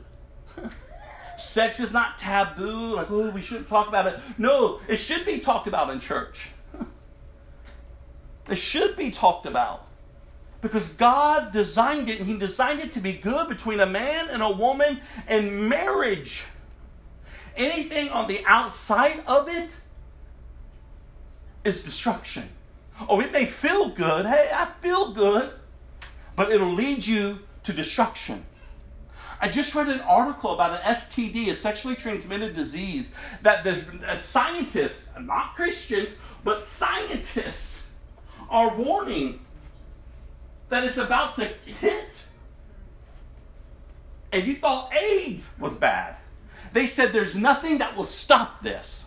[1.41, 4.19] Sex is not taboo, like, oh, we shouldn't talk about it.
[4.37, 6.49] No, it should be talked about in church.
[8.49, 9.87] it should be talked about.
[10.61, 14.41] Because God designed it, and He designed it to be good between a man and
[14.41, 16.43] a woman and marriage.
[17.55, 19.77] Anything on the outside of it
[21.63, 22.49] is destruction.
[23.07, 24.25] Oh, it may feel good.
[24.25, 25.51] Hey, I feel good.
[26.35, 28.45] But it'll lead you to destruction.
[29.41, 33.11] I just read an article about an STD, a sexually transmitted disease,
[33.41, 36.09] that the uh, scientists, not Christians,
[36.43, 37.83] but scientists,
[38.49, 39.39] are warning
[40.69, 42.25] that it's about to hit.
[44.31, 46.17] And you thought AIDS was bad.
[46.73, 49.05] They said there's nothing that will stop this.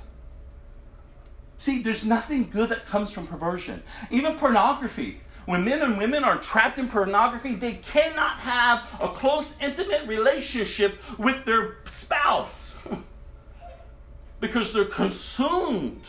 [1.58, 3.82] See, there's nothing good that comes from perversion.
[4.10, 5.20] Even pornography.
[5.44, 11.00] When men and women are trapped in pornography, they cannot have a close, intimate relationship
[11.18, 12.76] with their spouse
[14.40, 16.02] because they're consumed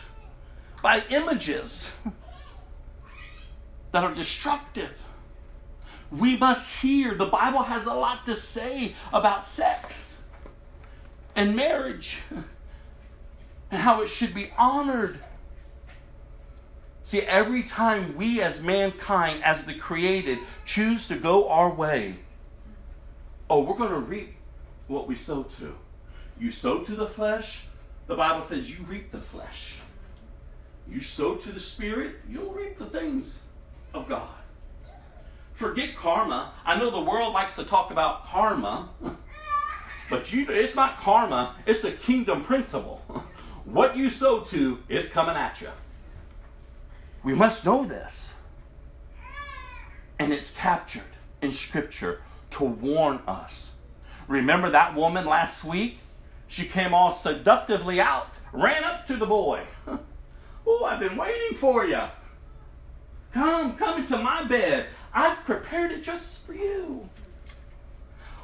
[0.82, 1.88] by images
[3.92, 5.00] that are destructive.
[6.10, 7.14] We must hear.
[7.14, 10.20] The Bible has a lot to say about sex
[11.34, 12.18] and marriage
[13.70, 15.18] and how it should be honored.
[17.04, 22.16] See, every time we as mankind, as the created, choose to go our way,
[23.50, 24.34] oh, we're going to reap
[24.88, 25.74] what we sow to.
[26.40, 27.64] You sow to the flesh,
[28.06, 29.80] the Bible says you reap the flesh.
[30.88, 33.38] You sow to the spirit, you'll reap the things
[33.92, 34.28] of God.
[35.54, 36.52] Forget karma.
[36.64, 38.88] I know the world likes to talk about karma,
[40.10, 43.02] but you, it's not karma, it's a kingdom principle.
[43.64, 45.70] What you sow to is coming at you.
[47.24, 48.34] We must know this.
[50.18, 51.02] And it's captured
[51.40, 52.20] in Scripture
[52.50, 53.72] to warn us.
[54.28, 55.98] Remember that woman last week?
[56.46, 59.62] She came all seductively out, ran up to the boy.
[60.66, 62.02] oh, I've been waiting for you.
[63.32, 64.86] Come, come into my bed.
[65.12, 67.08] I've prepared it just for you.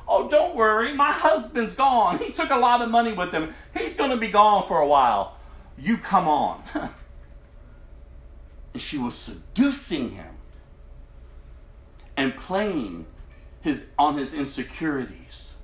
[0.08, 0.92] Oh, don't worry.
[0.92, 2.18] My husband's gone.
[2.18, 3.54] He took a lot of money with him.
[3.76, 5.36] He's going to be gone for a while.
[5.78, 6.64] You come on.
[8.72, 10.34] and she was seducing him
[12.16, 13.06] and playing
[13.60, 15.54] his, on his insecurities.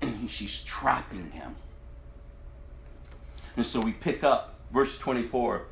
[0.00, 1.56] And he, she's trapping him.
[3.56, 5.66] And so we pick up verse 24.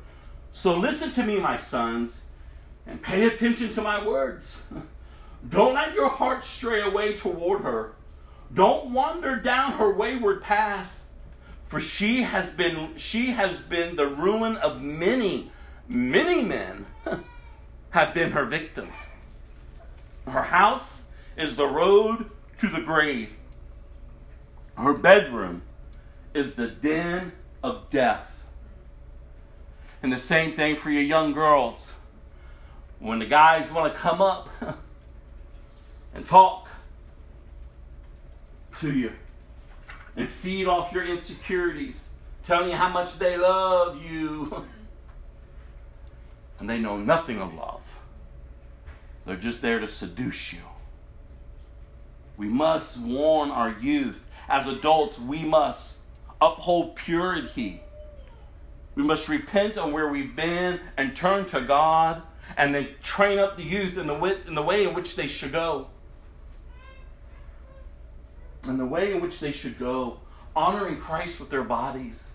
[0.53, 2.21] So listen to me, my sons,
[2.87, 4.57] and pay attention to my words.
[5.49, 7.93] Don't let your heart stray away toward her.
[8.53, 10.91] Don't wander down her wayward path.
[11.67, 15.51] For she has been she has been the ruin of many,
[15.87, 16.85] many men
[17.89, 18.95] have been her victims.
[20.27, 21.03] Her house
[21.37, 22.29] is the road
[22.59, 23.31] to the grave.
[24.77, 25.63] Her bedroom
[26.33, 27.31] is the den
[27.63, 28.29] of death.
[30.03, 31.93] And the same thing for your young girls.
[32.99, 34.49] When the guys want to come up
[36.13, 36.67] and talk
[38.79, 39.13] to you
[40.15, 42.03] and feed off your insecurities,
[42.45, 44.65] telling you how much they love you.
[46.59, 47.81] and they know nothing of love.
[49.25, 50.61] They're just there to seduce you.
[52.37, 54.21] We must warn our youth.
[54.47, 55.97] As adults, we must
[56.41, 57.81] uphold purity.
[58.93, 62.21] We must repent on where we've been and turn to God
[62.55, 65.87] and then train up the youth in the, way, in which they should go
[68.67, 70.19] and the way in which they should go,
[70.55, 72.33] honoring Christ with their bodies.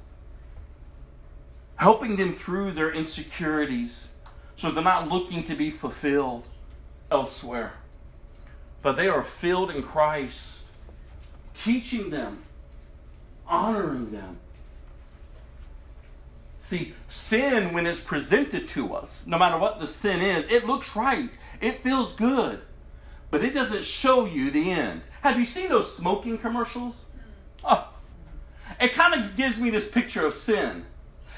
[1.81, 4.09] helping them through their insecurities
[4.55, 6.45] so they're not looking to be fulfilled
[7.11, 7.73] elsewhere.
[8.83, 10.59] But they are filled in Christ,
[11.55, 12.43] teaching them,
[13.47, 14.37] honoring them.
[16.61, 20.95] See, sin, when it's presented to us, no matter what the sin is, it looks
[20.95, 21.31] right,
[21.63, 22.61] it feels good,
[23.31, 25.01] but it doesn't show you the end.
[25.23, 27.05] Have you seen those smoking commercials?
[27.63, 27.89] Oh,
[28.81, 30.87] it kind of gives me this picture of sin.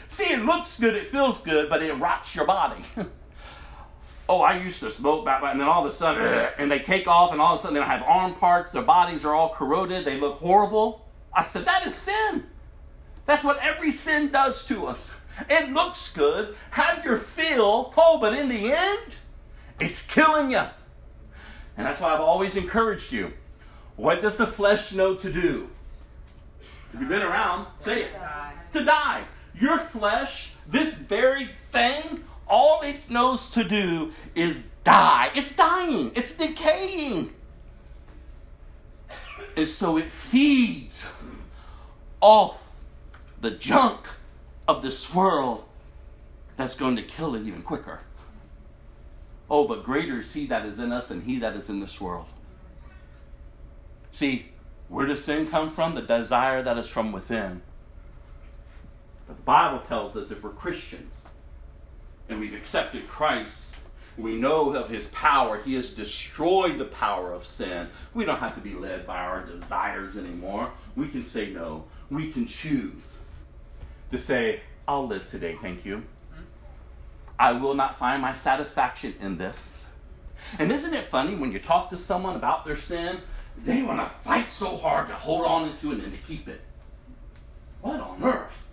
[0.08, 2.84] See, it looks good, it feels good, but it rots your body.
[4.28, 6.22] oh, I used to smoke and then all of a sudden,
[6.58, 8.82] and they take off, and all of a sudden they don't have arm parts, their
[8.82, 11.06] bodies are all corroded, they look horrible.
[11.32, 12.44] I said, that is sin.
[13.26, 15.10] That's what every sin does to us.
[15.48, 19.16] It looks good, have your feel, oh, but in the end,
[19.80, 20.62] it's killing you.
[21.76, 23.32] And that's why I've always encouraged you.
[23.96, 25.68] What does the flesh know to do?
[26.92, 28.14] If you've been around, say it.
[28.14, 28.52] Die.
[28.72, 29.24] To die.
[29.58, 35.30] Your flesh, this very thing, all it knows to do is die.
[35.34, 37.32] It's dying, it's decaying.
[39.56, 41.04] And so it feeds
[42.20, 42.62] off
[43.40, 44.06] the junk
[44.68, 45.64] of this world
[46.56, 48.00] that's going to kill it even quicker.
[49.50, 52.00] Oh, but greater is he that is in us than he that is in this
[52.00, 52.26] world.
[54.12, 54.46] See,
[54.88, 55.94] where does sin come from?
[55.94, 57.62] The desire that is from within.
[59.26, 61.12] But the Bible tells us if we're Christians
[62.28, 63.74] and we've accepted Christ,
[64.18, 65.62] we know of his power.
[65.62, 67.88] He has destroyed the power of sin.
[68.12, 70.70] We don't have to be led by our desires anymore.
[70.94, 71.84] We can say no.
[72.10, 73.18] We can choose
[74.10, 76.02] to say, I'll live today, thank you.
[77.38, 79.86] I will not find my satisfaction in this.
[80.58, 83.20] And isn't it funny when you talk to someone about their sin,
[83.64, 86.60] they want to fight so hard to hold on to it and to keep it.
[87.80, 88.66] What on earth?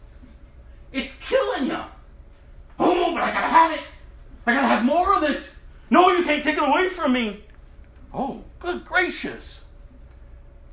[0.91, 1.79] It's killing you.
[2.79, 3.83] Oh, but I gotta have it.
[4.45, 5.43] I gotta have more of it.
[5.89, 7.43] No, you can't take it away from me.
[8.13, 9.61] Oh, good gracious.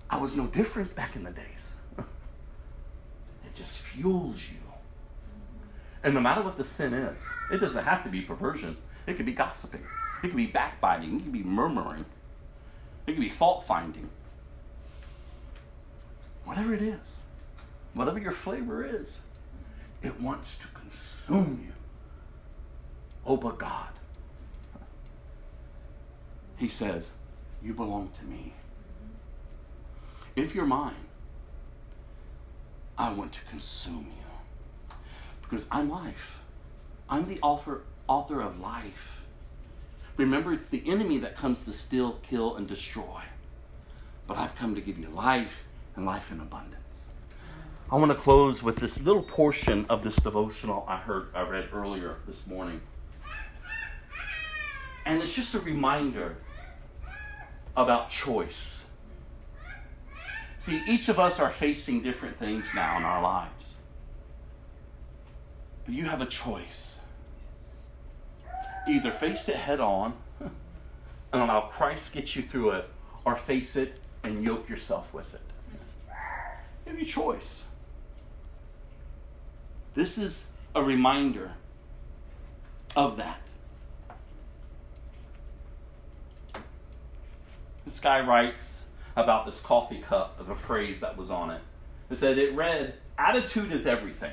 [0.09, 1.73] I was no different back in the days.
[3.45, 4.59] It just fuels you.
[6.03, 7.21] And no matter what the sin is,
[7.51, 8.77] it doesn't have to be perversion.
[9.07, 9.83] It could be gossiping.
[10.23, 11.17] It could be backbiting.
[11.17, 12.05] It could be murmuring.
[13.07, 14.09] It could be fault finding.
[16.45, 17.19] Whatever it is,
[17.95, 19.21] whatever your flavor is,
[20.03, 21.73] it wants to consume you.
[23.25, 23.89] Oh, but God,
[26.57, 27.11] He says,
[27.63, 28.53] You belong to me.
[30.37, 30.95] If you're mine,
[32.99, 34.97] I want to consume you.
[35.43, 36.39] Because I'm life.
[37.09, 39.26] I'm the author, author of life.
[40.17, 43.23] Remember, it's the enemy that comes to steal, kill, and destroy.
[44.27, 45.65] But I've come to give you life
[45.95, 47.09] and life in abundance.
[47.91, 51.69] I want to close with this little portion of this devotional I heard I read
[51.73, 52.81] earlier this morning.
[55.05, 56.39] And it's just a reminder
[57.77, 58.85] about choice.
[60.59, 63.77] See, each of us are facing different things now in our lives.
[65.85, 66.96] But you have a choice.
[68.89, 70.53] Either face it head on and
[71.33, 72.89] allow Christ get you through it,
[73.25, 75.41] or face it and yoke yourself with it.
[76.85, 77.65] You have your choice.
[79.95, 81.53] This is a reminder
[82.95, 83.41] of that.
[87.85, 88.83] This guy writes
[89.17, 91.63] about this coffee cup of a phrase that was on it.
[92.11, 94.33] It said it read, Attitude is everything.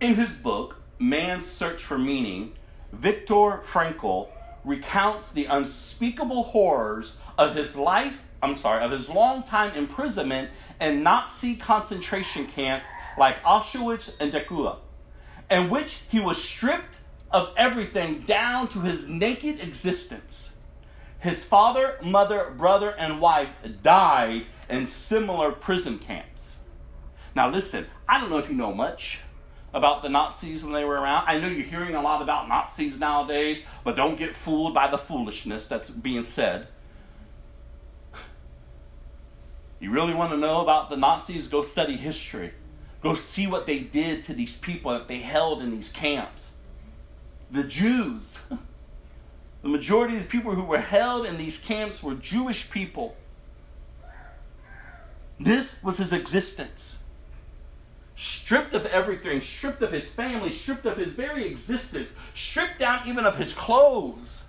[0.00, 2.54] In his book, Man's Search for Meaning,
[2.92, 4.28] Viktor Frankl
[4.64, 10.50] recounts the unspeakable horrors of his life, I'm sorry, of his long time imprisonment
[10.80, 14.78] in Nazi concentration camps like Auschwitz and Dachau,
[15.48, 16.96] in which he was stripped
[17.30, 20.50] of everything down to his naked existence.
[21.20, 23.50] His father, mother, brother, and wife
[23.82, 26.56] died in similar prison camps.
[27.36, 29.20] Now, listen, I don't know if you know much
[29.74, 31.24] about the Nazis when they were around.
[31.26, 34.98] I know you're hearing a lot about Nazis nowadays, but don't get fooled by the
[34.98, 36.68] foolishness that's being said.
[39.80, 41.48] You really want to know about the Nazis?
[41.48, 42.52] Go study history.
[43.02, 46.50] Go see what they did to these people that they held in these camps.
[47.50, 48.38] The Jews.
[49.60, 53.16] The majority of the people who were held in these camps were Jewish people.
[55.40, 56.97] This was his existence.
[58.18, 63.24] Stripped of everything, stripped of his family, stripped of his very existence, stripped down even
[63.24, 64.42] of his clothes.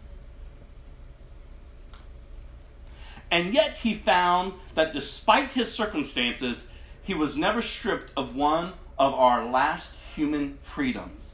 [3.30, 6.66] And yet he found that despite his circumstances,
[7.04, 11.30] he was never stripped of one of our last human freedoms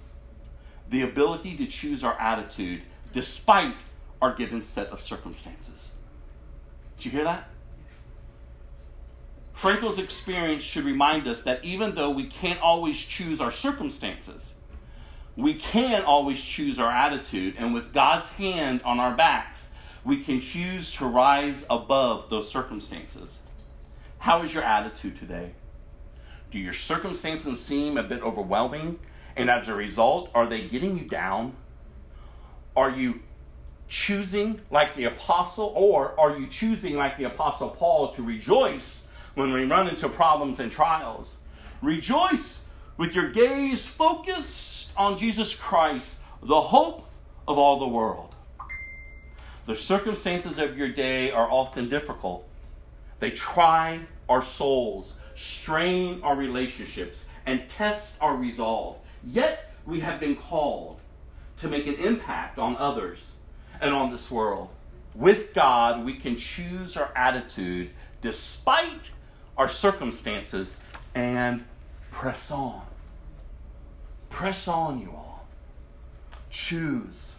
[0.89, 2.81] the ability to choose our attitude
[3.13, 3.77] despite
[4.21, 5.89] our given set of circumstances.
[6.97, 7.47] Did you hear that?
[9.55, 14.53] Frankl's experience should remind us that even though we can't always choose our circumstances,
[15.37, 19.69] we can always choose our attitude, and with God's hand on our backs,
[20.03, 23.39] we can choose to rise above those circumstances.
[24.19, 25.53] How is your attitude today?
[26.51, 28.99] Do your circumstances seem a bit overwhelming?
[29.37, 31.55] And as a result, are they getting you down?
[32.75, 33.21] Are you
[33.87, 39.04] choosing like the apostle, or are you choosing like the apostle Paul to rejoice
[39.35, 41.35] when we run into problems and trials?
[41.81, 42.63] Rejoice
[42.97, 47.07] with your gaze focused on Jesus Christ, the hope
[47.47, 48.33] of all the world.
[49.67, 52.47] The circumstances of your day are often difficult.
[53.19, 58.97] They try our souls, strain our relationships, and test our resolve.
[59.23, 60.99] Yet we have been called
[61.57, 63.19] to make an impact on others
[63.81, 64.69] and on this world.
[65.13, 67.89] With God, we can choose our attitude
[68.21, 69.11] despite
[69.57, 70.75] our circumstances
[71.13, 71.63] and
[72.11, 72.81] press on.
[74.29, 75.47] Press on, you all.
[76.49, 77.33] Choose.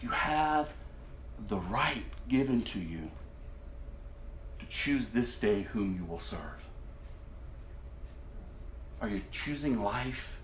[0.00, 0.72] You have
[1.48, 3.10] the right given to you
[4.58, 6.40] to choose this day whom you will serve.
[9.00, 10.36] Are you choosing life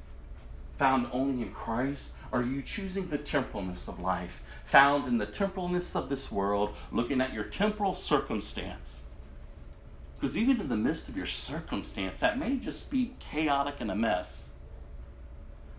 [0.79, 2.13] found only in Christ?
[2.33, 7.21] Are you choosing the temporalness of life found in the temporalness of this world, looking
[7.21, 9.01] at your temporal circumstance?
[10.17, 13.95] Because even in the midst of your circumstance, that may just be chaotic and a
[13.95, 14.49] mess.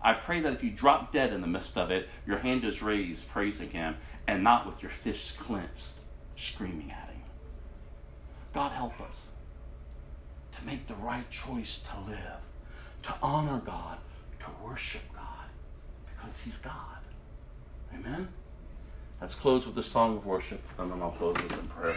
[0.02, 2.82] I pray that if you drop dead in the midst of it, your hand is
[2.82, 3.96] raised praising Him
[4.26, 5.94] and not with your fists clenched
[6.36, 7.22] screaming at Him.
[8.54, 9.28] God help us
[10.52, 12.40] to make the right choice to live,
[13.02, 13.98] to honor God,
[14.40, 15.48] to worship God,
[16.06, 16.72] because He's God.
[17.94, 18.28] Amen?
[19.20, 21.96] Let's close with a song of worship, and then I'll close this in prayer.